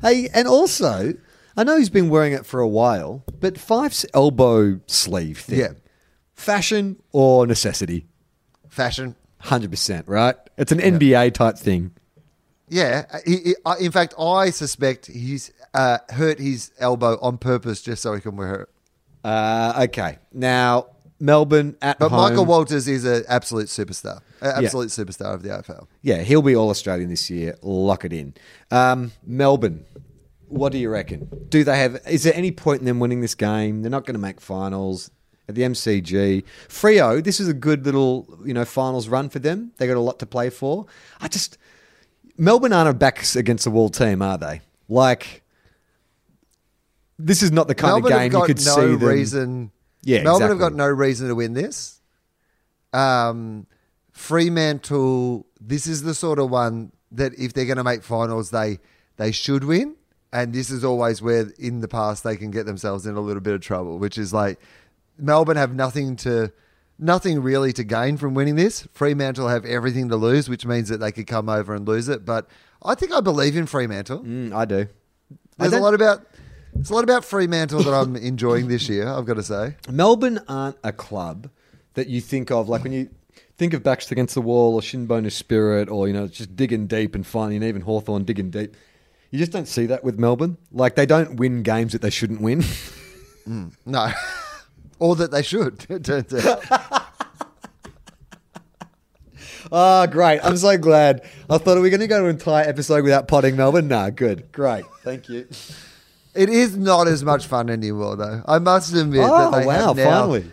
Hey, 0.00 0.28
and 0.34 0.48
also, 0.48 1.12
I 1.56 1.64
know 1.64 1.76
he's 1.76 1.90
been 1.90 2.08
wearing 2.08 2.32
it 2.32 2.46
for 2.46 2.60
a 2.60 2.68
while, 2.68 3.24
but 3.40 3.54
Fyfe's 3.58 4.06
elbow 4.14 4.80
sleeve 4.86 5.38
thing, 5.38 5.58
Yeah. 5.58 5.68
fashion 6.34 6.96
or 7.12 7.46
necessity? 7.46 8.06
Fashion. 8.68 9.16
Hundred 9.38 9.70
percent, 9.70 10.06
right? 10.08 10.36
It's 10.56 10.70
an 10.72 10.78
NBA 10.78 11.34
type 11.34 11.58
thing. 11.58 11.90
Yeah, 12.68 13.04
he, 13.26 13.36
he, 13.38 13.54
I- 13.66 13.78
in 13.78 13.90
fact, 13.92 14.14
I 14.18 14.50
suspect 14.50 15.06
he's 15.06 15.52
uh, 15.74 15.98
hurt 16.10 16.38
his 16.38 16.70
elbow 16.78 17.18
on 17.20 17.38
purpose 17.38 17.82
just 17.82 18.02
so 18.02 18.14
he 18.14 18.20
can 18.20 18.36
wear 18.36 18.54
it. 18.62 18.68
Uh, 19.24 19.84
okay, 19.88 20.18
now 20.32 20.86
Melbourne 21.20 21.76
at 21.82 21.98
But 21.98 22.08
home. 22.10 22.20
Michael 22.30 22.44
Walters 22.46 22.88
is 22.88 23.04
an 23.04 23.24
absolute 23.28 23.66
superstar, 23.66 24.20
absolute 24.40 24.88
superstar 24.88 25.34
of 25.34 25.42
the 25.42 25.50
AFL. 25.50 25.86
Yeah, 26.02 26.22
he'll 26.22 26.40
be 26.42 26.56
all 26.56 26.70
Australian 26.70 27.10
this 27.10 27.28
year. 27.28 27.56
Lock 27.62 28.04
it 28.04 28.12
in. 28.12 28.34
Um, 28.70 29.12
Melbourne, 29.24 29.84
what 30.52 30.72
do 30.72 30.78
you 30.78 30.90
reckon? 30.90 31.28
Do 31.48 31.64
they 31.64 31.78
have? 31.78 32.00
Is 32.06 32.24
there 32.24 32.34
any 32.34 32.50
point 32.52 32.80
in 32.80 32.86
them 32.86 33.00
winning 33.00 33.20
this 33.22 33.34
game? 33.34 33.82
They're 33.82 33.90
not 33.90 34.04
going 34.04 34.14
to 34.14 34.20
make 34.20 34.40
finals 34.40 35.10
at 35.48 35.54
the 35.54 35.62
MCG. 35.62 36.44
Freo, 36.68 37.24
this 37.24 37.40
is 37.40 37.48
a 37.48 37.54
good 37.54 37.84
little 37.86 38.38
you 38.44 38.52
know 38.52 38.64
finals 38.64 39.08
run 39.08 39.30
for 39.30 39.38
them. 39.38 39.72
They 39.78 39.86
got 39.86 39.96
a 39.96 40.00
lot 40.00 40.18
to 40.18 40.26
play 40.26 40.50
for. 40.50 40.86
I 41.20 41.28
just 41.28 41.56
Melbourne 42.36 42.72
aren't 42.72 42.90
a 42.90 42.94
backs 42.94 43.34
against 43.34 43.64
the 43.64 43.70
wall 43.70 43.88
team, 43.88 44.20
are 44.20 44.36
they? 44.36 44.60
Like 44.88 45.42
this 47.18 47.42
is 47.42 47.50
not 47.50 47.66
the 47.66 47.74
kind 47.74 48.02
Melbourne 48.02 48.12
of 48.12 48.18
game 48.18 48.32
you 48.32 48.46
could 48.46 48.64
no 48.64 48.74
see 48.74 48.96
them. 48.96 49.08
reason. 49.08 49.70
Yeah, 50.02 50.22
Melbourne 50.22 50.48
have 50.50 50.58
got 50.58 50.74
no 50.74 50.88
reason 50.88 51.28
to 51.28 51.34
win 51.34 51.54
this. 51.54 52.00
Um, 52.92 53.66
Fremantle. 54.10 55.46
This 55.60 55.86
is 55.86 56.02
the 56.02 56.14
sort 56.14 56.38
of 56.38 56.50
one 56.50 56.92
that 57.12 57.32
if 57.38 57.52
they're 57.54 57.64
going 57.64 57.76
to 57.78 57.84
make 57.84 58.02
finals, 58.02 58.50
they 58.50 58.80
they 59.16 59.32
should 59.32 59.64
win. 59.64 59.96
And 60.32 60.52
this 60.52 60.70
is 60.70 60.82
always 60.82 61.20
where 61.20 61.50
in 61.58 61.80
the 61.80 61.88
past 61.88 62.24
they 62.24 62.36
can 62.36 62.50
get 62.50 62.64
themselves 62.64 63.06
in 63.06 63.16
a 63.16 63.20
little 63.20 63.42
bit 63.42 63.54
of 63.54 63.60
trouble, 63.60 63.98
which 63.98 64.16
is 64.16 64.32
like 64.32 64.58
Melbourne 65.18 65.56
have 65.56 65.74
nothing 65.74 66.16
to 66.16 66.52
nothing 66.98 67.42
really 67.42 67.72
to 67.74 67.84
gain 67.84 68.16
from 68.16 68.34
winning 68.34 68.56
this. 68.56 68.86
Fremantle 68.92 69.48
have 69.48 69.64
everything 69.64 70.08
to 70.08 70.16
lose, 70.16 70.48
which 70.48 70.64
means 70.64 70.88
that 70.88 70.98
they 70.98 71.12
could 71.12 71.26
come 71.26 71.48
over 71.48 71.74
and 71.74 71.86
lose 71.86 72.08
it. 72.08 72.24
But 72.24 72.48
I 72.82 72.94
think 72.94 73.12
I 73.12 73.20
believe 73.20 73.56
in 73.56 73.66
Fremantle. 73.66 74.20
Mm, 74.20 74.52
I 74.54 74.64
do. 74.64 74.86
There's 75.58 75.72
a 75.72 75.80
lot 75.80 75.94
about 75.94 76.26
there's 76.74 76.90
a 76.90 76.94
lot 76.94 77.04
about 77.04 77.24
Fremantle 77.24 77.82
that 77.82 77.92
I'm 77.92 78.16
enjoying 78.32 78.68
this 78.68 78.88
year. 78.88 79.08
I've 79.08 79.26
got 79.26 79.34
to 79.34 79.42
say. 79.42 79.76
Melbourne 79.90 80.40
aren't 80.48 80.76
a 80.82 80.92
club 80.92 81.50
that 81.94 82.08
you 82.08 82.20
think 82.20 82.50
of 82.50 82.68
like 82.68 82.82
when 82.82 82.92
you 82.92 83.10
think 83.58 83.74
of 83.74 83.82
backs 83.82 84.10
against 84.10 84.34
the 84.34 84.40
wall 84.40 84.74
or 84.74 84.80
Shinbone 84.80 85.30
Spirit 85.30 85.90
or 85.90 86.08
you 86.08 86.14
know 86.14 86.26
just 86.26 86.56
digging 86.56 86.86
deep 86.86 87.14
and 87.14 87.26
finding 87.26 87.62
even 87.62 87.82
Hawthorn 87.82 88.24
digging 88.24 88.50
deep. 88.50 88.74
You 89.32 89.38
just 89.38 89.50
don't 89.50 89.66
see 89.66 89.86
that 89.86 90.04
with 90.04 90.18
Melbourne. 90.18 90.58
Like 90.70 90.94
they 90.94 91.06
don't 91.06 91.36
win 91.36 91.62
games 91.62 91.92
that 91.92 92.02
they 92.02 92.10
shouldn't 92.10 92.42
win. 92.42 92.62
No, 93.46 94.12
or 94.98 95.16
that 95.16 95.30
they 95.30 95.42
should. 95.42 95.86
It 95.90 96.04
turns 96.04 96.34
out. 96.34 96.62
oh, 99.72 100.06
great! 100.06 100.40
I'm 100.44 100.58
so 100.58 100.76
glad. 100.76 101.26
I 101.48 101.56
thought, 101.56 101.78
are 101.78 101.80
we 101.80 101.88
going 101.88 102.00
to 102.00 102.06
go 102.06 102.18
to 102.18 102.24
an 102.26 102.30
entire 102.30 102.68
episode 102.68 103.04
without 103.04 103.26
potting 103.26 103.56
Melbourne? 103.56 103.88
Nah, 103.88 104.10
good, 104.10 104.52
great, 104.52 104.84
thank 105.02 105.30
you. 105.30 105.48
It 106.34 106.50
is 106.50 106.76
not 106.76 107.08
as 107.08 107.24
much 107.24 107.46
fun 107.46 107.70
anymore, 107.70 108.16
though. 108.16 108.42
I 108.46 108.58
must 108.58 108.94
admit 108.94 109.22
oh 109.24 109.50
that 109.50 109.58
they 109.58 109.66
wow! 109.66 109.86
have 109.88 109.96
now, 109.96 110.04
finally, 110.04 110.50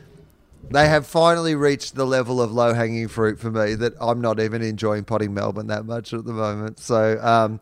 they 0.72 0.88
have 0.88 1.06
finally 1.06 1.56
reached 1.56 1.96
the 1.96 2.06
level 2.06 2.42
of 2.42 2.54
low 2.54 2.74
hanging 2.74 3.10
fruit 3.10 3.40
for 3.40 3.52
me 3.52 3.76
that 3.76 3.94
I'm 4.00 4.22
not 4.22 4.40
even 4.40 4.62
enjoying 4.62 5.04
potting 5.04 5.34
Melbourne 5.34 5.68
that 5.68 5.86
much 5.86 6.14
at 6.14 6.24
the 6.24 6.34
moment. 6.34 6.80
So, 6.80 7.20
um, 7.22 7.60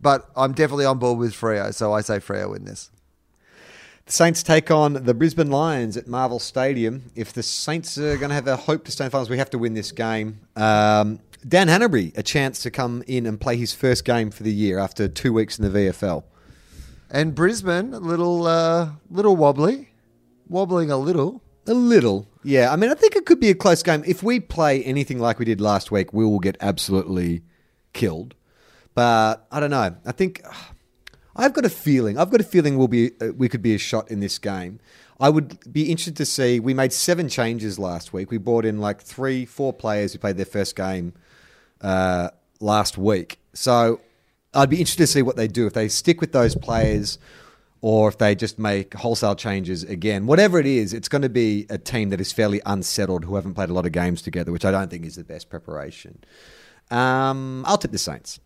but 0.00 0.30
I'm 0.36 0.52
definitely 0.52 0.86
on 0.86 0.98
board 0.98 1.18
with 1.18 1.32
Freo. 1.32 1.74
So 1.74 1.92
I 1.92 2.00
say 2.00 2.18
Freo 2.18 2.50
win 2.50 2.64
this. 2.64 2.90
the 4.06 4.12
Saints 4.12 4.42
take 4.42 4.70
on 4.70 4.94
the 4.94 5.14
Brisbane 5.14 5.50
Lions 5.50 5.96
at 5.96 6.06
Marvel 6.08 6.38
Stadium. 6.38 7.10
If 7.14 7.32
the 7.32 7.42
Saints 7.42 7.98
are 7.98 8.16
going 8.16 8.30
to 8.30 8.34
have 8.34 8.46
a 8.46 8.56
hope 8.56 8.84
to 8.86 8.92
stay 8.92 9.04
in 9.04 9.10
finals, 9.10 9.30
we 9.30 9.38
have 9.38 9.50
to 9.50 9.58
win 9.58 9.74
this 9.74 9.92
game. 9.92 10.40
Um, 10.56 11.20
Dan 11.46 11.68
Hannebery, 11.68 12.16
a 12.16 12.22
chance 12.22 12.62
to 12.62 12.70
come 12.70 13.02
in 13.06 13.26
and 13.26 13.40
play 13.40 13.56
his 13.56 13.72
first 13.72 14.04
game 14.04 14.30
for 14.30 14.42
the 14.42 14.52
year 14.52 14.78
after 14.78 15.08
two 15.08 15.32
weeks 15.32 15.58
in 15.58 15.70
the 15.70 15.78
VFL. 15.78 16.24
And 17.10 17.34
Brisbane, 17.34 17.92
a 17.94 17.98
little, 17.98 18.46
uh, 18.46 18.90
little 19.10 19.36
wobbly, 19.36 19.88
wobbling 20.48 20.90
a 20.90 20.96
little. 20.96 21.42
A 21.66 21.74
little, 21.74 22.26
yeah. 22.42 22.72
I 22.72 22.76
mean, 22.76 22.90
I 22.90 22.94
think 22.94 23.16
it 23.16 23.26
could 23.26 23.40
be 23.40 23.50
a 23.50 23.54
close 23.54 23.82
game. 23.82 24.02
If 24.06 24.22
we 24.22 24.40
play 24.40 24.82
anything 24.84 25.18
like 25.18 25.38
we 25.38 25.44
did 25.44 25.60
last 25.60 25.90
week, 25.90 26.12
we 26.12 26.24
will 26.24 26.38
get 26.38 26.56
absolutely 26.60 27.42
killed. 27.92 28.34
But 28.94 29.46
I 29.50 29.60
don't 29.60 29.70
know. 29.70 29.96
I 30.04 30.12
think 30.12 30.42
I've 31.36 31.52
got 31.52 31.64
a 31.64 31.70
feeling. 31.70 32.18
I've 32.18 32.30
got 32.30 32.40
a 32.40 32.44
feeling 32.44 32.76
we'll 32.76 32.88
be 32.88 33.12
uh, 33.20 33.32
we 33.36 33.48
could 33.48 33.62
be 33.62 33.74
a 33.74 33.78
shot 33.78 34.10
in 34.10 34.20
this 34.20 34.38
game. 34.38 34.80
I 35.20 35.28
would 35.28 35.72
be 35.72 35.90
interested 35.90 36.16
to 36.16 36.26
see. 36.26 36.60
We 36.60 36.72
made 36.72 36.92
seven 36.92 37.28
changes 37.28 37.78
last 37.78 38.12
week. 38.12 38.30
We 38.30 38.38
brought 38.38 38.64
in 38.64 38.78
like 38.78 39.02
three, 39.02 39.44
four 39.44 39.72
players 39.72 40.12
who 40.12 40.18
played 40.18 40.38
their 40.38 40.46
first 40.46 40.74
game 40.74 41.12
uh, 41.82 42.30
last 42.58 42.96
week. 42.96 43.38
So 43.52 44.00
I'd 44.54 44.70
be 44.70 44.78
interested 44.78 45.02
to 45.02 45.06
see 45.06 45.22
what 45.22 45.36
they 45.36 45.46
do 45.46 45.66
if 45.66 45.74
they 45.74 45.88
stick 45.88 46.22
with 46.22 46.32
those 46.32 46.54
players 46.54 47.18
or 47.82 48.08
if 48.08 48.18
they 48.18 48.34
just 48.34 48.58
make 48.58 48.94
wholesale 48.94 49.34
changes 49.34 49.84
again. 49.84 50.26
Whatever 50.26 50.58
it 50.58 50.66
is, 50.66 50.92
it's 50.94 51.08
going 51.08 51.22
to 51.22 51.28
be 51.28 51.66
a 51.68 51.78
team 51.78 52.10
that 52.10 52.20
is 52.20 52.32
fairly 52.32 52.60
unsettled 52.64 53.24
who 53.24 53.36
haven't 53.36 53.54
played 53.54 53.70
a 53.70 53.72
lot 53.74 53.86
of 53.86 53.92
games 53.92 54.22
together, 54.22 54.52
which 54.52 54.64
I 54.64 54.70
don't 54.70 54.90
think 54.90 55.04
is 55.04 55.16
the 55.16 55.24
best 55.24 55.48
preparation. 55.50 56.22
Um, 56.90 57.64
I'll 57.66 57.78
tip 57.78 57.92
the 57.92 57.98
Saints. 57.98 58.40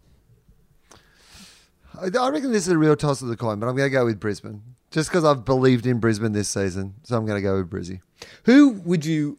I 2.01 2.07
I 2.18 2.28
reckon 2.30 2.53
this 2.53 2.66
is 2.66 2.72
a 2.72 2.78
real 2.78 2.97
toss 2.97 3.22
of 3.22 3.28
the 3.28 3.36
coin, 3.36 3.59
but 3.61 3.68
I'm 3.68 3.76
going 3.76 3.86
to 3.86 3.92
go 3.92 4.05
with 4.05 4.18
Brisbane. 4.20 4.62
Just 4.90 5.09
because 5.11 5.24
I've 5.24 5.45
believed 5.45 5.86
in 5.86 5.99
Brisbane 5.99 6.32
this 6.32 6.49
season. 6.49 6.95
So 7.03 7.16
I'm 7.16 7.26
going 7.26 7.36
to 7.38 7.42
go 7.42 7.57
with 7.57 7.70
Brizzy. 7.70 8.01
Who 8.45 8.70
would 8.84 9.05
you 9.05 9.38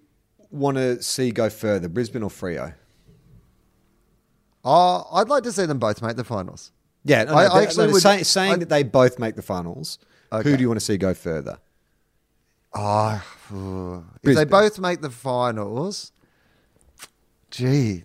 want 0.52 0.78
to 0.78 1.02
see 1.02 1.32
go 1.32 1.50
further, 1.50 1.88
Brisbane 1.88 2.24
or 2.24 2.30
Freo? 2.30 2.74
Oh, 4.64 5.08
uh, 5.12 5.16
I'd 5.22 5.30
like 5.30 5.44
to 5.44 5.52
see 5.52 5.66
them 5.66 5.80
both 5.80 6.02
make 6.02 6.16
the 6.16 6.24
finals. 6.24 6.72
Yeah, 7.04 7.24
no, 7.26 7.34
no, 7.34 7.38
I- 7.38 7.46
I 7.46 7.62
actually 7.64 7.88
no, 7.88 7.94
would- 7.94 8.02
say- 8.02 8.24
saying 8.24 8.54
I- 8.54 8.58
that 8.58 8.70
they 8.70 8.84
both 8.84 9.20
make 9.20 9.36
the 9.36 9.42
finals. 9.42 10.00
Okay. 10.32 10.50
Who 10.50 10.58
do 10.58 10.62
you 10.62 10.68
want 10.68 10.80
to 10.80 10.86
see 10.86 10.98
go 10.98 11.14
further? 11.14 11.60
Oh, 12.74 13.24
if 14.24 14.36
they 14.36 14.44
both 14.44 14.80
make 14.80 15.00
the 15.02 15.10
finals, 15.10 16.12
gee, 17.52 18.04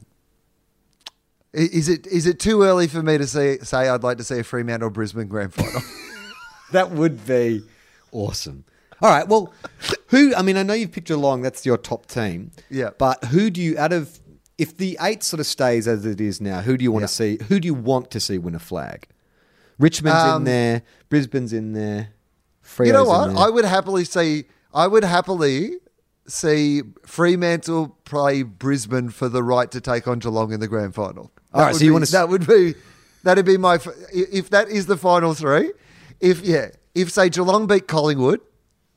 is 1.52 1.88
it 1.88 2.06
is 2.06 2.26
it 2.26 2.38
too 2.38 2.62
early 2.62 2.86
for 2.86 3.02
me 3.02 3.18
to 3.18 3.26
say 3.26 3.58
say 3.58 3.88
I'd 3.88 4.02
like 4.02 4.18
to 4.18 4.24
see 4.24 4.38
a 4.38 4.44
Fremantle 4.44 4.90
Brisbane 4.90 5.28
grand 5.28 5.52
final? 5.54 5.80
That 6.72 6.92
would 6.92 7.26
be 7.26 7.64
awesome. 8.12 8.64
All 9.02 9.10
right. 9.10 9.26
Well, 9.26 9.52
who? 10.06 10.32
I 10.36 10.42
mean, 10.42 10.56
I 10.56 10.62
know 10.62 10.72
you've 10.72 10.92
picked 10.92 11.08
Geelong. 11.08 11.42
That's 11.42 11.66
your 11.66 11.76
top 11.76 12.06
team. 12.06 12.52
Yeah. 12.70 12.90
But 12.96 13.24
who 13.24 13.50
do 13.50 13.60
you 13.60 13.76
out 13.76 13.92
of 13.92 14.20
if 14.56 14.76
the 14.76 14.96
eight 15.00 15.24
sort 15.24 15.40
of 15.40 15.46
stays 15.46 15.88
as 15.88 16.06
it 16.06 16.20
is 16.20 16.40
now? 16.40 16.60
Who 16.60 16.76
do 16.76 16.84
you 16.84 16.92
want 16.92 17.02
Yeah. 17.02 17.06
to 17.08 17.12
see? 17.12 17.38
Who 17.48 17.58
do 17.58 17.66
you 17.66 17.74
want 17.74 18.12
to 18.12 18.20
see 18.20 18.38
win 18.38 18.54
a 18.54 18.60
flag? 18.60 19.08
Richmond's 19.80 20.22
in 20.22 20.28
Um, 20.30 20.44
there. 20.44 20.82
Brisbane's 21.08 21.52
in 21.52 21.72
there. 21.72 22.10
Freo's 22.62 22.86
you 22.86 22.92
know 22.92 23.02
in 23.02 23.08
what? 23.08 23.26
there. 23.34 23.38
I 23.38 23.48
would 23.50 23.64
happily 23.64 24.04
see. 24.04 24.44
I 24.72 24.86
would 24.86 25.02
happily 25.02 25.78
see 26.28 26.82
Fremantle 27.04 27.96
play 28.04 28.44
Brisbane 28.44 29.08
for 29.08 29.28
the 29.28 29.42
right 29.42 29.72
to 29.72 29.80
take 29.80 30.06
on 30.06 30.20
Geelong 30.20 30.52
in 30.52 30.60
the 30.60 30.68
grand 30.68 30.94
final. 30.94 31.32
All 31.52 31.62
right, 31.62 31.74
so 31.74 31.84
you 31.84 31.90
be- 31.90 31.92
wanna 31.94 32.06
that 32.06 32.28
would 32.28 32.46
be 32.46 32.74
that'd 33.22 33.44
be 33.44 33.56
my 33.56 33.78
if 34.12 34.50
that 34.50 34.68
is 34.68 34.86
the 34.86 34.96
final 34.96 35.34
three. 35.34 35.72
If 36.20 36.42
yeah, 36.42 36.68
if 36.94 37.10
say 37.10 37.28
Geelong 37.28 37.66
beat 37.66 37.88
Collingwood 37.88 38.40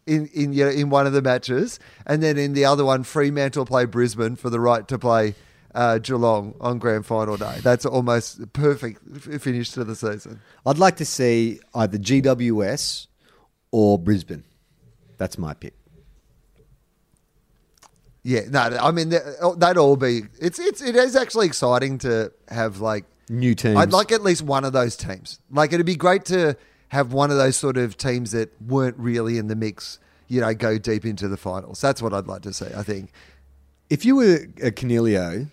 in 0.05 0.27
in 0.27 0.53
you 0.53 0.65
know, 0.65 0.71
in 0.71 0.89
one 0.89 1.07
of 1.07 1.13
the 1.13 1.21
matches, 1.21 1.79
and 2.05 2.21
then 2.21 2.37
in 2.37 2.53
the 2.53 2.65
other 2.65 2.85
one 2.85 3.03
Fremantle 3.03 3.65
play 3.65 3.85
Brisbane 3.85 4.35
for 4.35 4.49
the 4.49 4.59
right 4.59 4.87
to 4.87 4.99
play. 4.99 5.35
Uh, 5.75 5.97
Geelong 5.97 6.53
on 6.61 6.77
grand 6.77 7.03
final 7.03 7.35
day. 7.35 7.57
That's 7.63 7.83
almost 7.83 8.53
perfect 8.53 9.01
finish 9.41 9.71
to 9.71 9.83
the 9.83 9.95
season. 9.95 10.39
I'd 10.67 10.77
like 10.77 10.97
to 10.97 11.05
see 11.05 11.61
either 11.73 11.97
GWS 11.97 13.07
or 13.71 13.97
Brisbane. 13.97 14.43
That's 15.17 15.39
my 15.39 15.55
pick. 15.55 15.73
Yeah, 18.23 18.41
no, 18.49 18.59
I 18.59 18.91
mean 18.91 19.09
that- 19.09 19.23
oh, 19.41 19.53
that'd 19.55 19.77
all 19.77 19.97
be. 19.97 20.23
It's 20.39 20.57
it's 20.59 20.81
it 20.81 20.95
is 20.95 21.15
actually 21.15 21.45
exciting 21.47 21.97
to 21.99 22.31
have 22.47 22.79
like 22.79 23.05
New 23.29 23.55
teams. 23.55 23.77
I'd 23.77 23.91
like 23.91 24.11
at 24.11 24.21
least 24.21 24.41
one 24.41 24.65
of 24.65 24.73
those 24.73 24.95
teams. 24.95 25.39
Like 25.51 25.73
it'd 25.73 25.85
be 25.85 25.95
great 25.95 26.25
to 26.25 26.55
have 26.89 27.13
one 27.13 27.31
of 27.31 27.37
those 27.37 27.55
sort 27.55 27.77
of 27.77 27.97
teams 27.97 28.31
that 28.31 28.49
weren't 28.61 28.97
really 28.97 29.37
in 29.37 29.47
the 29.47 29.55
mix. 29.55 29.99
You 30.27 30.41
know, 30.41 30.53
go 30.53 30.77
deep 30.77 31.05
into 31.05 31.27
the 31.27 31.37
finals. 31.37 31.79
That's 31.81 32.01
what 32.01 32.13
I'd 32.13 32.27
like 32.27 32.41
to 32.43 32.53
see. 32.53 32.67
I 32.75 32.83
think. 32.83 33.11
If 33.89 34.05
you 34.05 34.15
were 34.15 34.35
a 34.61 34.71
Coniglio, 34.71 35.47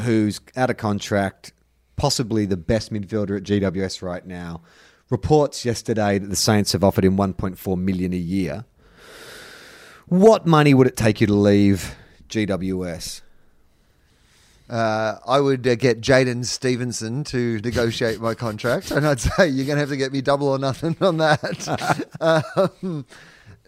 who's 0.00 0.40
out 0.56 0.70
of 0.70 0.76
contract, 0.78 1.52
possibly 1.96 2.46
the 2.46 2.56
best 2.56 2.92
midfielder 2.92 3.36
at 3.36 3.42
GWS 3.44 4.02
right 4.02 4.26
now, 4.26 4.62
reports 5.10 5.64
yesterday 5.64 6.18
that 6.18 6.28
the 6.28 6.36
Saints 6.36 6.72
have 6.72 6.82
offered 6.82 7.04
him 7.04 7.16
1.4 7.16 7.78
million 7.78 8.12
a 8.12 8.16
year. 8.16 8.64
What 10.06 10.46
money 10.46 10.74
would 10.74 10.86
it 10.86 10.96
take 10.96 11.20
you 11.20 11.26
to 11.26 11.34
leave 11.34 11.94
GWS? 12.28 13.22
Uh, 14.68 15.18
I 15.26 15.40
would 15.40 15.66
uh, 15.66 15.74
get 15.74 16.00
Jaidyn 16.00 16.46
Stephenson 16.46 17.24
to 17.24 17.60
negotiate 17.60 18.20
my 18.20 18.34
contract, 18.34 18.90
and 18.90 19.06
I'd 19.06 19.20
say 19.20 19.48
you're 19.48 19.66
going 19.66 19.76
to 19.76 19.80
have 19.80 19.90
to 19.90 19.96
get 19.96 20.12
me 20.12 20.22
double 20.22 20.48
or 20.48 20.58
nothing 20.58 20.96
on 21.00 21.18
that. 21.18 22.06
um, 22.80 23.04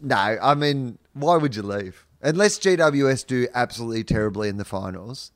no, 0.00 0.16
I 0.16 0.54
mean, 0.54 0.98
why 1.12 1.36
would 1.36 1.56
you 1.56 1.62
leave? 1.62 2.06
Unless 2.22 2.58
GWS 2.60 3.26
do 3.26 3.46
absolutely 3.54 4.02
terribly 4.02 4.48
in 4.48 4.56
the 4.56 4.64
finals, 4.64 5.30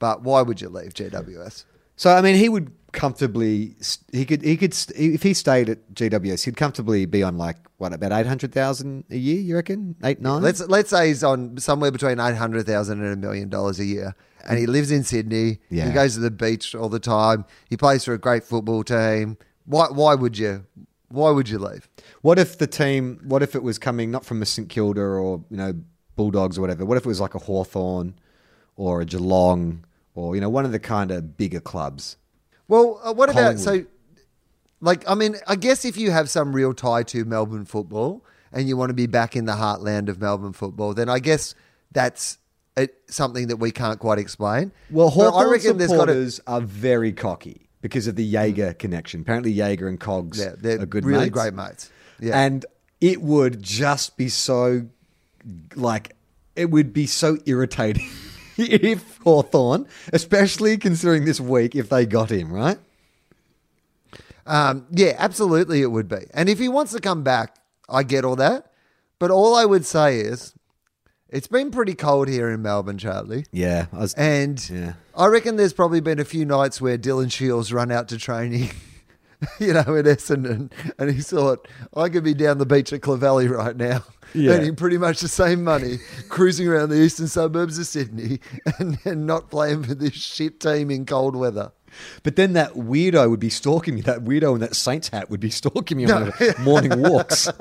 but 0.00 0.22
why 0.22 0.42
would 0.42 0.60
you 0.60 0.68
leave 0.68 0.92
GWS? 0.92 1.64
So 1.96 2.10
I 2.10 2.20
mean, 2.20 2.36
he 2.36 2.48
would 2.48 2.72
comfortably 2.92 3.74
he 4.12 4.24
could 4.24 4.42
he 4.42 4.56
could 4.56 4.74
if 4.94 5.22
he 5.22 5.34
stayed 5.34 5.68
at 5.68 5.94
GWS, 5.94 6.44
he'd 6.44 6.56
comfortably 6.56 7.06
be 7.06 7.22
on 7.22 7.36
like 7.38 7.56
what 7.78 7.92
about 7.92 8.12
eight 8.12 8.26
hundred 8.26 8.52
thousand 8.52 9.04
a 9.10 9.16
year? 9.16 9.40
You 9.40 9.56
reckon 9.56 9.96
eight 10.04 10.20
nine? 10.20 10.42
Let's 10.42 10.60
let's 10.60 10.90
say 10.90 11.08
he's 11.08 11.24
on 11.24 11.58
somewhere 11.58 11.90
between 11.90 12.20
eight 12.20 12.36
hundred 12.36 12.66
thousand 12.66 13.02
and 13.02 13.12
a 13.12 13.16
million 13.16 13.48
dollars 13.48 13.80
a 13.80 13.84
year, 13.84 14.14
and 14.46 14.58
he 14.58 14.66
lives 14.66 14.90
in 14.90 15.04
Sydney. 15.04 15.58
Yeah. 15.70 15.86
He 15.86 15.92
goes 15.92 16.14
to 16.14 16.20
the 16.20 16.30
beach 16.30 16.74
all 16.74 16.88
the 16.88 17.00
time. 17.00 17.44
He 17.68 17.76
plays 17.76 18.04
for 18.04 18.14
a 18.14 18.18
great 18.18 18.44
football 18.44 18.84
team. 18.84 19.38
Why 19.64 19.86
why 19.86 20.14
would 20.14 20.38
you 20.38 20.66
why 21.08 21.30
would 21.30 21.48
you 21.48 21.58
leave? 21.58 21.88
What 22.20 22.38
if 22.38 22.58
the 22.58 22.66
team? 22.66 23.20
What 23.24 23.42
if 23.42 23.54
it 23.54 23.62
was 23.62 23.78
coming 23.78 24.10
not 24.10 24.24
from 24.24 24.42
a 24.42 24.46
St 24.46 24.68
Kilda 24.68 25.00
or 25.00 25.44
you 25.50 25.56
know 25.56 25.74
Bulldogs 26.16 26.58
or 26.58 26.60
whatever? 26.60 26.84
What 26.84 26.96
if 26.96 27.04
it 27.04 27.08
was 27.08 27.20
like 27.20 27.34
a 27.34 27.38
Hawthorn 27.38 28.14
or 28.76 29.00
a 29.00 29.04
Geelong 29.04 29.84
or 30.14 30.34
you 30.34 30.40
know 30.40 30.48
one 30.48 30.64
of 30.64 30.72
the 30.72 30.78
kind 30.78 31.10
of 31.10 31.36
bigger 31.36 31.60
clubs? 31.60 32.16
Well, 32.68 33.00
uh, 33.04 33.12
what 33.12 33.28
about 33.30 33.58
so? 33.58 33.84
Like, 34.80 35.08
I 35.08 35.14
mean, 35.14 35.36
I 35.46 35.54
guess 35.56 35.84
if 35.84 35.96
you 35.96 36.10
have 36.10 36.28
some 36.28 36.52
real 36.54 36.74
tie 36.74 37.04
to 37.04 37.24
Melbourne 37.24 37.64
football 37.64 38.24
and 38.52 38.68
you 38.68 38.76
want 38.76 38.90
to 38.90 38.94
be 38.94 39.06
back 39.06 39.36
in 39.36 39.44
the 39.44 39.52
heartland 39.52 40.08
of 40.08 40.20
Melbourne 40.20 40.52
football, 40.52 40.92
then 40.94 41.08
I 41.08 41.18
guess 41.20 41.54
that's 41.92 42.38
uh 42.76 42.86
something 43.06 43.46
that 43.48 43.56
we 43.58 43.70
can't 43.70 43.98
quite 44.00 44.18
explain. 44.18 44.72
Well, 44.90 45.10
Hawthorn 45.10 45.50
there's 45.50 45.64
gotta- 45.64 45.88
supporters 45.88 46.40
are 46.46 46.60
very 46.60 47.12
cocky 47.12 47.68
because 47.80 48.06
of 48.06 48.16
the 48.16 48.24
Jaeger 48.24 48.72
connection. 48.74 49.20
Apparently, 49.20 49.52
Jaeger 49.52 49.86
and 49.88 50.00
Cogs 50.00 50.38
yeah, 50.38 50.54
they're 50.58 50.80
are 50.80 50.86
good 50.86 51.04
really 51.04 51.24
mates. 51.26 51.32
great 51.32 51.54
mates. 51.54 51.90
Yeah, 52.20 52.38
And 52.40 52.64
it 53.00 53.20
would 53.20 53.60
just 53.62 54.16
be 54.16 54.28
so, 54.28 54.86
like, 55.74 56.14
it 56.54 56.70
would 56.70 56.92
be 56.92 57.06
so 57.06 57.38
irritating 57.46 58.08
if 58.70 59.18
Hawthorn, 59.18 59.86
especially 60.12 60.76
considering 60.78 61.24
this 61.24 61.40
week, 61.40 61.74
if 61.74 61.88
they 61.88 62.06
got 62.06 62.30
him, 62.30 62.52
right? 62.52 62.78
Um, 64.46 64.86
yeah, 64.90 65.14
absolutely, 65.18 65.82
it 65.82 65.90
would 65.90 66.08
be. 66.08 66.26
And 66.34 66.48
if 66.48 66.58
he 66.58 66.68
wants 66.68 66.92
to 66.92 67.00
come 67.00 67.22
back, 67.22 67.56
I 67.88 68.02
get 68.02 68.24
all 68.24 68.36
that. 68.36 68.72
But 69.18 69.30
all 69.30 69.54
I 69.54 69.64
would 69.64 69.86
say 69.86 70.18
is, 70.18 70.54
it's 71.28 71.46
been 71.46 71.70
pretty 71.70 71.94
cold 71.94 72.28
here 72.28 72.50
in 72.50 72.60
Melbourne, 72.60 72.98
Charlie. 72.98 73.46
Yeah. 73.52 73.86
I 73.92 73.98
was, 74.00 74.14
And 74.14 74.68
Yeah. 74.68 74.94
I 75.16 75.26
reckon 75.26 75.56
there's 75.56 75.72
probably 75.72 76.00
been 76.00 76.18
a 76.18 76.24
few 76.24 76.44
nights 76.44 76.80
where 76.80 76.98
Dylan 76.98 77.30
Shiel's 77.32 77.72
run 77.72 77.90
out 77.90 78.08
to 78.08 78.18
training, 78.18 78.70
you 79.58 79.72
know, 79.72 79.80
in 79.94 80.04
Essendon, 80.06 80.70
and 80.98 81.10
he 81.10 81.20
thought, 81.20 81.66
I 81.96 82.08
could 82.08 82.24
be 82.24 82.34
down 82.34 82.58
the 82.58 82.66
beach 82.66 82.92
at 82.92 83.00
Clovelly 83.00 83.48
right 83.50 83.76
now, 83.76 84.04
Yeah. 84.34 84.52
earning 84.52 84.76
pretty 84.76 84.98
much 84.98 85.20
the 85.20 85.28
same 85.28 85.64
money, 85.64 85.98
cruising 86.28 86.68
around 86.68 86.90
the 86.90 87.00
eastern 87.00 87.28
suburbs 87.28 87.78
of 87.78 87.86
Sydney, 87.86 88.40
and, 88.78 88.98
and 89.04 89.26
not 89.26 89.50
playing 89.50 89.82
for 89.84 89.94
this 89.94 90.12
shit 90.14 90.60
team 90.60 90.90
in 90.90 91.06
cold 91.06 91.34
weather. 91.36 91.72
but 92.22 92.36
then 92.36 92.52
that 92.54 92.72
weirdo 92.74 93.28
would 93.28 93.40
be 93.40 93.50
stalking 93.50 93.94
me. 93.96 94.00
That 94.00 94.20
weirdo 94.24 94.54
in 94.54 94.60
that 94.60 94.74
Saints 94.76 95.08
hat 95.08 95.28
would 95.28 95.40
be 95.40 95.50
stalking 95.50 95.98
me 95.98 96.10
on 96.10 96.32
my 96.40 96.54
morning 96.60 97.02
walks. 97.02 97.48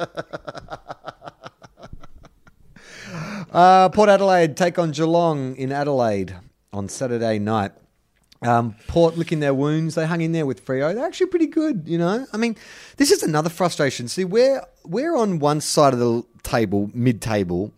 Uh, 3.51 3.89
Port 3.89 4.07
Adelaide 4.07 4.55
take 4.55 4.79
on 4.79 4.91
Geelong 4.91 5.55
in 5.57 5.71
Adelaide 5.73 6.35
on 6.71 6.87
Saturday 6.87 7.37
night. 7.37 7.73
Um, 8.43 8.75
Port 8.87 9.17
licking 9.17 9.39
their 9.39 9.53
wounds. 9.53 9.93
They 9.95 10.07
hung 10.07 10.21
in 10.21 10.31
there 10.31 10.47
with 10.47 10.65
Freo. 10.65 10.95
They're 10.95 11.05
actually 11.05 11.27
pretty 11.27 11.45
good, 11.47 11.83
you 11.85 11.97
know. 11.97 12.25
I 12.33 12.37
mean, 12.37 12.55
this 12.97 13.11
is 13.11 13.21
another 13.21 13.49
frustration. 13.49 14.07
See, 14.07 14.25
we're 14.25 14.63
we're 14.83 15.15
on 15.15 15.37
one 15.39 15.61
side 15.61 15.93
of 15.93 15.99
the 15.99 16.23
table, 16.41 16.89
mid-table, 16.93 17.71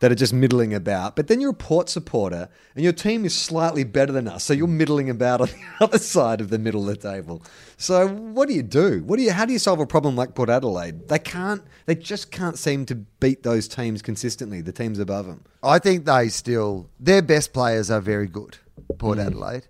that 0.00 0.12
are 0.12 0.16
just 0.16 0.32
middling 0.32 0.74
about. 0.74 1.16
But 1.16 1.28
then 1.28 1.40
you're 1.40 1.50
a 1.50 1.54
Port 1.54 1.88
supporter, 1.88 2.48
and 2.74 2.84
your 2.84 2.92
team 2.92 3.24
is 3.24 3.34
slightly 3.34 3.84
better 3.84 4.12
than 4.12 4.28
us, 4.28 4.44
so 4.44 4.52
you're 4.52 4.66
middling 4.66 5.10
about 5.10 5.40
on 5.42 5.48
the 5.48 5.84
other 5.84 5.98
side 5.98 6.40
of 6.40 6.50
the 6.50 6.58
middle 6.58 6.88
of 6.88 7.00
the 7.00 7.10
table. 7.10 7.42
So 7.76 8.08
what 8.08 8.48
do 8.48 8.54
you 8.54 8.62
do? 8.62 9.02
What 9.04 9.16
do 9.16 9.22
you? 9.22 9.32
How 9.32 9.44
do 9.44 9.52
you 9.52 9.58
solve 9.58 9.80
a 9.80 9.86
problem 9.86 10.16
like 10.16 10.34
Port 10.34 10.50
Adelaide? 10.50 11.08
They 11.08 11.18
can't. 11.18 11.62
They 11.86 11.94
just 11.94 12.30
can't 12.30 12.58
seem 12.58 12.86
to 12.86 12.94
beat 12.94 13.42
those 13.42 13.68
teams 13.68 14.02
consistently. 14.02 14.60
The 14.60 14.72
teams 14.72 14.98
above 14.98 15.26
them. 15.26 15.44
I 15.62 15.78
think 15.78 16.04
they 16.04 16.28
still 16.28 16.88
their 16.98 17.22
best 17.22 17.52
players 17.52 17.90
are 17.90 18.00
very 18.00 18.28
good, 18.28 18.58
Port 18.98 19.18
Adelaide. 19.18 19.68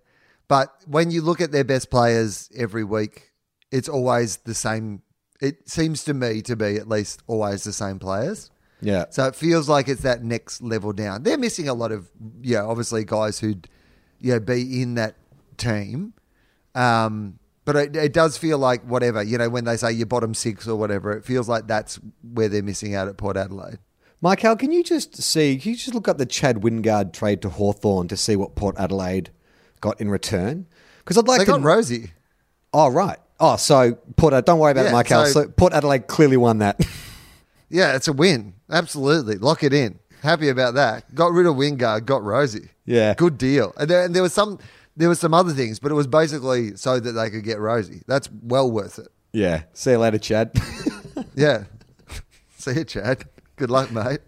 But 0.49 0.73
when 0.87 1.11
you 1.11 1.23
look 1.23 1.41
at 1.41 1.53
their 1.53 1.65
best 1.65 1.91
players 1.91 2.51
every 2.57 2.85
week, 2.85 3.33
it's 3.71 3.89
always 3.89 4.37
the 4.39 4.55
same. 4.55 5.03
It 5.41 5.69
seems 5.69 6.05
to 6.05 6.15
me 6.15 6.41
to 6.43 6.57
be 6.57 6.77
at 6.77 6.89
least 6.89 7.23
always 7.27 7.65
the 7.65 7.73
same 7.73 7.99
players. 7.99 8.51
Yeah. 8.81 9.07
So 9.11 9.27
it 9.27 9.35
feels 9.35 9.69
like 9.69 9.89
it's 9.89 10.03
that 10.03 10.23
next 10.23 10.63
level 10.63 10.93
down. 10.93 11.23
They're 11.23 11.39
missing 11.39 11.69
a 11.69 11.75
lot 11.75 11.93
of, 11.93 12.11
yeah, 12.41 12.63
obviously 12.63 13.05
guys 13.05 13.39
who'd, 13.39 13.69
you 14.21 14.33
know, 14.33 14.41
be 14.41 14.83
in 14.83 14.95
that 14.95 15.17
team. 15.57 16.15
Um, 16.75 17.39
but 17.65 17.77
it, 17.77 17.97
it 17.97 18.13
does 18.13 18.37
feel 18.37 18.59
like 18.59 18.83
whatever, 18.85 19.23
you 19.23 19.39
know, 19.39 19.49
when 19.49 19.65
they 19.65 19.77
say 19.77 19.93
your 19.93 20.07
bottom 20.07 20.35
six 20.35 20.69
or 20.69 20.77
whatever, 20.77 21.13
it 21.13 21.25
feels 21.25 21.49
like 21.49 21.67
that's 21.67 21.99
where 22.23 22.49
they're 22.49 22.63
missing 22.63 22.95
out 22.95 23.09
at 23.09 23.17
Port 23.17 23.37
Adelaide. 23.37 23.79
Michael, 24.21 24.57
can 24.57 24.73
you 24.73 24.83
just 24.83 25.21
see? 25.23 25.59
Can 25.59 25.73
you 25.73 25.77
just 25.77 25.95
look 25.95 26.09
up 26.09 26.17
the 26.19 26.27
Chad 26.27 26.57
Wingard 26.57 27.13
trade 27.13 27.43
to 27.43 27.51
Hawthorn 27.51 28.09
to 28.09 28.17
see 28.17 28.37
what 28.37 28.55
Port 28.55 28.77
Adelaide 28.79 29.31
got 29.81 30.01
in 30.01 30.11
return? 30.11 30.67
Because 30.99 31.19
I'd 31.19 31.29
like 31.29 31.39
They 31.39 31.45
to. 31.47 31.51
got 31.53 31.63
Rosie. 31.63 32.13
oh 32.73 32.89
right. 32.89 33.19
Oh, 33.39 33.57
so 33.57 33.95
Port. 34.17 34.33
Don't 34.47 34.59
worry 34.59 34.73
about 34.73 34.85
Yeah, 34.85 34.89
it, 34.91 34.93
Michael. 34.93 35.27
so- 35.27 35.43
So, 35.43 35.49
Port 35.49 35.73
Adelaide 35.73 36.07
clearly 36.07 36.37
won 36.37 36.59
that. 36.59 36.81
Yeah, 37.69 37.97
it's 37.97 38.07
a 38.07 38.13
win. 38.13 38.55
Absolutely. 38.71 39.39
Lock 39.39 39.65
it 39.65 39.73
in. 39.75 39.99
Happy 40.23 40.49
about 40.51 40.75
that. 40.75 41.13
Got 41.17 41.33
rid 41.33 41.47
of 41.47 41.57
Wingard, 41.57 42.07
got 42.07 42.23
Rosie. 42.23 42.69
Yeah. 42.85 43.15
Good 43.15 43.39
deal. 43.39 43.75
And 43.77 43.91
there, 43.91 44.05
and 44.05 44.15
there 44.15 44.23
was 44.23 44.33
some 44.33 44.61
there 44.97 45.09
was 45.09 45.19
some 45.19 45.35
other 45.35 45.53
things, 45.53 45.81
but 45.81 45.91
it 45.91 45.97
was 45.97 46.07
basically 46.07 46.77
so 46.77 47.01
that 47.01 47.11
they 47.13 47.29
could 47.29 47.43
get 47.43 47.59
Rosie. 47.59 48.03
That's 48.07 48.29
well 48.43 48.71
worth 48.71 49.01
it. 49.01 49.09
yeah. 49.33 49.65
See 49.73 49.91
you 49.91 49.99
later, 49.99 50.19
Chad. 50.19 50.53
Yeah. 51.35 51.65
See 52.57 52.73
you, 52.73 52.85
Chad. 52.85 53.25
Good 53.57 53.71
luck, 53.71 53.91
mate. 53.91 54.21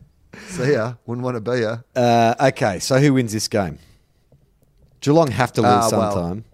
See 0.49 0.73
ya. 0.73 0.95
Wouldn't 1.07 1.25
want 1.25 1.37
to 1.37 1.41
be 1.41 1.61
ya. 1.61 1.79
uh, 1.97 2.35
okay. 2.49 2.81
So 2.81 2.99
who 2.99 3.15
wins 3.15 3.33
this 3.33 3.47
game? 3.49 3.79
Geelong 5.01 5.31
have 5.31 5.53
to 5.55 5.63
lose 5.63 5.71
Ah, 5.71 5.89
well. 5.93 6.13
sometime. 6.13 6.45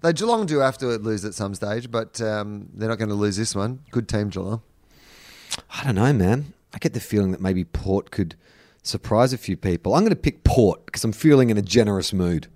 They 0.00 0.12
Geelong 0.12 0.46
do 0.46 0.58
have 0.58 0.78
to 0.78 0.86
lose 0.98 1.24
at 1.24 1.34
some 1.34 1.54
stage, 1.54 1.90
but 1.90 2.20
um, 2.20 2.68
they're 2.74 2.88
not 2.88 2.98
going 2.98 3.08
to 3.08 3.14
lose 3.16 3.36
this 3.36 3.54
one. 3.54 3.80
Good 3.90 4.08
team, 4.08 4.28
Geelong. 4.28 4.62
I 5.76 5.84
don't 5.84 5.96
know, 5.96 6.12
man. 6.12 6.52
I 6.72 6.78
get 6.78 6.92
the 6.94 7.00
feeling 7.00 7.32
that 7.32 7.40
maybe 7.40 7.64
Port 7.64 8.10
could 8.10 8.36
surprise 8.82 9.32
a 9.32 9.38
few 9.38 9.56
people. 9.56 9.94
I'm 9.94 10.02
going 10.02 10.10
to 10.10 10.16
pick 10.16 10.44
Port 10.44 10.86
because 10.86 11.02
I'm 11.02 11.12
feeling 11.12 11.50
in 11.50 11.56
a 11.58 11.62
generous 11.62 12.12
mood. 12.12 12.46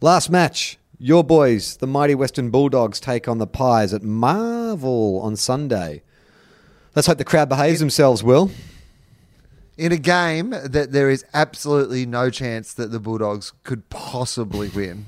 Last 0.00 0.30
match, 0.30 0.78
your 0.98 1.22
boys, 1.22 1.76
the 1.76 1.86
mighty 1.86 2.14
Western 2.14 2.50
Bulldogs, 2.50 3.00
take 3.00 3.28
on 3.28 3.38
the 3.38 3.46
Pies 3.46 3.92
at 3.92 4.02
Marvel 4.02 5.20
on 5.22 5.36
Sunday. 5.36 6.02
Let's 6.94 7.06
hope 7.06 7.18
the 7.18 7.24
crowd 7.24 7.48
behaves 7.48 7.80
themselves, 7.80 8.22
Will. 8.22 8.50
In 9.82 9.90
a 9.90 9.96
game 9.96 10.50
that 10.50 10.92
there 10.92 11.10
is 11.10 11.24
absolutely 11.34 12.06
no 12.06 12.30
chance 12.30 12.72
that 12.74 12.92
the 12.92 13.00
Bulldogs 13.00 13.52
could 13.64 13.90
possibly 13.90 14.68
win. 14.68 15.06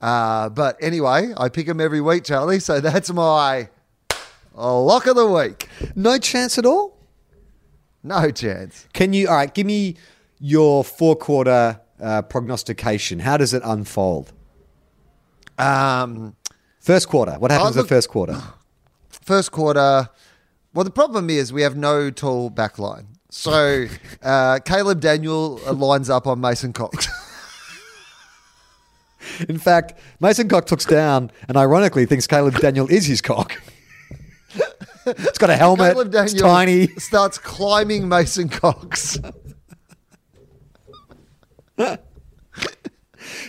Uh, 0.00 0.48
but 0.48 0.78
anyway, 0.80 1.34
I 1.36 1.50
pick 1.50 1.66
them 1.66 1.78
every 1.78 2.00
week, 2.00 2.24
Charlie. 2.24 2.58
So 2.58 2.80
that's 2.80 3.12
my 3.12 3.68
lock 4.54 5.06
of 5.06 5.14
the 5.14 5.26
week. 5.26 5.68
No 5.94 6.16
chance 6.16 6.56
at 6.56 6.64
all? 6.64 6.96
No 8.02 8.30
chance. 8.30 8.86
Can 8.94 9.12
you, 9.12 9.28
all 9.28 9.34
right, 9.34 9.52
give 9.52 9.66
me 9.66 9.96
your 10.40 10.84
four 10.84 11.14
quarter 11.14 11.78
uh, 12.00 12.22
prognostication. 12.22 13.18
How 13.18 13.36
does 13.36 13.52
it 13.52 13.60
unfold? 13.62 14.32
Um, 15.58 16.34
First 16.80 17.10
quarter. 17.10 17.32
What 17.32 17.50
happens 17.50 17.76
in 17.76 17.82
the 17.82 17.88
first 17.88 18.08
quarter? 18.08 18.40
first 19.10 19.52
quarter. 19.52 20.08
Well, 20.72 20.84
the 20.84 20.90
problem 20.90 21.28
is 21.28 21.52
we 21.52 21.60
have 21.60 21.76
no 21.76 22.10
tall 22.10 22.48
back 22.48 22.78
line. 22.78 23.17
So 23.30 23.86
uh, 24.22 24.58
Caleb 24.64 25.00
Daniel 25.00 25.56
lines 25.72 26.08
up 26.08 26.26
on 26.26 26.40
Mason 26.40 26.72
Cox. 26.72 27.08
In 29.48 29.58
fact, 29.58 29.94
Mason 30.20 30.48
Cox 30.48 30.70
looks 30.70 30.86
down 30.86 31.30
and 31.48 31.56
ironically 31.56 32.06
thinks 32.06 32.26
Caleb 32.26 32.54
Daniel 32.56 32.88
is 32.88 33.04
his 33.06 33.20
cock. 33.20 33.60
it's 35.06 35.38
got 35.38 35.50
a 35.50 35.56
helmet. 35.56 35.92
Caleb 35.92 36.14
It's 36.14 36.32
Daniel 36.32 36.48
tiny. 36.48 36.86
starts 36.96 37.38
climbing 37.38 38.08
Mason 38.08 38.48
Cox. 38.48 39.18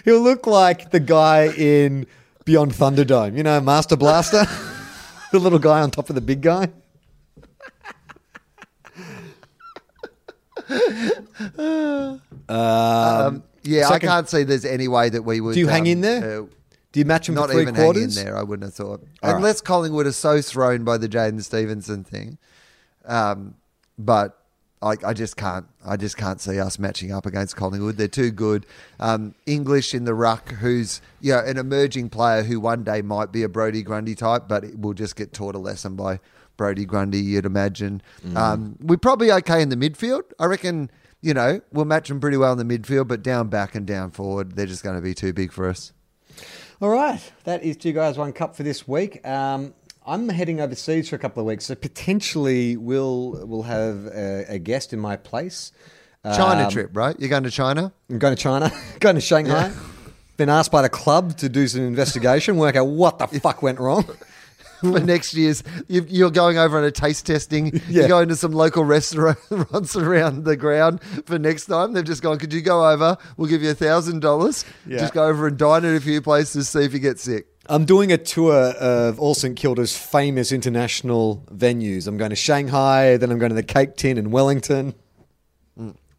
He'll 0.03 0.21
look 0.21 0.45
like 0.45 0.91
the 0.91 0.99
guy 0.99 1.47
in 1.57 2.05
Beyond 2.45 2.73
Thunderdome. 2.73 3.37
You 3.37 3.43
know, 3.43 3.61
Master 3.61 3.95
Blaster? 3.95 4.45
the 5.31 5.39
little 5.39 5.59
guy 5.59 5.81
on 5.81 5.91
top 5.91 6.09
of 6.09 6.15
the 6.15 6.21
big 6.21 6.41
guy. 6.41 6.69
Um, 12.47 13.43
yeah, 13.63 13.87
second- 13.87 14.09
I 14.09 14.13
can't 14.13 14.29
see 14.29 14.43
there's 14.43 14.65
any 14.65 14.87
way 14.87 15.09
that 15.09 15.23
we 15.23 15.41
would. 15.41 15.53
Do 15.53 15.59
you 15.59 15.67
hang 15.67 15.83
um, 15.83 15.87
in 15.87 16.01
there? 16.01 16.41
uh, 16.41 16.45
Do 16.91 16.99
you 16.99 17.05
match 17.05 17.29
him 17.29 17.35
not 17.35 17.53
even 17.53 17.75
hang 17.75 17.95
in 17.95 18.09
there. 18.11 18.37
I 18.37 18.43
wouldn't 18.43 18.65
have 18.65 18.73
thought, 18.73 19.01
All 19.21 19.29
right. 19.31 19.35
unless 19.35 19.61
Collingwood 19.61 20.07
are 20.07 20.11
so 20.11 20.41
thrown 20.41 20.83
by 20.83 20.97
the 20.97 21.07
Jaidyn 21.07 21.43
Stephenson 21.43 22.03
thing. 22.03 22.37
Um, 23.05 23.55
but 23.97 24.37
I, 24.81 24.95
I 25.05 25.13
just 25.13 25.35
can't. 25.35 25.65
I 25.85 25.97
just 25.97 26.15
can't 26.15 26.39
see 26.39 26.59
us 26.59 26.79
matching 26.79 27.11
up 27.11 27.25
against 27.25 27.55
Collingwood. 27.55 27.97
They're 27.97 28.07
too 28.07 28.31
good. 28.31 28.65
Um, 28.99 29.35
English 29.45 29.93
in 29.93 30.05
the 30.05 30.13
ruck, 30.13 30.49
who's 30.53 31.01
yeah 31.19 31.45
an 31.45 31.57
emerging 31.57 32.09
player 32.09 32.43
who 32.43 32.59
one 32.59 32.83
day 32.83 33.01
might 33.01 33.31
be 33.31 33.43
a 33.43 33.49
Brodie 33.49 33.83
Grundy 33.83 34.15
type, 34.15 34.43
but 34.47 34.63
will 34.77 34.93
just 34.93 35.15
get 35.15 35.33
taught 35.33 35.55
a 35.55 35.59
lesson 35.59 35.95
by 35.95 36.19
Brodie 36.59 36.85
Grundy. 36.85 37.19
You'd 37.19 37.45
imagine. 37.45 38.01
Mm. 38.23 38.35
Um, 38.37 38.75
we're 38.81 38.97
probably 38.97 39.31
okay 39.31 39.61
in 39.63 39.69
the 39.69 39.77
midfield. 39.77 40.23
I 40.37 40.45
reckon. 40.45 40.91
You 41.21 41.33
know, 41.33 41.59
we'll 41.73 41.83
match 41.83 42.07
them 42.07 42.21
pretty 42.21 42.37
well 42.37 42.57
in 42.57 42.65
the 42.65 42.77
midfield, 42.77 43.09
but 43.09 43.21
down 43.21 43.49
back 43.49 43.75
and 43.75 43.85
down 43.85 44.11
forward, 44.11 44.55
they're 44.55 44.65
just 44.65 44.83
going 44.83 44.95
to 44.95 45.01
be 45.01 45.13
too 45.13 45.33
big 45.33 45.51
for 45.51 45.67
us. 45.67 45.91
All 46.81 46.87
right, 46.89 47.19
that 47.43 47.61
is 47.61 47.75
two 47.75 47.91
guys, 47.91 48.17
one 48.17 48.31
cup 48.31 48.55
for 48.55 48.63
this 48.63 48.87
week. 48.87 49.27
Um, 49.27 49.73
I'm 50.07 50.29
heading 50.29 50.61
overseas 50.61 51.09
for 51.09 51.17
a 51.17 51.19
couple 51.19 51.41
of 51.41 51.47
weeks, 51.47 51.65
so 51.65 51.75
potentially 51.75 52.77
we'll 52.77 53.45
we'll 53.45 53.63
have 53.63 54.05
a, 54.05 54.45
a 54.47 54.59
guest 54.59 54.93
in 54.93 54.99
my 55.01 55.17
place. 55.17 55.73
China 56.23 56.63
Um, 56.67 56.71
trip, 56.71 56.91
right? 56.95 57.19
You're 57.19 57.29
going 57.29 57.43
to 57.43 57.51
China? 57.51 57.91
I'm 58.09 58.17
going 58.19 58.35
to 58.35 58.41
China, 58.41 58.71
going 59.01 59.15
to 59.15 59.21
Shanghai. 59.21 59.73
Been 60.37 60.47
asked 60.49 60.71
by 60.71 60.81
the 60.81 60.89
club 60.89 61.35
to 61.39 61.49
do 61.49 61.67
some 61.67 61.81
investigation, 61.81 62.55
work 62.55 62.77
out 62.77 62.87
what 62.87 63.19
the 63.19 63.27
fuck 63.27 63.61
went 63.61 63.77
wrong. 63.77 64.05
for 64.93 64.99
next 64.99 65.33
year's. 65.33 65.63
You, 65.87 66.05
you're 66.07 66.31
going 66.31 66.57
over 66.57 66.77
on 66.77 66.83
a 66.83 66.91
taste 66.91 67.25
testing. 67.25 67.81
Yeah. 67.89 68.01
You're 68.01 68.07
going 68.09 68.29
to 68.29 68.35
some 68.35 68.51
local 68.51 68.83
restaurants 68.83 69.95
around 69.95 70.43
the 70.43 70.55
ground 70.55 71.01
for 71.25 71.39
next 71.39 71.65
time. 71.65 71.93
They've 71.93 72.03
just 72.03 72.21
gone, 72.21 72.37
could 72.37 72.53
you 72.53 72.61
go 72.61 72.87
over? 72.87 73.17
We'll 73.35 73.49
give 73.49 73.63
you 73.63 73.71
a 73.71 73.75
thousand 73.75 74.19
dollars. 74.19 74.63
Just 74.87 75.13
go 75.13 75.25
over 75.25 75.47
and 75.47 75.57
dine 75.57 75.85
at 75.85 75.95
a 75.95 75.99
few 75.99 76.21
places, 76.21 76.69
see 76.69 76.83
if 76.83 76.93
you 76.93 76.99
get 76.99 77.19
sick. 77.19 77.47
I'm 77.67 77.85
doing 77.85 78.11
a 78.11 78.17
tour 78.17 78.53
of 78.53 79.19
all 79.19 79.33
St 79.33 79.55
Kilda's 79.55 79.97
famous 79.97 80.51
international 80.51 81.43
venues. 81.51 82.07
I'm 82.07 82.17
going 82.17 82.29
to 82.31 82.35
Shanghai, 82.35 83.17
then 83.17 83.31
I'm 83.31 83.39
going 83.39 83.49
to 83.49 83.55
the 83.55 83.63
Cake 83.63 83.95
Tin 83.95 84.17
in 84.17 84.29
Wellington. 84.29 84.93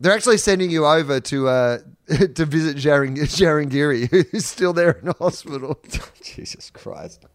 They're 0.01 0.15
actually 0.15 0.39
sending 0.39 0.71
you 0.71 0.87
over 0.87 1.21
to 1.21 1.49
uh, 1.49 1.79
to 2.09 2.45
visit 2.47 2.77
Jarryn, 2.79 3.17
Jarangiri, 3.19 4.09
who's 4.31 4.47
still 4.47 4.73
there 4.73 4.93
in 4.93 5.05
the 5.05 5.13
hospital. 5.13 5.79
Jesus 6.23 6.71
Christ. 6.71 7.27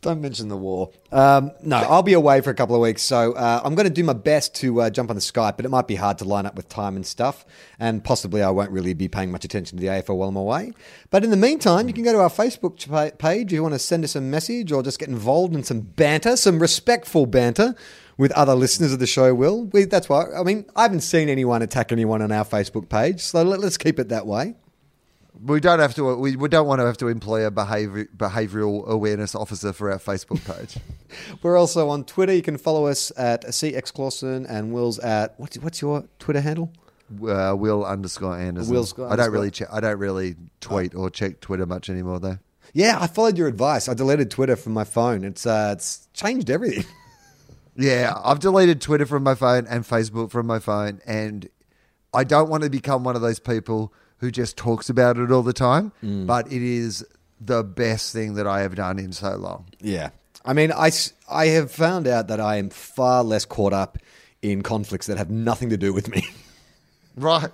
Don't 0.00 0.20
mention 0.20 0.48
the 0.48 0.56
war. 0.56 0.90
Um, 1.10 1.50
no, 1.62 1.76
I'll 1.76 2.04
be 2.04 2.12
away 2.12 2.40
for 2.40 2.50
a 2.50 2.54
couple 2.54 2.76
of 2.76 2.80
weeks, 2.80 3.02
so 3.02 3.32
uh, 3.32 3.60
I'm 3.64 3.74
going 3.74 3.88
to 3.88 3.92
do 3.92 4.04
my 4.04 4.12
best 4.12 4.54
to 4.56 4.82
uh, 4.82 4.90
jump 4.90 5.10
on 5.10 5.16
the 5.16 5.22
Skype, 5.22 5.56
but 5.56 5.66
it 5.66 5.70
might 5.70 5.88
be 5.88 5.96
hard 5.96 6.18
to 6.18 6.24
line 6.24 6.46
up 6.46 6.54
with 6.54 6.68
time 6.68 6.94
and 6.94 7.04
stuff, 7.04 7.44
and 7.80 8.04
possibly 8.04 8.40
I 8.40 8.50
won't 8.50 8.70
really 8.70 8.94
be 8.94 9.08
paying 9.08 9.32
much 9.32 9.44
attention 9.44 9.76
to 9.76 9.82
the 9.82 9.88
AFL 9.88 10.16
while 10.16 10.28
I'm 10.28 10.36
away. 10.36 10.72
But 11.10 11.24
in 11.24 11.30
the 11.30 11.36
meantime, 11.36 11.88
you 11.88 11.94
can 11.94 12.04
go 12.04 12.12
to 12.12 12.20
our 12.20 12.28
Facebook 12.28 13.18
page 13.18 13.48
if 13.48 13.52
you 13.52 13.62
want 13.62 13.74
to 13.74 13.80
send 13.80 14.04
us 14.04 14.14
a 14.14 14.20
message 14.20 14.70
or 14.70 14.84
just 14.84 15.00
get 15.00 15.08
involved 15.08 15.54
in 15.54 15.64
some 15.64 15.80
banter, 15.80 16.36
some 16.36 16.60
respectful 16.60 17.26
banter 17.26 17.74
with 18.16 18.30
other 18.32 18.54
listeners 18.54 18.92
of 18.92 19.00
the 19.00 19.06
show. 19.06 19.34
Will 19.34 19.64
we, 19.64 19.84
that's 19.84 20.08
why 20.08 20.26
I 20.36 20.44
mean 20.44 20.64
I 20.76 20.82
haven't 20.82 21.00
seen 21.00 21.28
anyone 21.28 21.62
attack 21.62 21.90
anyone 21.90 22.22
on 22.22 22.30
our 22.30 22.44
Facebook 22.44 22.88
page, 22.88 23.20
so 23.20 23.42
let, 23.42 23.58
let's 23.58 23.78
keep 23.78 23.98
it 23.98 24.10
that 24.10 24.26
way. 24.26 24.54
We 25.42 25.60
don't 25.60 25.78
have 25.78 25.94
to. 25.94 26.16
We, 26.16 26.36
we 26.36 26.48
don't 26.48 26.66
want 26.66 26.80
to 26.80 26.86
have 26.86 26.96
to 26.98 27.08
employ 27.08 27.46
a 27.46 27.50
behavior, 27.50 28.08
behavioral 28.16 28.86
awareness 28.86 29.34
officer 29.34 29.72
for 29.72 29.90
our 29.92 29.98
Facebook 29.98 30.44
page. 30.44 30.76
We're 31.42 31.56
also 31.56 31.88
on 31.88 32.04
Twitter. 32.04 32.32
You 32.32 32.42
can 32.42 32.58
follow 32.58 32.86
us 32.86 33.12
at 33.16 33.44
CX 33.44 33.92
Clausen 33.92 34.46
and 34.46 34.72
Will's 34.72 34.98
at 34.98 35.38
what's 35.38 35.56
what's 35.58 35.80
your 35.80 36.04
Twitter 36.18 36.40
handle? 36.40 36.72
uh, 37.26 37.54
Wil 37.56 37.84
underscore 37.84 38.36
Anderson. 38.36 38.74
Will 38.74 38.86
I 39.08 39.16
don't 39.16 39.30
really. 39.30 39.50
Che- 39.50 39.66
I 39.70 39.80
don't 39.80 39.98
really 39.98 40.36
tweet 40.60 40.94
or 40.94 41.08
check 41.10 41.40
Twitter 41.40 41.66
much 41.66 41.88
anymore, 41.88 42.18
though. 42.20 42.38
Yeah, 42.74 42.98
I 43.00 43.06
followed 43.06 43.38
your 43.38 43.48
advice. 43.48 43.88
I 43.88 43.94
deleted 43.94 44.30
Twitter 44.30 44.56
from 44.56 44.72
my 44.74 44.84
phone. 44.84 45.24
It's 45.24 45.46
uh, 45.46 45.70
it's 45.76 46.08
changed 46.14 46.50
everything. 46.50 46.84
Yeah, 47.80 48.20
I've 48.24 48.40
deleted 48.40 48.80
Twitter 48.80 49.06
from 49.06 49.22
my 49.22 49.36
phone 49.36 49.64
and 49.68 49.84
Facebook 49.84 50.32
from 50.32 50.48
my 50.48 50.58
phone, 50.58 51.00
and 51.06 51.48
I 52.12 52.24
don't 52.24 52.48
want 52.50 52.64
to 52.64 52.70
become 52.70 53.04
one 53.04 53.14
of 53.14 53.22
those 53.22 53.38
people 53.38 53.92
who 54.18 54.30
just 54.30 54.56
talks 54.56 54.88
about 54.90 55.18
it 55.18 55.30
all 55.30 55.42
the 55.42 55.52
time. 55.52 55.92
Mm. 56.02 56.26
But 56.26 56.50
it 56.52 56.62
is 56.62 57.04
the 57.40 57.62
best 57.62 58.12
thing 58.12 58.34
that 58.34 58.46
I 58.46 58.60
have 58.60 58.74
done 58.74 58.98
in 58.98 59.12
so 59.12 59.36
long. 59.36 59.66
Yeah, 59.80 60.10
I 60.44 60.54
mean, 60.54 60.72
I, 60.72 60.90
I 61.30 61.46
have 61.46 61.70
found 61.70 62.06
out 62.06 62.28
that 62.28 62.40
I 62.40 62.56
am 62.56 62.70
far 62.70 63.22
less 63.22 63.44
caught 63.44 63.72
up 63.72 63.98
in 64.40 64.62
conflicts 64.62 65.06
that 65.06 65.18
have 65.18 65.30
nothing 65.30 65.70
to 65.70 65.76
do 65.76 65.92
with 65.92 66.08
me. 66.08 66.26
Right. 67.16 67.50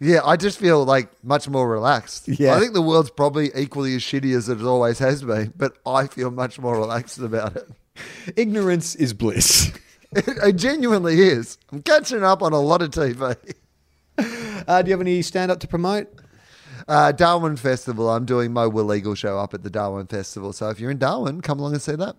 Yeah, 0.00 0.22
I 0.24 0.36
just 0.36 0.58
feel 0.58 0.84
like 0.84 1.08
much 1.22 1.48
more 1.48 1.68
relaxed. 1.68 2.26
Yeah. 2.26 2.54
I 2.54 2.58
think 2.58 2.72
the 2.72 2.82
world's 2.82 3.10
probably 3.10 3.52
equally 3.54 3.94
as 3.94 4.02
shitty 4.02 4.34
as 4.34 4.48
it 4.48 4.60
always 4.62 4.98
has 4.98 5.22
been, 5.22 5.52
but 5.56 5.76
I 5.86 6.08
feel 6.08 6.32
much 6.32 6.58
more 6.58 6.76
relaxed 6.76 7.18
about 7.18 7.54
it. 7.54 7.68
Ignorance 8.34 8.96
is 8.96 9.12
bliss. 9.12 9.70
It, 10.12 10.56
genuinely 10.56 11.20
is. 11.20 11.56
I'm 11.70 11.82
catching 11.82 12.24
up 12.24 12.42
on 12.42 12.52
a 12.52 12.58
lot 12.58 12.82
of 12.82 12.90
TV. 12.90 13.36
Uh, 14.18 14.82
do 14.82 14.88
you 14.90 14.92
have 14.92 15.00
any 15.00 15.22
stand 15.22 15.50
up 15.50 15.60
to 15.60 15.66
promote? 15.66 16.08
Uh, 16.86 17.12
Darwin 17.12 17.56
Festival. 17.56 18.10
I'm 18.10 18.24
doing 18.24 18.52
my 18.52 18.66
Wil 18.66 18.92
Eagle 18.94 19.14
show 19.14 19.38
up 19.38 19.54
at 19.54 19.62
the 19.62 19.70
Darwin 19.70 20.06
Festival. 20.06 20.52
So 20.52 20.68
if 20.70 20.80
you're 20.80 20.90
in 20.90 20.98
Darwin, 20.98 21.40
come 21.40 21.58
along 21.58 21.72
and 21.72 21.82
see 21.82 21.96
that. 21.96 22.16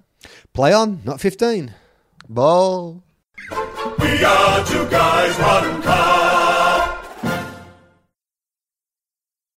Play 0.53 0.73
on, 0.73 1.01
not 1.03 1.19
15. 1.19 1.73
Ball. 2.29 3.03
We 3.99 4.23
are 4.23 4.65
two 4.65 4.89
guys, 4.89 5.37
one 5.37 5.81
car. 5.81 6.20